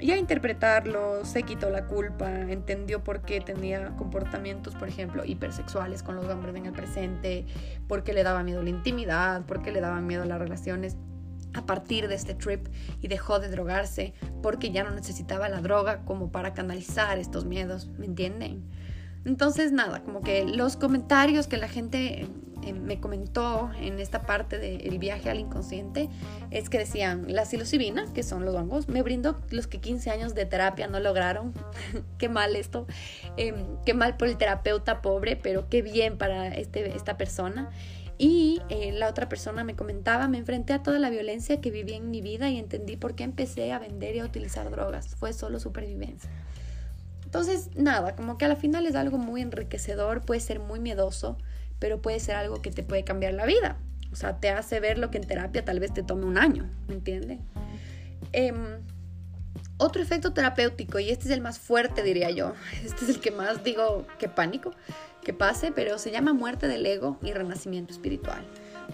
y 0.00 0.12
a 0.12 0.16
interpretarlo, 0.16 1.24
se 1.24 1.42
quitó 1.42 1.68
la 1.68 1.84
culpa, 1.86 2.30
entendió 2.30 3.04
por 3.04 3.20
qué 3.20 3.40
tenía 3.40 3.94
comportamientos, 3.96 4.74
por 4.74 4.88
ejemplo, 4.88 5.24
hipersexuales 5.26 6.02
con 6.02 6.16
los 6.16 6.26
hombres 6.26 6.56
en 6.56 6.66
el 6.66 6.72
presente, 6.72 7.44
por 7.86 8.02
qué 8.02 8.14
le 8.14 8.22
daba 8.22 8.42
miedo 8.42 8.62
la 8.62 8.70
intimidad, 8.70 9.44
por 9.44 9.60
qué 9.60 9.72
le 9.72 9.80
daba 9.80 10.00
miedo 10.00 10.24
las 10.24 10.38
relaciones 10.38 10.96
a 11.54 11.66
partir 11.66 12.08
de 12.08 12.14
este 12.14 12.34
trip 12.34 12.66
y 13.00 13.08
dejó 13.08 13.38
de 13.38 13.48
drogarse 13.48 14.14
porque 14.42 14.70
ya 14.70 14.84
no 14.84 14.90
necesitaba 14.90 15.48
la 15.48 15.60
droga 15.60 16.04
como 16.04 16.30
para 16.30 16.54
canalizar 16.54 17.18
estos 17.18 17.44
miedos, 17.44 17.88
¿me 17.98 18.06
entienden? 18.06 18.62
Entonces 19.24 19.72
nada, 19.72 20.02
como 20.02 20.22
que 20.22 20.44
los 20.44 20.76
comentarios 20.76 21.46
que 21.46 21.58
la 21.58 21.68
gente 21.68 22.26
eh, 22.62 22.72
me 22.72 23.00
comentó 23.00 23.70
en 23.80 23.98
esta 24.00 24.22
parte 24.22 24.58
del 24.58 24.98
viaje 24.98 25.30
al 25.30 25.38
inconsciente 25.38 26.08
es 26.50 26.68
que 26.68 26.78
decían, 26.78 27.24
la 27.28 27.44
psilocibina, 27.44 28.04
que 28.12 28.22
son 28.22 28.44
los 28.44 28.54
hongos, 28.54 28.88
me 28.88 29.02
brindó 29.02 29.40
los 29.50 29.66
que 29.66 29.78
15 29.78 30.10
años 30.10 30.34
de 30.34 30.46
terapia 30.46 30.86
no 30.86 31.00
lograron. 31.00 31.52
qué 32.18 32.28
mal 32.28 32.56
esto, 32.56 32.86
em, 33.36 33.66
qué 33.84 33.94
mal 33.94 34.16
por 34.16 34.28
el 34.28 34.36
terapeuta 34.36 35.00
pobre, 35.00 35.36
pero 35.36 35.68
qué 35.68 35.82
bien 35.82 36.18
para 36.18 36.48
este, 36.48 36.94
esta 36.96 37.16
persona. 37.16 37.70
Y 38.22 38.60
eh, 38.68 38.92
la 38.92 39.08
otra 39.08 39.30
persona 39.30 39.64
me 39.64 39.74
comentaba, 39.74 40.28
me 40.28 40.36
enfrenté 40.36 40.74
a 40.74 40.82
toda 40.82 40.98
la 40.98 41.08
violencia 41.08 41.62
que 41.62 41.70
viví 41.70 41.94
en 41.94 42.10
mi 42.10 42.20
vida 42.20 42.50
y 42.50 42.58
entendí 42.58 42.98
por 42.98 43.14
qué 43.14 43.24
empecé 43.24 43.72
a 43.72 43.78
vender 43.78 44.14
y 44.14 44.18
a 44.18 44.26
utilizar 44.26 44.70
drogas. 44.70 45.16
Fue 45.16 45.32
solo 45.32 45.58
supervivencia. 45.58 46.28
Entonces, 47.24 47.70
nada, 47.76 48.14
como 48.16 48.36
que 48.36 48.44
a 48.44 48.48
la 48.48 48.56
final 48.56 48.84
es 48.84 48.94
algo 48.94 49.16
muy 49.16 49.40
enriquecedor, 49.40 50.20
puede 50.20 50.40
ser 50.40 50.60
muy 50.60 50.80
miedoso, 50.80 51.38
pero 51.78 52.02
puede 52.02 52.20
ser 52.20 52.36
algo 52.36 52.60
que 52.60 52.70
te 52.70 52.82
puede 52.82 53.04
cambiar 53.04 53.32
la 53.32 53.46
vida. 53.46 53.78
O 54.12 54.16
sea, 54.16 54.38
te 54.38 54.50
hace 54.50 54.80
ver 54.80 54.98
lo 54.98 55.10
que 55.10 55.16
en 55.16 55.26
terapia 55.26 55.64
tal 55.64 55.80
vez 55.80 55.94
te 55.94 56.02
tome 56.02 56.26
un 56.26 56.36
año, 56.36 56.68
¿me 56.88 56.96
entiendes? 56.96 57.38
Em, 58.32 58.82
otro 59.78 60.02
efecto 60.02 60.34
terapéutico, 60.34 60.98
y 60.98 61.08
este 61.08 61.24
es 61.24 61.30
el 61.30 61.40
más 61.40 61.58
fuerte, 61.58 62.02
diría 62.02 62.28
yo, 62.28 62.52
este 62.84 63.06
es 63.06 63.08
el 63.08 63.20
que 63.20 63.30
más 63.30 63.64
digo 63.64 64.06
que 64.18 64.28
pánico, 64.28 64.72
que 65.22 65.32
pase, 65.32 65.72
pero 65.72 65.98
se 65.98 66.10
llama 66.10 66.32
muerte 66.32 66.68
del 66.68 66.86
ego 66.86 67.18
y 67.22 67.32
renacimiento 67.32 67.92
espiritual. 67.92 68.44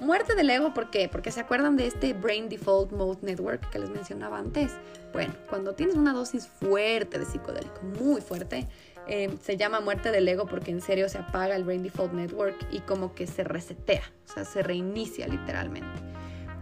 Muerte 0.01 0.35
del 0.35 0.51
ego, 0.51 0.74
¿por 0.74 0.91
qué? 0.91 1.09
Porque 1.09 1.31
se 1.31 1.41
acuerdan 1.41 1.77
de 1.77 1.87
este 1.87 2.12
Brain 2.12 2.49
Default 2.49 2.93
Mode 2.93 3.20
Network 3.22 3.70
que 3.70 3.79
les 3.79 3.89
mencionaba 3.89 4.39
antes. 4.39 4.72
Bueno, 5.12 5.35
cuando 5.49 5.74
tienes 5.74 5.97
una 5.97 6.12
dosis 6.12 6.47
fuerte 6.47 7.18
de 7.18 7.24
psicodélico, 7.24 7.81
muy 7.99 8.20
fuerte, 8.20 8.68
eh, 9.09 9.35
se 9.43 9.57
llama 9.57 9.81
muerte 9.81 10.11
del 10.11 10.29
ego 10.29 10.47
porque 10.47 10.70
en 10.70 10.83
serio 10.83 11.09
se 11.09 11.18
apaga 11.18 11.57
el 11.57 11.64
Brain 11.64 11.83
Default 11.83 12.12
Network 12.12 12.57
y 12.72 12.81
como 12.81 13.14
que 13.14 13.27
se 13.27 13.45
resetea, 13.45 14.03
o 14.29 14.33
sea, 14.33 14.45
se 14.45 14.62
reinicia 14.62 15.29
literalmente. 15.29 15.99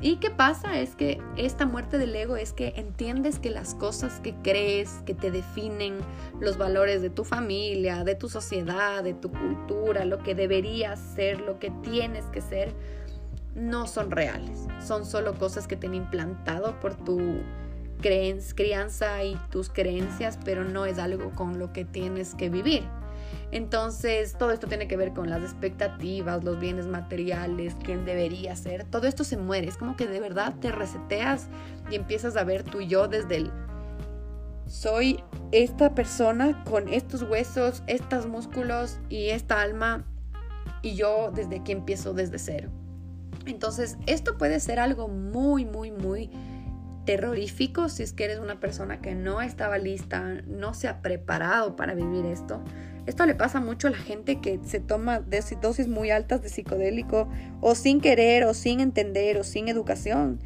¿Y 0.05 0.17
qué 0.17 0.29
pasa? 0.29 0.79
Es 0.81 0.97
que 0.97 1.19
esta 1.39 1.65
muerte 1.65 1.97
del 1.97 2.15
ego 2.15 2.37
es 2.37 2.53
que 2.53 2.75
entiendes 2.77 3.39
que 3.39 3.49
las 3.49 3.75
cosas 3.75 4.21
que 4.21 4.35
crees, 4.43 5.01
que 5.07 5.15
te 5.15 5.31
definen, 5.31 5.97
los 6.41 6.59
valores 6.59 7.01
de 7.01 7.09
tu 7.09 7.25
familia, 7.25 8.05
de 8.05 8.15
tu 8.15 8.29
sociedad, 8.29 9.03
de 9.03 9.15
tu 9.15 9.31
cultura, 9.31 10.05
lo 10.05 10.19
que 10.19 10.35
deberías 10.35 11.01
ser, 11.01 11.41
lo 11.41 11.59
que 11.59 11.71
tienes 11.83 12.27
que 12.27 12.43
ser, 12.43 12.75
no 13.55 13.87
son 13.87 14.11
reales. 14.11 14.67
Son 14.87 15.07
solo 15.07 15.39
cosas 15.39 15.67
que 15.67 15.75
te 15.75 15.87
han 15.87 15.95
implantado 15.95 16.79
por 16.81 16.97
tu 16.97 17.41
crianza 18.03 19.25
y 19.25 19.41
tus 19.51 19.71
creencias, 19.71 20.39
pero 20.45 20.65
no 20.65 20.85
es 20.85 20.99
algo 20.99 21.31
con 21.31 21.59
lo 21.59 21.73
que 21.73 21.87
tienes 21.87 22.35
que 22.35 22.51
vivir. 22.51 22.85
Entonces, 23.55 24.35
todo 24.37 24.51
esto 24.51 24.67
tiene 24.67 24.89
que 24.89 24.97
ver 24.97 25.13
con 25.13 25.31
las 25.31 25.41
expectativas, 25.41 26.43
los 26.43 26.59
bienes 26.59 26.89
materiales, 26.89 27.77
quién 27.85 28.05
debería 28.05 28.57
ser. 28.57 28.83
Todo 28.83 29.07
esto 29.07 29.23
se 29.23 29.37
muere. 29.37 29.69
Es 29.69 29.77
como 29.77 29.95
que 29.95 30.09
de 30.09 30.19
verdad 30.19 30.57
te 30.61 30.73
reseteas 30.73 31.47
y 31.89 31.95
empiezas 31.95 32.37
a 32.37 32.43
ver 32.43 32.65
tú 32.65 32.81
y 32.81 32.89
yo 32.89 33.07
desde 33.07 33.37
el 33.37 33.53
soy 34.67 35.23
esta 35.53 35.95
persona 35.95 36.65
con 36.65 36.89
estos 36.89 37.23
huesos, 37.23 37.85
estos 37.87 38.27
músculos 38.27 38.99
y 39.09 39.29
esta 39.29 39.61
alma 39.61 40.05
y 40.83 40.97
yo 40.97 41.31
desde 41.33 41.63
que 41.63 41.71
empiezo 41.71 42.13
desde 42.13 42.41
cero. 42.41 42.71
Entonces, 43.47 43.99
esto 44.07 44.37
puede 44.37 44.59
ser 44.59 44.81
algo 44.81 45.07
muy, 45.07 45.65
muy, 45.65 45.93
muy 45.93 46.29
terrorífico 47.05 47.89
si 47.89 48.03
es 48.03 48.13
que 48.13 48.25
eres 48.25 48.41
una 48.41 48.59
persona 48.59 49.01
que 49.01 49.15
no 49.15 49.41
estaba 49.41 49.79
lista, 49.79 50.43
no 50.49 50.75
se 50.75 50.89
ha 50.89 51.03
preparado 51.03 51.77
para 51.77 51.95
vivir 51.95 52.27
esto. 52.27 52.61
Esto 53.07 53.27
le 53.27 53.35
pasa 53.35 53.61
mucho 53.61 53.89
a 53.89 53.91
la 53.91 53.99
gente 53.99 54.41
que 54.41 54.61
se 54.65 54.81
toma 54.81 55.21
dosis 55.21 55.89
muy 55.89 56.11
altas 56.11 56.43
de 56.43 56.49
psicodélico 56.49 57.29
o 57.61 57.75
sin 57.75 58.01
querer 58.01 58.45
o 58.45 58.55
sin 58.55 58.81
entender 58.81 59.37
o 59.37 59.45
sin 59.45 59.69
educación. 59.69 60.41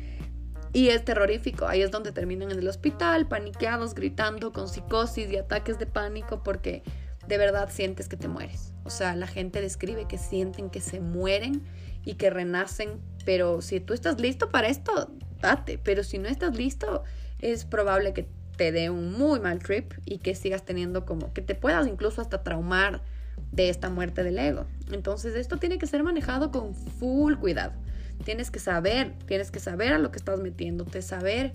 Y 0.72 0.88
es 0.88 1.04
terrorífico. 1.04 1.66
Ahí 1.66 1.82
es 1.82 1.90
donde 1.90 2.12
terminan 2.12 2.50
en 2.50 2.58
el 2.58 2.68
hospital, 2.68 3.28
paniqueados, 3.28 3.94
gritando, 3.94 4.52
con 4.52 4.68
psicosis 4.68 5.30
y 5.30 5.36
ataques 5.36 5.78
de 5.78 5.86
pánico 5.86 6.42
porque 6.42 6.82
de 7.26 7.38
verdad 7.38 7.70
sientes 7.70 8.08
que 8.08 8.16
te 8.16 8.28
mueres. 8.28 8.72
O 8.84 8.90
sea, 8.90 9.14
la 9.14 9.26
gente 9.26 9.60
describe 9.60 10.06
que 10.08 10.18
sienten 10.18 10.70
que 10.70 10.80
se 10.80 11.00
mueren 11.00 11.62
y 12.04 12.14
que 12.14 12.30
renacen. 12.30 13.00
Pero 13.24 13.62
si 13.62 13.80
tú 13.80 13.94
estás 13.94 14.20
listo 14.20 14.50
para 14.50 14.68
esto, 14.68 15.12
date. 15.40 15.78
Pero 15.78 16.02
si 16.02 16.18
no 16.18 16.28
estás 16.28 16.56
listo, 16.56 17.04
es 17.40 17.64
probable 17.64 18.12
que 18.12 18.28
te 18.58 18.72
dé 18.72 18.90
un 18.90 19.12
muy 19.12 19.40
mal 19.40 19.60
trip 19.60 19.94
y 20.04 20.18
que 20.18 20.34
sigas 20.34 20.64
teniendo 20.64 21.06
como 21.06 21.32
que 21.32 21.40
te 21.40 21.54
puedas 21.54 21.86
incluso 21.86 22.20
hasta 22.20 22.42
traumar 22.42 23.00
de 23.52 23.70
esta 23.70 23.88
muerte 23.88 24.24
del 24.24 24.38
ego. 24.38 24.66
Entonces 24.92 25.36
esto 25.36 25.56
tiene 25.56 25.78
que 25.78 25.86
ser 25.86 26.02
manejado 26.02 26.50
con 26.50 26.74
full 26.74 27.36
cuidado. 27.36 27.72
Tienes 28.24 28.50
que 28.50 28.58
saber, 28.58 29.14
tienes 29.26 29.52
que 29.52 29.60
saber 29.60 29.92
a 29.92 29.98
lo 29.98 30.10
que 30.10 30.18
estás 30.18 30.40
metiéndote, 30.40 31.02
saber 31.02 31.54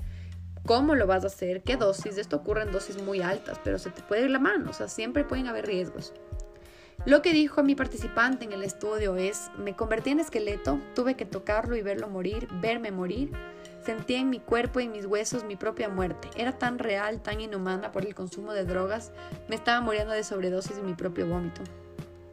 cómo 0.66 0.96
lo 0.96 1.06
vas 1.06 1.26
a 1.26 1.28
hacer, 1.28 1.62
qué 1.62 1.76
dosis. 1.76 2.18
Esto 2.18 2.38
ocurre 2.38 2.64
en 2.64 2.72
dosis 2.72 3.00
muy 3.04 3.22
altas, 3.22 3.60
pero 3.66 3.78
se 3.78 3.90
te 3.92 4.02
puede 4.02 4.24
ir 4.24 4.32
la 4.32 4.40
mano, 4.40 4.70
o 4.70 4.74
sea, 4.74 4.88
siempre 4.88 5.26
pueden 5.26 5.48
haber 5.48 5.68
riesgos. 5.68 6.14
Lo 7.06 7.22
que 7.22 7.34
dijo 7.34 7.64
mi 7.64 7.76
participante 7.76 8.46
en 8.46 8.54
el 8.54 8.64
estudio 8.64 9.18
es, 9.18 9.52
me 9.58 9.76
convertí 9.76 10.12
en 10.12 10.22
esqueleto, 10.22 10.80
tuve 10.96 11.16
que 11.16 11.26
tocarlo 11.26 11.76
y 11.76 11.82
verlo 11.82 12.08
morir, 12.08 12.48
verme 12.62 12.92
morir 12.92 13.32
Sentía 13.84 14.20
en 14.20 14.30
mi 14.30 14.40
cuerpo 14.40 14.80
y 14.80 14.86
en 14.86 14.94
mis 14.94 15.06
huesos 15.06 15.44
mi 15.44 15.58
propia 15.58 15.90
muerte. 15.90 16.30
Era 16.38 16.58
tan 16.58 16.80
real, 16.80 17.22
tan 17.22 17.42
inhumana 17.42 17.92
por 17.92 18.06
el 18.06 18.16
consumo 18.16 18.54
de 18.54 18.64
drogas. 18.64 19.12
Me 19.50 19.56
estaba 19.56 19.82
muriendo 19.82 20.14
de 20.14 20.24
sobredosis 20.24 20.78
en 20.78 20.86
mi 20.86 20.94
propio 20.94 21.28
vómito. 21.28 21.62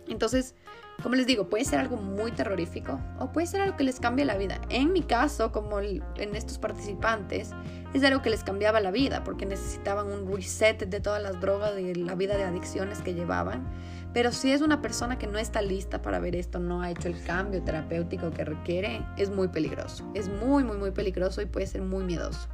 Entonces, 0.07 0.55
como 1.03 1.15
les 1.15 1.27
digo, 1.27 1.49
puede 1.49 1.65
ser 1.65 1.81
algo 1.81 1.97
muy 1.97 2.31
terrorífico 2.31 3.01
o 3.19 3.33
puede 3.33 3.47
ser 3.47 3.63
algo 3.63 3.77
que 3.77 3.85
les 3.85 3.99
cambie 3.99 4.25
la 4.25 4.37
vida. 4.37 4.61
En 4.69 4.93
mi 4.93 5.03
caso, 5.03 5.51
como 5.51 5.81
en 5.81 6.37
estos 6.37 6.59
participantes, 6.59 7.51
es 7.95 8.05
algo 8.05 8.23
que 8.23 8.31
les 8.31 8.45
cambiaba 8.45 8.81
la 8.81 8.91
vida 8.91 9.25
porque 9.25 9.47
necesitaban 9.47 10.07
un 10.07 10.31
reset 10.33 10.79
de 10.79 11.01
todas 11.01 11.23
las 11.23 11.41
drogas 11.41 11.79
y 11.79 11.95
la 11.95 12.15
vida 12.15 12.37
de 12.37 12.45
adicciones 12.45 13.01
que 13.01 13.15
llevaban. 13.15 13.67
Pero 14.13 14.33
si 14.33 14.51
es 14.51 14.61
una 14.61 14.83
persona 14.83 15.19
que 15.19 15.27
no 15.27 15.39
está 15.39 15.63
lista 15.63 16.03
para 16.03 16.19
ver 16.19 16.35
esto, 16.35 16.59
no 16.59 16.83
ha 16.83 16.91
hecho 16.91 17.07
el 17.07 17.23
cambio 17.23 17.63
terapéutico 17.63 18.31
que 18.33 18.45
requiere, 18.45 19.07
es 19.17 19.31
muy 19.31 19.49
peligroso. 19.49 20.11
Es 20.15 20.29
muy, 20.29 20.65
muy, 20.65 20.77
muy 20.77 20.91
peligroso 20.91 21.41
y 21.43 21.47
puede 21.47 21.67
ser 21.67 21.83
muy 21.83 22.03
miedoso. 22.03 22.49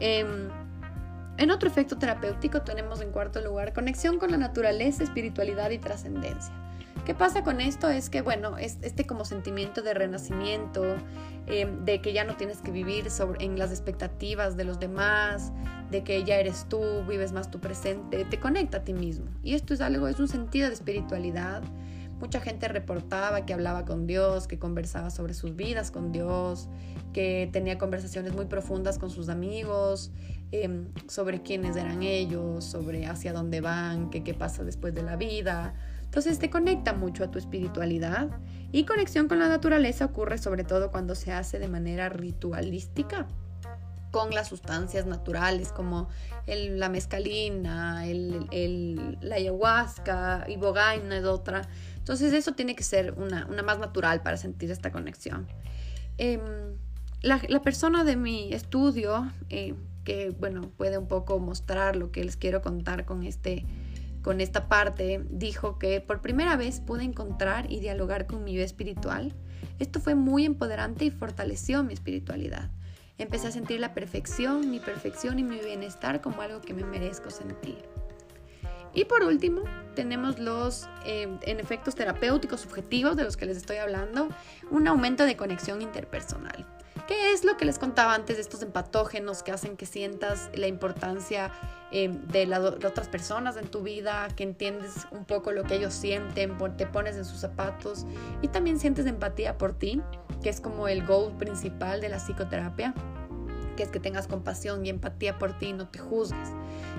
Em, 0.00 0.48
en 1.36 1.50
otro 1.50 1.68
efecto 1.68 1.96
terapéutico 1.96 2.62
tenemos 2.62 3.00
en 3.00 3.12
cuarto 3.12 3.40
lugar 3.40 3.72
conexión 3.72 4.18
con 4.18 4.32
la 4.32 4.36
naturaleza, 4.36 5.04
espiritualidad 5.04 5.70
y 5.70 5.78
trascendencia. 5.78 6.52
¿Qué 7.04 7.14
pasa 7.14 7.44
con 7.44 7.60
esto? 7.60 7.88
Es 7.88 8.08
que, 8.08 8.22
bueno, 8.22 8.56
es 8.56 8.78
este 8.80 9.04
como 9.06 9.24
sentimiento 9.24 9.82
de 9.82 9.92
renacimiento, 9.92 10.96
em, 11.46 11.84
de 11.84 12.00
que 12.00 12.12
ya 12.14 12.24
no 12.24 12.36
tienes 12.36 12.58
que 12.58 12.70
vivir 12.70 13.08
en 13.40 13.58
las 13.58 13.70
expectativas 13.70 14.56
de 14.56 14.64
los 14.64 14.80
demás, 14.80 15.52
de 15.94 16.02
que 16.02 16.24
ya 16.24 16.40
eres 16.40 16.66
tú, 16.68 17.04
vives 17.08 17.32
más 17.32 17.52
tu 17.52 17.60
presente, 17.60 18.24
te 18.24 18.40
conecta 18.40 18.78
a 18.78 18.84
ti 18.84 18.92
mismo. 18.92 19.26
Y 19.44 19.54
esto 19.54 19.74
es 19.74 19.80
algo, 19.80 20.08
es 20.08 20.18
un 20.18 20.26
sentido 20.26 20.66
de 20.66 20.74
espiritualidad. 20.74 21.62
Mucha 22.18 22.40
gente 22.40 22.66
reportaba 22.66 23.46
que 23.46 23.54
hablaba 23.54 23.84
con 23.84 24.08
Dios, 24.08 24.48
que 24.48 24.58
conversaba 24.58 25.10
sobre 25.10 25.34
sus 25.34 25.54
vidas 25.54 25.92
con 25.92 26.10
Dios, 26.10 26.68
que 27.12 27.48
tenía 27.52 27.78
conversaciones 27.78 28.34
muy 28.34 28.46
profundas 28.46 28.98
con 28.98 29.08
sus 29.08 29.28
amigos, 29.28 30.10
em, 30.50 30.88
sobre 31.06 31.42
quiénes 31.42 31.76
eran 31.76 32.02
ellos, 32.02 32.64
sobre 32.64 33.06
hacia 33.06 33.32
dónde 33.32 33.60
van, 33.60 34.10
qué 34.10 34.34
pasa 34.34 34.64
después 34.64 34.94
de 34.94 35.04
la 35.04 35.14
vida 35.14 35.74
entonces 36.14 36.38
te 36.38 36.48
conecta 36.48 36.92
mucho 36.92 37.24
a 37.24 37.30
tu 37.32 37.40
espiritualidad 37.40 38.28
y 38.70 38.84
conexión 38.84 39.26
con 39.26 39.40
la 39.40 39.48
naturaleza 39.48 40.04
ocurre 40.04 40.38
sobre 40.38 40.62
todo 40.62 40.92
cuando 40.92 41.16
se 41.16 41.32
hace 41.32 41.58
de 41.58 41.66
manera 41.66 42.08
ritualística 42.08 43.26
con 44.14 44.30
las 44.30 44.46
sustancias 44.46 45.06
naturales 45.06 45.72
como 45.72 46.08
la 46.46 46.88
mezcalina, 46.88 48.04
la 48.06 49.34
ayahuasca, 49.34 50.44
ibogaina 50.46 51.18
es 51.18 51.24
otra. 51.24 51.62
Entonces 51.96 52.32
eso 52.32 52.52
tiene 52.52 52.76
que 52.76 52.84
ser 52.84 53.14
una, 53.14 53.44
más 53.64 53.80
natural 53.80 54.22
para 54.22 54.36
sentir 54.36 54.70
esta 54.70 54.92
conexión. 54.92 55.48
Em, 56.16 56.40
la, 57.22 57.40
persona 57.64 58.04
de 58.04 58.14
mi 58.14 58.52
estudio, 58.52 59.32
eh, 59.50 59.74
que 60.04 60.30
bueno, 60.30 60.70
puede 60.76 60.96
un 60.96 61.08
poco 61.08 61.40
mostrar 61.40 61.96
lo 61.96 62.12
que 62.12 62.22
les 62.22 62.36
quiero 62.36 62.62
contar 62.62 63.04
con 63.06 63.24
este 63.24 63.66
con 64.22 64.40
esta 64.40 64.68
parte, 64.68 65.22
dijo 65.28 65.78
que 65.78 66.00
por 66.00 66.22
primera 66.22 66.56
vez 66.56 66.80
pude 66.80 67.02
encontrar 67.02 67.70
y 67.70 67.80
dialogar 67.80 68.26
con 68.26 68.44
mi 68.44 68.54
yo 68.54 68.62
espiritual. 68.62 69.34
Esto 69.80 69.98
fue 69.98 70.14
muy 70.14 70.46
empoderante 70.46 71.04
y 71.04 71.10
fortaleció 71.10 71.82
mi 71.82 71.92
espiritualidad. 71.92 72.70
Empecé 73.18 73.48
a 73.48 73.52
sentir 73.52 73.80
la 73.80 73.94
perfección, 73.94 74.70
mi 74.70 74.80
perfección 74.80 75.38
y 75.38 75.44
mi 75.44 75.58
bienestar 75.58 76.20
como 76.20 76.42
algo 76.42 76.60
que 76.60 76.74
me 76.74 76.84
merezco 76.84 77.30
sentir. 77.30 77.78
Y 78.92 79.04
por 79.04 79.22
último, 79.22 79.62
tenemos 79.94 80.38
los 80.38 80.88
eh, 81.04 81.28
en 81.42 81.60
efectos 81.60 81.94
terapéuticos 81.94 82.60
subjetivos 82.60 83.16
de 83.16 83.24
los 83.24 83.36
que 83.36 83.46
les 83.46 83.56
estoy 83.56 83.76
hablando, 83.76 84.28
un 84.70 84.86
aumento 84.86 85.24
de 85.24 85.36
conexión 85.36 85.82
interpersonal. 85.82 86.66
¿Qué 87.06 87.32
es 87.32 87.44
lo 87.44 87.58
que 87.58 87.66
les 87.66 87.78
contaba 87.78 88.14
antes 88.14 88.36
de 88.36 88.42
estos 88.42 88.62
empatógenos 88.62 89.42
que 89.42 89.52
hacen 89.52 89.76
que 89.76 89.84
sientas 89.84 90.48
la 90.54 90.68
importancia 90.68 91.52
eh, 91.92 92.08
de, 92.08 92.46
las 92.46 92.60
otras 92.60 93.08
personas 93.08 93.58
en 93.58 93.68
tu 93.68 93.82
vida, 93.82 94.28
que 94.34 94.42
entiendes 94.42 95.06
un 95.10 95.26
poco 95.26 95.52
lo 95.52 95.64
que 95.64 95.74
ellos 95.74 95.92
sienten, 95.92 96.56
te 96.78 96.86
pones 96.86 97.16
en 97.16 97.26
sus 97.26 97.40
zapatos 97.40 98.06
y 98.40 98.48
también 98.48 98.80
sientes 98.80 99.04
empatía 99.04 99.58
por 99.58 99.78
ti, 99.78 100.00
que 100.42 100.48
es 100.48 100.62
como 100.62 100.88
el 100.88 101.06
goal 101.06 101.36
principal 101.36 102.00
de 102.00 102.08
la 102.08 102.18
psicoterapia? 102.18 102.94
que 103.76 103.82
es 103.82 103.88
que 103.88 103.98
tengas 103.98 104.28
compasión 104.28 104.86
y 104.86 104.88
empatía 104.88 105.36
por 105.36 105.58
ti 105.58 105.66
y 105.66 105.72
no 105.72 105.88
te 105.88 105.98
juzgues. 105.98 106.48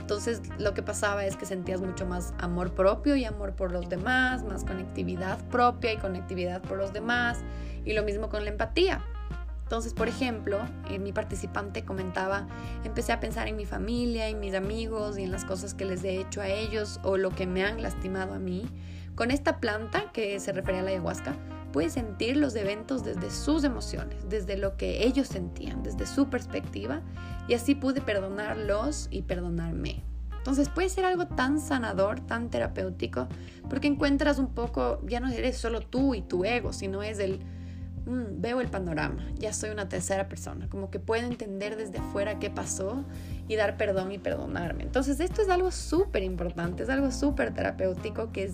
Entonces 0.02 0.42
lo 0.58 0.74
que 0.74 0.84
pasaba 0.84 1.26
es 1.26 1.38
que 1.38 1.46
sentías 1.46 1.80
mucho 1.80 2.06
más 2.06 2.34
amor 2.38 2.74
propio 2.74 3.16
y 3.16 3.24
amor 3.24 3.56
por 3.56 3.72
los 3.72 3.88
demás, 3.88 4.44
más 4.44 4.66
conectividad 4.66 5.40
propia 5.48 5.94
y 5.94 5.98
conectividad 5.98 6.62
por 6.62 6.78
los 6.78 6.92
demás 6.92 7.40
y 7.86 7.94
lo 7.94 8.04
mismo 8.04 8.28
con 8.28 8.44
la 8.44 8.52
empatía. 8.52 9.02
Entonces, 9.66 9.96
por 9.96 10.08
ejemplo, 10.08 10.60
eh, 10.92 11.00
mi 11.00 11.12
participante 11.12 11.84
comentaba, 11.84 12.48
empecé 12.84 13.14
a 13.14 13.20
pensar 13.20 13.48
en 13.48 13.56
mi 13.56 13.66
familia, 13.66 14.28
en 14.28 14.40
mis 14.40 14.54
amigos 14.54 15.18
y 15.18 15.24
en 15.24 15.32
las 15.32 15.44
cosas 15.44 15.74
que 15.74 15.86
les 15.86 16.04
he 16.04 16.22
hecho 16.22 16.40
a 16.40 16.48
ellos 16.48 17.00
o 17.04 17.18
lo 17.18 17.32
que 17.32 17.48
me 17.48 17.66
han 17.66 17.82
lastimado 17.82 18.36
a 18.36 18.40
mí. 18.40 18.70
Con 19.16 19.32
esta 19.32 19.60
planta, 19.60 20.12
que 20.14 20.40
se 20.40 20.52
refería 20.52 20.82
a 20.82 20.84
la 20.84 20.92
ayahuasca, 20.92 21.36
pude 21.74 21.90
sentir 21.90 22.38
los 22.38 22.56
eventos 22.56 23.04
desde 23.04 23.32
sus 23.32 23.64
emociones, 23.64 24.30
desde 24.30 24.56
lo 24.56 24.78
que 24.78 25.04
ellos 25.04 25.30
sentían, 25.30 25.82
desde 25.82 26.06
su 26.06 26.30
perspectiva, 26.30 27.02
y 27.48 27.56
así 27.56 27.74
pude 27.74 28.02
perdonarlos 28.02 29.08
y 29.10 29.24
perdonarme. 29.24 30.04
Entonces 30.38 30.70
puede 30.70 30.90
ser 30.90 31.06
algo 31.06 31.26
tan 31.26 31.60
sanador, 31.60 32.20
tan 32.20 32.52
terapéutico, 32.52 33.28
porque 33.68 33.88
encuentras 33.88 34.38
un 34.38 34.54
poco, 34.54 35.02
ya 35.08 35.20
no 35.20 35.28
eres 35.28 35.58
solo 35.58 35.82
tú 35.82 36.14
y 36.14 36.22
tu 36.22 36.46
ego, 36.46 36.72
sino 36.72 37.02
es 37.02 37.18
el 37.18 37.40
Mm, 38.06 38.40
veo 38.40 38.62
el 38.62 38.68
panorama, 38.68 39.26
ya 39.36 39.52
soy 39.52 39.72
una 39.72 39.90
tercera 39.90 40.30
persona, 40.30 40.70
como 40.70 40.92
que 40.92 41.00
puedo 41.00 41.26
entender 41.26 41.76
desde 41.76 41.98
afuera 41.98 42.38
qué 42.38 42.52
pasó 42.52 43.04
y 43.48 43.56
dar 43.56 43.78
perdón 43.78 44.12
y 44.12 44.20
perdonarme. 44.20 44.84
Entonces 44.84 45.20
esto 45.20 45.42
es 45.42 45.50
algo 45.50 45.72
súper 45.72 46.22
importante, 46.22 46.84
es 46.84 46.90
algo 46.90 47.12
súper 47.12 47.54
terapéutico 47.54 48.32
que 48.32 48.44
es 48.44 48.54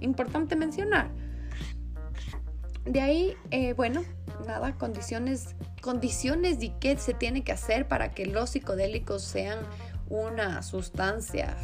importante 0.00 0.54
mencionar. 0.54 1.10
De 2.84 3.00
ahí, 3.00 3.34
eh, 3.50 3.72
bueno, 3.74 4.04
nada, 4.46 4.76
condiciones, 4.76 5.56
condiciones 5.80 6.62
y 6.62 6.70
qué 6.80 6.96
se 6.96 7.14
tiene 7.14 7.42
que 7.42 7.52
hacer 7.52 7.88
para 7.88 8.12
que 8.12 8.26
los 8.26 8.50
psicodélicos 8.50 9.22
sean 9.22 9.58
una 10.08 10.62
sustancia 10.62 11.56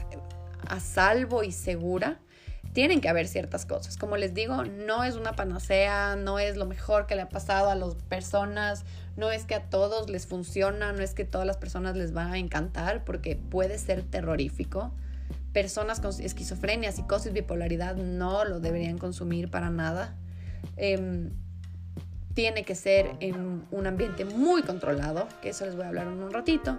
a 0.66 0.80
salvo 0.80 1.45
y 1.45 1.53
segura 1.53 2.18
tienen 2.79 3.01
que 3.01 3.09
haber 3.09 3.26
ciertas 3.26 3.66
cosas. 3.66 3.97
Como 3.97 4.16
les 4.16 4.35
digo, 4.35 4.62
no 4.62 5.03
es 5.03 5.16
una 5.16 5.33
panacea, 5.33 6.14
no 6.14 6.39
es 6.39 6.57
lo 6.57 6.64
mejor 6.64 7.09
que 7.09 7.16
le 7.16 7.22
ha 7.22 7.29
pasado 7.29 7.70
a 7.70 7.74
las 7.74 7.97
personas, 7.97 8.85
no 9.16 9.33
es 9.33 9.47
que 9.47 9.57
a 9.57 9.64
todos 9.64 10.09
les 10.09 10.29
funciona, 10.29 10.93
no 10.93 11.03
es 11.03 11.12
que 11.12 11.24
todas 11.24 11.45
las 11.45 11.57
personas 11.57 11.97
les 11.97 12.16
va 12.16 12.31
a 12.31 12.39
encantar, 12.39 13.03
porque 13.03 13.35
puede 13.35 13.79
ser 13.79 14.05
terrorífico. 14.05 14.93
Personas 15.53 15.99
con 15.99 16.12
esquizofrenia, 16.22 16.93
psicosis, 16.93 17.33
bipolaridad 17.33 17.97
no 17.97 18.45
lo 18.45 18.61
deberían 18.61 18.97
consumir 18.97 19.51
para 19.51 19.70
nada. 19.70 20.14
Em, 20.76 21.31
tiene 22.35 22.62
que 22.62 22.76
ser 22.76 23.11
en 23.18 23.66
un 23.72 23.87
ambiente 23.89 24.24
muy 24.24 24.62
controlado, 24.62 25.26
que 25.43 25.49
eso 25.49 25.66
les 25.66 25.74
voy 25.74 25.83
a 25.85 25.89
hablar 25.89 26.07
en 26.07 26.22
un 26.22 26.31
ratito 26.31 26.79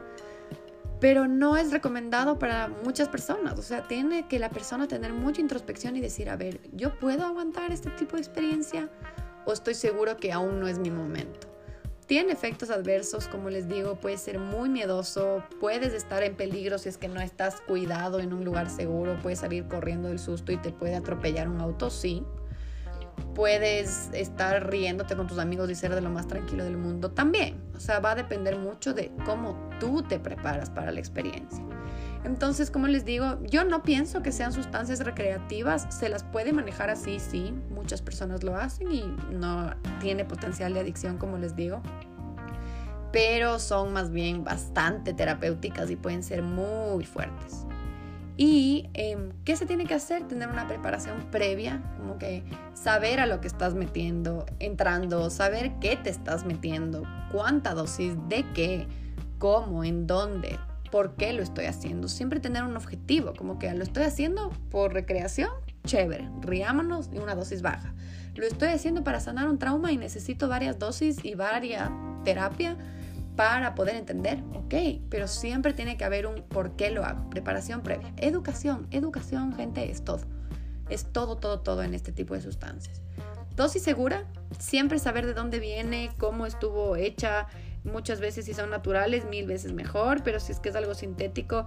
pero 1.00 1.28
no 1.28 1.58
es 1.58 1.72
recomendado 1.72 2.40
para 2.40 2.68
muchas 2.68 3.08
personas. 3.08 3.58
O 3.58 3.62
sea, 3.62 3.88
tiene 3.88 4.28
que 4.28 4.40
la 4.40 4.50
persona 4.50 4.88
tener 4.88 5.14
mucha 5.14 5.42
introspección 5.42 5.96
y 5.96 6.02
decir, 6.02 6.30
a 6.30 6.36
ver, 6.36 6.60
¿yo 6.74 6.98
puedo 7.00 7.26
aguantar 7.26 7.72
este 7.72 7.90
tipo 7.92 8.16
de 8.16 8.22
experiencia? 8.22 8.90
¿O 9.46 9.54
estoy 9.54 9.76
seguro 9.76 10.18
que 10.18 10.32
aún 10.32 10.60
no 10.60 10.68
es 10.68 10.80
mi 10.80 10.92
momento? 10.92 11.50
tiene 12.10 12.32
efectos 12.32 12.72
adversos, 12.72 13.28
como 13.28 13.52
les 13.52 13.68
digo, 13.68 14.00
puede 14.00 14.18
ser 14.18 14.40
muy 14.40 14.68
miedoso, 14.68 15.44
puedes 15.60 15.94
estar 15.94 16.24
en 16.24 16.36
peligro 16.36 16.80
si 16.80 16.90
es 16.90 16.98
que 16.98 17.08
no 17.08 17.22
estás 17.22 17.62
cuidado 17.62 18.20
en 18.20 18.34
un 18.34 18.44
lugar 18.44 18.68
seguro, 18.72 19.20
puedes 19.22 19.38
salir 19.38 19.68
corriendo 19.68 20.08
del 20.08 20.18
susto 20.18 20.52
y 20.52 20.58
te 20.58 20.72
puede 20.72 20.96
atropellar 20.96 21.48
un 21.48 21.62
auto, 21.62 21.92
sí. 21.92 22.26
Puedes 23.36 24.10
estar 24.14 24.70
riéndote 24.70 25.16
con 25.16 25.28
tus 25.28 25.40
amigos 25.40 25.70
y 25.70 25.76
ser 25.76 25.96
de 25.96 26.02
lo 26.02 26.10
más 26.10 26.28
tranquilo 26.28 26.64
del 26.64 26.78
mundo 26.78 27.12
también. 27.12 27.62
O 27.76 27.80
sea, 27.80 28.00
va 28.00 28.12
a 28.12 28.16
depender 28.16 28.58
mucho 28.58 28.94
de 28.94 29.12
cómo 29.26 29.70
tú 29.80 30.04
te 30.04 30.20
preparas 30.20 30.70
para 30.70 30.92
la 30.92 31.00
experiencia. 31.00 31.64
Entonces, 32.26 32.70
como 32.70 32.88
les 32.88 33.06
digo, 33.06 33.40
yo 33.44 33.64
no 33.64 33.82
pienso 33.82 34.22
que 34.22 34.32
sean 34.32 34.52
sustancias 34.52 35.00
recreativas, 35.00 35.88
se 35.90 36.10
las 36.10 36.24
puede 36.24 36.52
manejar 36.52 36.90
así, 36.90 37.20
sí, 37.20 37.54
muchas 37.70 38.02
personas 38.02 38.44
lo 38.44 38.56
hacen 38.56 38.92
y 38.92 39.04
no 39.32 39.74
tiene 40.02 40.26
potencial 40.26 40.74
de 40.74 40.82
adicción, 40.82 41.18
como 41.18 41.38
les 41.38 41.56
digo, 41.56 41.82
pero 43.14 43.58
son 43.58 43.94
más 43.94 44.12
bien 44.12 44.44
bastante 44.44 45.14
terapéuticas 45.14 45.90
y 45.90 45.96
pueden 45.96 46.22
ser 46.22 46.42
muy 46.42 47.06
fuertes. 47.06 47.66
¿Y 48.42 48.90
em, 48.94 49.34
qué 49.44 49.58
se 49.58 49.66
tiene 49.66 49.86
que 49.86 49.96
hacer? 49.96 50.26
Tener 50.26 50.48
una 50.48 50.66
preparación 50.66 51.26
previa, 51.30 51.84
como 51.98 52.18
que 52.18 52.46
saber 52.74 53.20
a 53.20 53.26
lo 53.26 53.42
que 53.42 53.50
estás 53.50 53.74
metiendo, 53.74 54.46
entrando, 54.60 55.30
saber 55.30 55.74
qué 55.82 55.98
te 55.98 56.10
estás 56.10 56.46
metiendo, 56.46 57.04
cuánta 57.34 57.74
dosis, 57.74 58.14
de 58.30 58.46
qué, 58.54 58.88
cómo, 59.40 59.84
en 59.84 60.08
dónde, 60.08 60.58
por 60.90 61.18
qué 61.18 61.34
lo 61.34 61.44
estoy 61.44 61.66
haciendo. 61.66 62.08
Siempre 62.08 62.40
tener 62.40 62.64
un 62.64 62.78
objetivo, 62.78 63.34
como 63.38 63.60
que 63.60 63.74
lo 63.74 63.84
estoy 63.84 64.04
haciendo 64.04 64.52
por 64.72 64.94
recreación, 64.94 65.50
chévere, 65.84 66.30
riámonos 66.40 67.10
y 67.12 67.18
una 67.18 67.36
dosis 67.36 67.62
baja. 67.62 67.94
Lo 68.36 68.46
estoy 68.46 68.70
haciendo 68.70 69.04
para 69.04 69.20
sanar 69.20 69.50
un 69.50 69.60
trauma 69.60 69.92
y 69.92 69.98
necesito 69.98 70.48
varias 70.48 70.80
dosis 70.80 71.26
y 71.26 71.36
varias 71.36 71.92
terapia 72.24 72.78
para 73.40 73.74
poder 73.74 73.96
entender, 73.96 74.44
ok, 74.54 75.02
pero 75.10 75.26
siempre 75.26 75.72
tiene 75.72 75.96
que 75.96 76.04
haber 76.04 76.28
un 76.28 76.42
por 76.42 76.76
qué 76.76 76.92
lo 76.92 77.06
hago, 77.06 77.30
preparación 77.30 77.84
previa. 77.84 78.12
Educación, 78.18 78.86
educación, 78.92 79.56
gente, 79.56 79.90
es 79.90 80.04
todo. 80.04 80.26
Es 80.90 81.06
todo, 81.06 81.38
todo, 81.38 81.62
todo 81.62 81.82
en 81.82 81.94
este 81.94 82.12
tipo 82.12 82.34
de 82.34 82.42
sustancias. 82.42 83.02
Dosis 83.56 83.82
segura, 83.82 84.26
siempre 84.60 85.00
saber 85.00 85.26
de 85.26 85.34
dónde 85.34 85.60
viene, 85.60 86.10
cómo 86.18 86.46
estuvo 86.46 86.98
hecha, 86.98 87.48
Muchas 87.86 88.20
veces 88.20 88.44
si 88.44 88.54
son 88.54 88.72
naturales, 88.72 89.24
mil 89.30 89.48
veces 89.48 89.72
mejor, 89.72 90.22
pero 90.22 90.42
si 90.42 90.52
es 90.52 90.60
que 90.60 90.68
es 90.68 90.76
algo 90.76 90.94
sintético, 90.94 91.66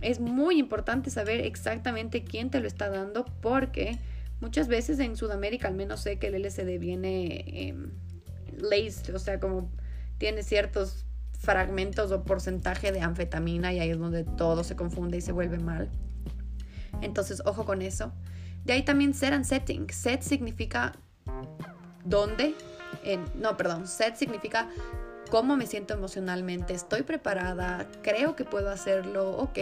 es 0.00 0.18
muy 0.18 0.58
importante 0.58 1.10
saber 1.10 1.42
exactamente 1.42 2.24
quién 2.24 2.50
te 2.50 2.58
lo 2.58 2.66
está 2.66 2.90
dando 2.90 3.24
porque 3.40 4.00
muchas 4.40 4.66
veces 4.66 4.98
en 4.98 5.14
Sudamérica 5.14 5.68
al 5.68 5.74
menos 5.74 6.00
sé 6.00 6.18
que 6.18 6.26
el 6.26 6.42
LSD 6.42 6.80
viene 6.80 7.44
eh, 7.46 7.76
laced, 8.58 9.14
o 9.14 9.20
sea, 9.20 9.38
como 9.38 9.70
tiene 10.18 10.42
ciertos 10.42 11.06
fragmentos 11.38 12.10
o 12.12 12.24
porcentaje 12.24 12.92
de 12.92 13.00
anfetamina 13.00 13.72
y 13.72 13.80
ahí 13.80 13.90
es 13.90 13.98
donde 13.98 14.24
todo 14.24 14.64
se 14.64 14.76
confunde 14.76 15.18
y 15.18 15.20
se 15.20 15.32
vuelve 15.32 15.58
mal. 15.58 15.90
Entonces, 17.02 17.42
ojo 17.44 17.64
con 17.64 17.82
eso. 17.82 18.12
De 18.64 18.72
ahí 18.72 18.82
también 18.82 19.14
set 19.14 19.32
and 19.32 19.44
setting. 19.44 19.90
Set 19.90 20.22
significa 20.22 20.92
dónde. 22.04 22.54
no, 23.34 23.56
perdón. 23.56 23.86
Set 23.86 24.16
significa 24.16 24.68
cómo 25.34 25.56
me 25.56 25.66
siento 25.66 25.94
emocionalmente, 25.94 26.74
estoy 26.74 27.02
preparada, 27.02 27.88
creo 28.04 28.36
que 28.36 28.44
puedo 28.44 28.70
hacerlo, 28.70 29.36
ok. 29.36 29.58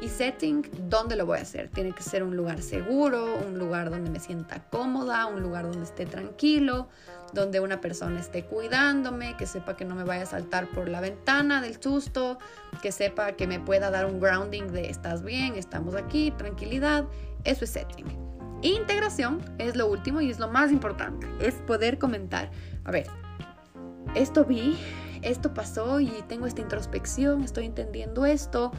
Y 0.00 0.08
setting, 0.08 0.68
¿dónde 0.88 1.14
lo 1.14 1.24
voy 1.24 1.38
a 1.38 1.42
hacer? 1.42 1.68
Tiene 1.68 1.92
que 1.92 2.02
ser 2.02 2.24
un 2.24 2.36
lugar 2.36 2.60
seguro, 2.62 3.38
un 3.46 3.56
lugar 3.56 3.90
donde 3.90 4.10
me 4.10 4.18
sienta 4.18 4.64
cómoda, 4.70 5.26
un 5.26 5.40
lugar 5.40 5.70
donde 5.70 5.84
esté 5.84 6.04
tranquilo, 6.04 6.88
donde 7.32 7.60
una 7.60 7.80
persona 7.80 8.18
esté 8.18 8.44
cuidándome, 8.44 9.36
que 9.36 9.46
sepa 9.46 9.76
que 9.76 9.84
no 9.84 9.94
me 9.94 10.02
vaya 10.02 10.24
a 10.24 10.26
saltar 10.26 10.68
por 10.70 10.88
la 10.88 11.00
ventana 11.00 11.62
del 11.62 11.80
susto, 11.80 12.40
que 12.82 12.90
sepa 12.90 13.34
que 13.34 13.46
me 13.46 13.60
pueda 13.60 13.92
dar 13.92 14.06
un 14.06 14.18
grounding 14.18 14.72
de 14.72 14.90
estás 14.90 15.22
bien, 15.22 15.54
estamos 15.54 15.94
aquí, 15.94 16.32
tranquilidad. 16.32 17.04
Eso 17.44 17.64
es 17.64 17.70
setting. 17.70 18.06
Integración 18.62 19.40
es 19.58 19.76
lo 19.76 19.86
último 19.86 20.20
y 20.20 20.32
es 20.32 20.40
lo 20.40 20.50
más 20.50 20.72
importante, 20.72 21.28
es 21.38 21.54
poder 21.54 22.00
comentar. 22.00 22.50
A 22.82 22.90
ver, 22.90 23.06
esto 24.14 24.44
vi, 24.44 24.76
esto 25.24 25.54
pasó 25.54 26.00
y 26.00 26.10
tengo 26.28 26.46
esta 26.46 26.60
introspección, 26.60 27.42
estoy 27.42 27.66
entendiendo 27.66 28.26
esto. 28.26 28.70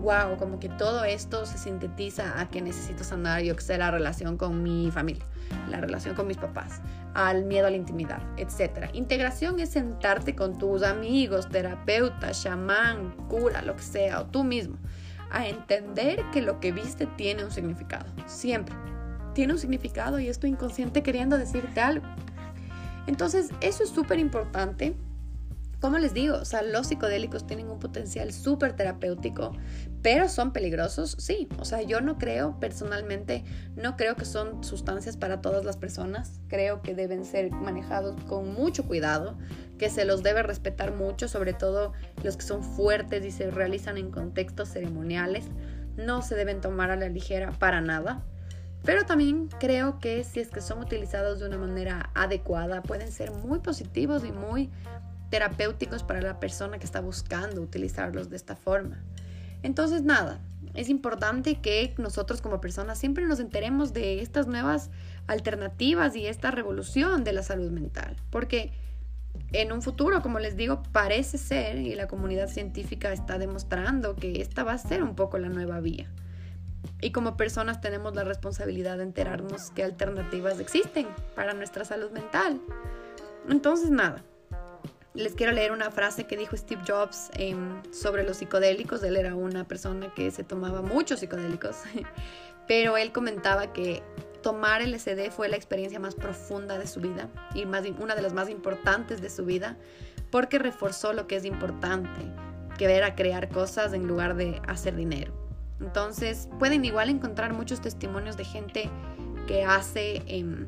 Wow, 0.00 0.36
como 0.38 0.58
que 0.58 0.68
todo 0.70 1.04
esto 1.04 1.44
se 1.46 1.58
sintetiza 1.58 2.40
a 2.40 2.48
que 2.48 2.62
necesito 2.62 3.04
sanar, 3.04 3.42
yo 3.42 3.54
que 3.54 3.62
sé, 3.62 3.78
la 3.78 3.90
relación 3.90 4.36
con 4.36 4.62
mi 4.62 4.90
familia, 4.90 5.24
la 5.68 5.80
relación 5.80 6.14
con 6.14 6.26
mis 6.26 6.38
papás, 6.38 6.80
al 7.14 7.44
miedo 7.44 7.66
a 7.66 7.70
la 7.70 7.76
intimidad, 7.76 8.22
etc. 8.38 8.88
Integración 8.94 9.60
es 9.60 9.68
sentarte 9.68 10.34
con 10.34 10.56
tus 10.58 10.82
amigos, 10.82 11.48
terapeuta, 11.48 12.32
chamán, 12.32 13.14
cura, 13.28 13.62
lo 13.62 13.76
que 13.76 13.82
sea, 13.82 14.20
o 14.20 14.26
tú 14.26 14.44
mismo, 14.44 14.76
a 15.30 15.46
entender 15.46 16.24
que 16.32 16.42
lo 16.42 16.58
que 16.58 16.72
viste 16.72 17.06
tiene 17.06 17.44
un 17.44 17.50
significado, 17.50 18.06
siempre. 18.26 18.74
Tiene 19.34 19.52
un 19.52 19.58
significado 19.58 20.18
y 20.18 20.28
es 20.28 20.38
tu 20.38 20.46
inconsciente 20.46 21.02
queriendo 21.02 21.38
decirte 21.38 21.80
algo. 21.80 22.06
Entonces, 23.06 23.50
eso 23.60 23.82
es 23.82 23.90
súper 23.90 24.18
importante. 24.18 24.94
Como 25.82 25.98
les 25.98 26.14
digo, 26.14 26.36
o 26.36 26.44
sea, 26.44 26.62
los 26.62 26.86
psicodélicos 26.86 27.44
tienen 27.44 27.68
un 27.68 27.80
potencial 27.80 28.32
súper 28.32 28.74
terapéutico, 28.74 29.50
pero 30.00 30.28
son 30.28 30.52
peligrosos, 30.52 31.16
sí. 31.18 31.48
O 31.58 31.64
sea, 31.64 31.82
yo 31.82 32.00
no 32.00 32.18
creo, 32.18 32.60
personalmente, 32.60 33.42
no 33.74 33.96
creo 33.96 34.14
que 34.14 34.24
son 34.24 34.62
sustancias 34.62 35.16
para 35.16 35.40
todas 35.40 35.64
las 35.64 35.76
personas. 35.76 36.40
Creo 36.46 36.82
que 36.82 36.94
deben 36.94 37.24
ser 37.24 37.50
manejados 37.50 38.14
con 38.26 38.54
mucho 38.54 38.84
cuidado, 38.84 39.36
que 39.76 39.90
se 39.90 40.04
los 40.04 40.22
debe 40.22 40.44
respetar 40.44 40.94
mucho, 40.94 41.26
sobre 41.26 41.52
todo 41.52 41.94
los 42.22 42.36
que 42.36 42.44
son 42.44 42.62
fuertes 42.62 43.24
y 43.24 43.32
se 43.32 43.50
realizan 43.50 43.98
en 43.98 44.12
contextos 44.12 44.68
ceremoniales. 44.68 45.46
No 45.96 46.22
se 46.22 46.36
deben 46.36 46.60
tomar 46.60 46.92
a 46.92 46.96
la 46.96 47.08
ligera 47.08 47.50
para 47.58 47.80
nada. 47.80 48.22
Pero 48.84 49.04
también 49.04 49.48
creo 49.58 49.98
que 49.98 50.22
si 50.22 50.38
es 50.38 50.48
que 50.48 50.60
son 50.60 50.78
utilizados 50.78 51.40
de 51.40 51.46
una 51.46 51.58
manera 51.58 52.10
adecuada, 52.14 52.82
pueden 52.84 53.10
ser 53.10 53.32
muy 53.32 53.58
positivos 53.58 54.24
y 54.24 54.30
muy 54.30 54.70
terapéuticos 55.32 56.02
para 56.02 56.20
la 56.20 56.38
persona 56.38 56.78
que 56.78 56.84
está 56.84 57.00
buscando 57.00 57.62
utilizarlos 57.62 58.28
de 58.28 58.36
esta 58.36 58.54
forma. 58.54 59.02
Entonces, 59.62 60.02
nada, 60.02 60.40
es 60.74 60.90
importante 60.90 61.62
que 61.62 61.94
nosotros 61.96 62.42
como 62.42 62.60
personas 62.60 62.98
siempre 62.98 63.24
nos 63.24 63.40
enteremos 63.40 63.94
de 63.94 64.20
estas 64.20 64.46
nuevas 64.46 64.90
alternativas 65.26 66.14
y 66.16 66.26
esta 66.26 66.50
revolución 66.50 67.24
de 67.24 67.32
la 67.32 67.42
salud 67.42 67.70
mental, 67.70 68.14
porque 68.28 68.72
en 69.52 69.72
un 69.72 69.80
futuro, 69.80 70.20
como 70.20 70.38
les 70.38 70.54
digo, 70.54 70.82
parece 70.92 71.38
ser, 71.38 71.78
y 71.78 71.94
la 71.94 72.08
comunidad 72.08 72.48
científica 72.48 73.10
está 73.10 73.38
demostrando 73.38 74.14
que 74.16 74.42
esta 74.42 74.64
va 74.64 74.74
a 74.74 74.78
ser 74.78 75.02
un 75.02 75.14
poco 75.14 75.38
la 75.38 75.48
nueva 75.48 75.80
vía. 75.80 76.10
Y 77.00 77.10
como 77.12 77.38
personas 77.38 77.80
tenemos 77.80 78.14
la 78.14 78.24
responsabilidad 78.24 78.98
de 78.98 79.04
enterarnos 79.04 79.70
qué 79.70 79.82
alternativas 79.82 80.60
existen 80.60 81.06
para 81.34 81.54
nuestra 81.54 81.86
salud 81.86 82.10
mental. 82.10 82.60
Entonces, 83.48 83.90
nada, 83.90 84.22
les 85.14 85.34
quiero 85.34 85.52
leer 85.52 85.72
una 85.72 85.90
frase 85.90 86.24
que 86.24 86.36
dijo 86.36 86.56
Steve 86.56 86.82
Jobs 86.86 87.30
em, 87.34 87.82
sobre 87.92 88.24
los 88.24 88.38
psicodélicos. 88.38 89.02
Él 89.02 89.16
era 89.16 89.34
una 89.34 89.64
persona 89.64 90.12
que 90.14 90.30
se 90.30 90.44
tomaba 90.44 90.82
muchos 90.82 91.20
psicodélicos, 91.20 91.76
pero 92.66 92.96
él 92.96 93.12
comentaba 93.12 93.72
que 93.72 94.02
tomar 94.42 94.82
LSD 94.82 95.30
fue 95.30 95.48
la 95.48 95.56
experiencia 95.56 96.00
más 96.00 96.14
profunda 96.14 96.78
de 96.78 96.86
su 96.86 97.00
vida 97.00 97.28
y 97.54 97.64
más, 97.64 97.84
una 98.00 98.14
de 98.14 98.22
las 98.22 98.32
más 98.32 98.48
importantes 98.48 99.20
de 99.20 99.30
su 99.30 99.44
vida 99.44 99.76
porque 100.30 100.58
reforzó 100.58 101.12
lo 101.12 101.26
que 101.26 101.36
es 101.36 101.44
importante, 101.44 102.20
que 102.78 102.86
era 102.96 103.14
crear 103.14 103.48
cosas 103.50 103.92
en 103.92 104.08
lugar 104.08 104.34
de 104.34 104.60
hacer 104.66 104.96
dinero. 104.96 105.32
Entonces 105.80 106.48
pueden 106.58 106.84
igual 106.84 107.10
encontrar 107.10 107.52
muchos 107.52 107.80
testimonios 107.80 108.36
de 108.36 108.44
gente 108.44 108.90
que 109.46 109.64
hace, 109.64 110.22
em, 110.26 110.66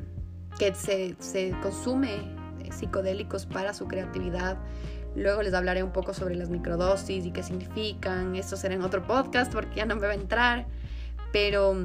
que 0.59 0.73
se, 0.75 1.15
consume 1.61 2.15
eh, 2.15 2.44
psicodélicos 2.71 3.45
para 3.45 3.73
su 3.73 3.87
creatividad. 3.87 4.57
Luego 5.15 5.41
les 5.41 5.53
hablaré 5.53 5.81
un 5.83 5.91
poco 5.91 6.13
sobre 6.13 6.35
las 6.35 6.49
microdosis 6.49 7.25
y 7.25 7.31
qué 7.31 7.41
significan. 7.41 8.35
Esto 8.35 8.57
será 8.57 8.75
en 8.75 8.81
otro 8.81 9.05
podcast 9.07 9.51
porque 9.51 9.75
ya 9.75 9.85
no 9.85 9.95
me 9.95 10.07
va 10.07 10.13
a 10.13 10.15
entrar. 10.15 10.65
Pero, 11.31 11.75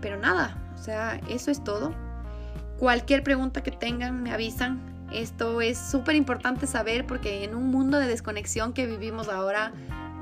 pero 0.00 0.18
nada, 0.18 0.72
o 0.74 0.78
sea, 0.78 1.20
eso 1.28 1.50
es 1.50 1.64
todo. 1.64 1.94
Cualquier 2.78 3.22
pregunta 3.22 3.62
que 3.62 3.70
tengan, 3.70 4.22
me 4.22 4.32
avisan. 4.32 4.80
Esto 5.12 5.60
es 5.60 5.78
súper 5.78 6.14
importante 6.14 6.66
saber 6.66 7.06
porque 7.06 7.44
en 7.44 7.54
un 7.54 7.70
mundo 7.70 7.98
de 7.98 8.06
desconexión 8.06 8.72
que 8.72 8.86
vivimos 8.86 9.28
ahora, 9.28 9.72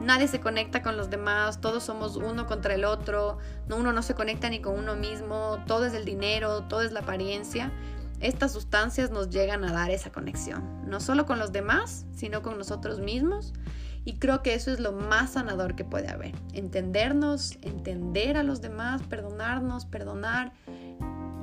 nadie 0.00 0.28
se 0.28 0.40
conecta 0.40 0.82
con 0.82 0.96
los 0.96 1.10
demás, 1.10 1.60
todos 1.60 1.84
somos 1.84 2.16
uno 2.16 2.46
contra 2.46 2.74
el 2.74 2.84
otro, 2.84 3.38
uno 3.68 3.92
no 3.92 4.02
se 4.02 4.14
conecta 4.14 4.48
ni 4.48 4.60
con 4.60 4.78
uno 4.78 4.96
mismo, 4.96 5.58
todo 5.66 5.84
es 5.84 5.94
el 5.94 6.04
dinero, 6.04 6.62
todo 6.64 6.82
es 6.82 6.92
la 6.92 7.00
apariencia. 7.00 7.70
Estas 8.20 8.52
sustancias 8.52 9.10
nos 9.10 9.30
llegan 9.30 9.64
a 9.64 9.72
dar 9.72 9.90
esa 9.90 10.10
conexión, 10.10 10.88
no 10.88 11.00
solo 11.00 11.26
con 11.26 11.38
los 11.38 11.52
demás, 11.52 12.04
sino 12.16 12.42
con 12.42 12.58
nosotros 12.58 13.00
mismos. 13.00 13.52
Y 14.04 14.18
creo 14.18 14.42
que 14.42 14.54
eso 14.54 14.72
es 14.72 14.80
lo 14.80 14.92
más 14.92 15.32
sanador 15.32 15.76
que 15.76 15.84
puede 15.84 16.08
haber. 16.08 16.34
Entendernos, 16.52 17.58
entender 17.62 18.36
a 18.36 18.42
los 18.42 18.60
demás, 18.60 19.02
perdonarnos, 19.02 19.84
perdonar, 19.84 20.52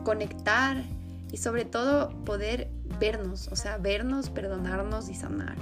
conectar 0.03 0.83
y 1.31 1.37
sobre 1.37 1.65
todo 1.65 2.09
poder 2.25 2.69
vernos, 2.99 3.49
o 3.49 3.55
sea, 3.55 3.77
vernos, 3.77 4.29
perdonarnos 4.29 5.09
y 5.09 5.15
sanar. 5.15 5.55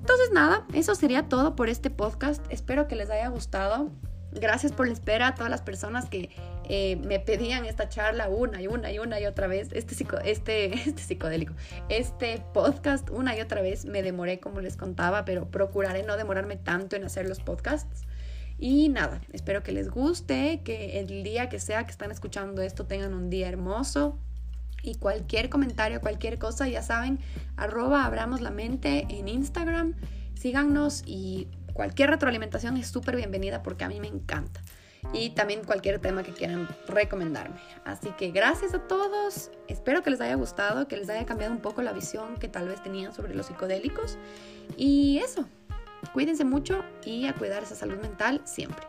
Entonces 0.00 0.30
nada, 0.32 0.66
eso 0.74 0.94
sería 0.94 1.28
todo 1.28 1.56
por 1.56 1.68
este 1.68 1.88
podcast. 1.88 2.44
Espero 2.50 2.88
que 2.88 2.96
les 2.96 3.10
haya 3.10 3.28
gustado. 3.28 3.90
Gracias 4.32 4.72
por 4.72 4.86
la 4.86 4.92
espera 4.92 5.28
a 5.28 5.34
todas 5.34 5.50
las 5.50 5.62
personas 5.62 6.10
que 6.10 6.30
eh, 6.68 6.96
me 6.96 7.20
pedían 7.20 7.64
esta 7.66 7.88
charla 7.88 8.28
una 8.28 8.60
y 8.60 8.66
una 8.66 8.90
y 8.90 8.98
una 8.98 9.20
y 9.20 9.26
otra 9.26 9.46
vez. 9.46 9.68
Este, 9.72 9.94
este, 10.24 10.74
este 10.88 11.02
psicodélico, 11.02 11.54
este 11.88 12.42
podcast 12.52 13.10
una 13.10 13.36
y 13.36 13.40
otra 13.40 13.62
vez. 13.62 13.84
Me 13.84 14.02
demoré 14.02 14.40
como 14.40 14.60
les 14.60 14.76
contaba, 14.76 15.24
pero 15.24 15.50
procuraré 15.50 16.02
no 16.02 16.16
demorarme 16.16 16.56
tanto 16.56 16.96
en 16.96 17.04
hacer 17.04 17.28
los 17.28 17.40
podcasts. 17.40 18.02
Y 18.58 18.88
nada, 18.88 19.20
espero 19.32 19.62
que 19.62 19.72
les 19.72 19.90
guste, 19.90 20.62
que 20.64 21.00
el 21.00 21.22
día 21.22 21.48
que 21.48 21.58
sea 21.58 21.84
que 21.84 21.90
están 21.90 22.10
escuchando 22.10 22.62
esto 22.62 22.86
tengan 22.86 23.14
un 23.14 23.28
día 23.30 23.48
hermoso. 23.48 24.18
Y 24.82 24.96
cualquier 24.96 25.48
comentario, 25.48 26.00
cualquier 26.00 26.38
cosa, 26.38 26.68
ya 26.68 26.82
saben, 26.82 27.18
arroba 27.56 28.04
abramos 28.04 28.40
la 28.40 28.50
mente 28.50 29.06
en 29.08 29.28
Instagram. 29.28 29.94
Síganos 30.34 31.02
y 31.06 31.48
cualquier 31.72 32.10
retroalimentación 32.10 32.76
es 32.76 32.88
súper 32.88 33.16
bienvenida 33.16 33.62
porque 33.62 33.84
a 33.84 33.88
mí 33.88 33.98
me 33.98 34.08
encanta 34.08 34.60
y 35.12 35.30
también 35.30 35.64
cualquier 35.64 35.98
tema 36.00 36.22
que 36.22 36.32
quieran 36.32 36.68
recomendarme. 36.88 37.60
Así 37.84 38.10
que 38.18 38.30
gracias 38.30 38.74
a 38.74 38.80
todos, 38.80 39.50
espero 39.68 40.02
que 40.02 40.10
les 40.10 40.20
haya 40.20 40.34
gustado, 40.34 40.88
que 40.88 40.96
les 40.96 41.08
haya 41.08 41.26
cambiado 41.26 41.52
un 41.52 41.60
poco 41.60 41.82
la 41.82 41.92
visión 41.92 42.36
que 42.36 42.48
tal 42.48 42.68
vez 42.68 42.82
tenían 42.82 43.12
sobre 43.12 43.34
los 43.34 43.46
psicodélicos 43.46 44.18
y 44.76 45.18
eso, 45.18 45.46
cuídense 46.12 46.44
mucho 46.44 46.84
y 47.04 47.26
a 47.26 47.34
cuidar 47.34 47.62
esa 47.62 47.74
salud 47.74 47.98
mental 47.98 48.40
siempre. 48.44 48.86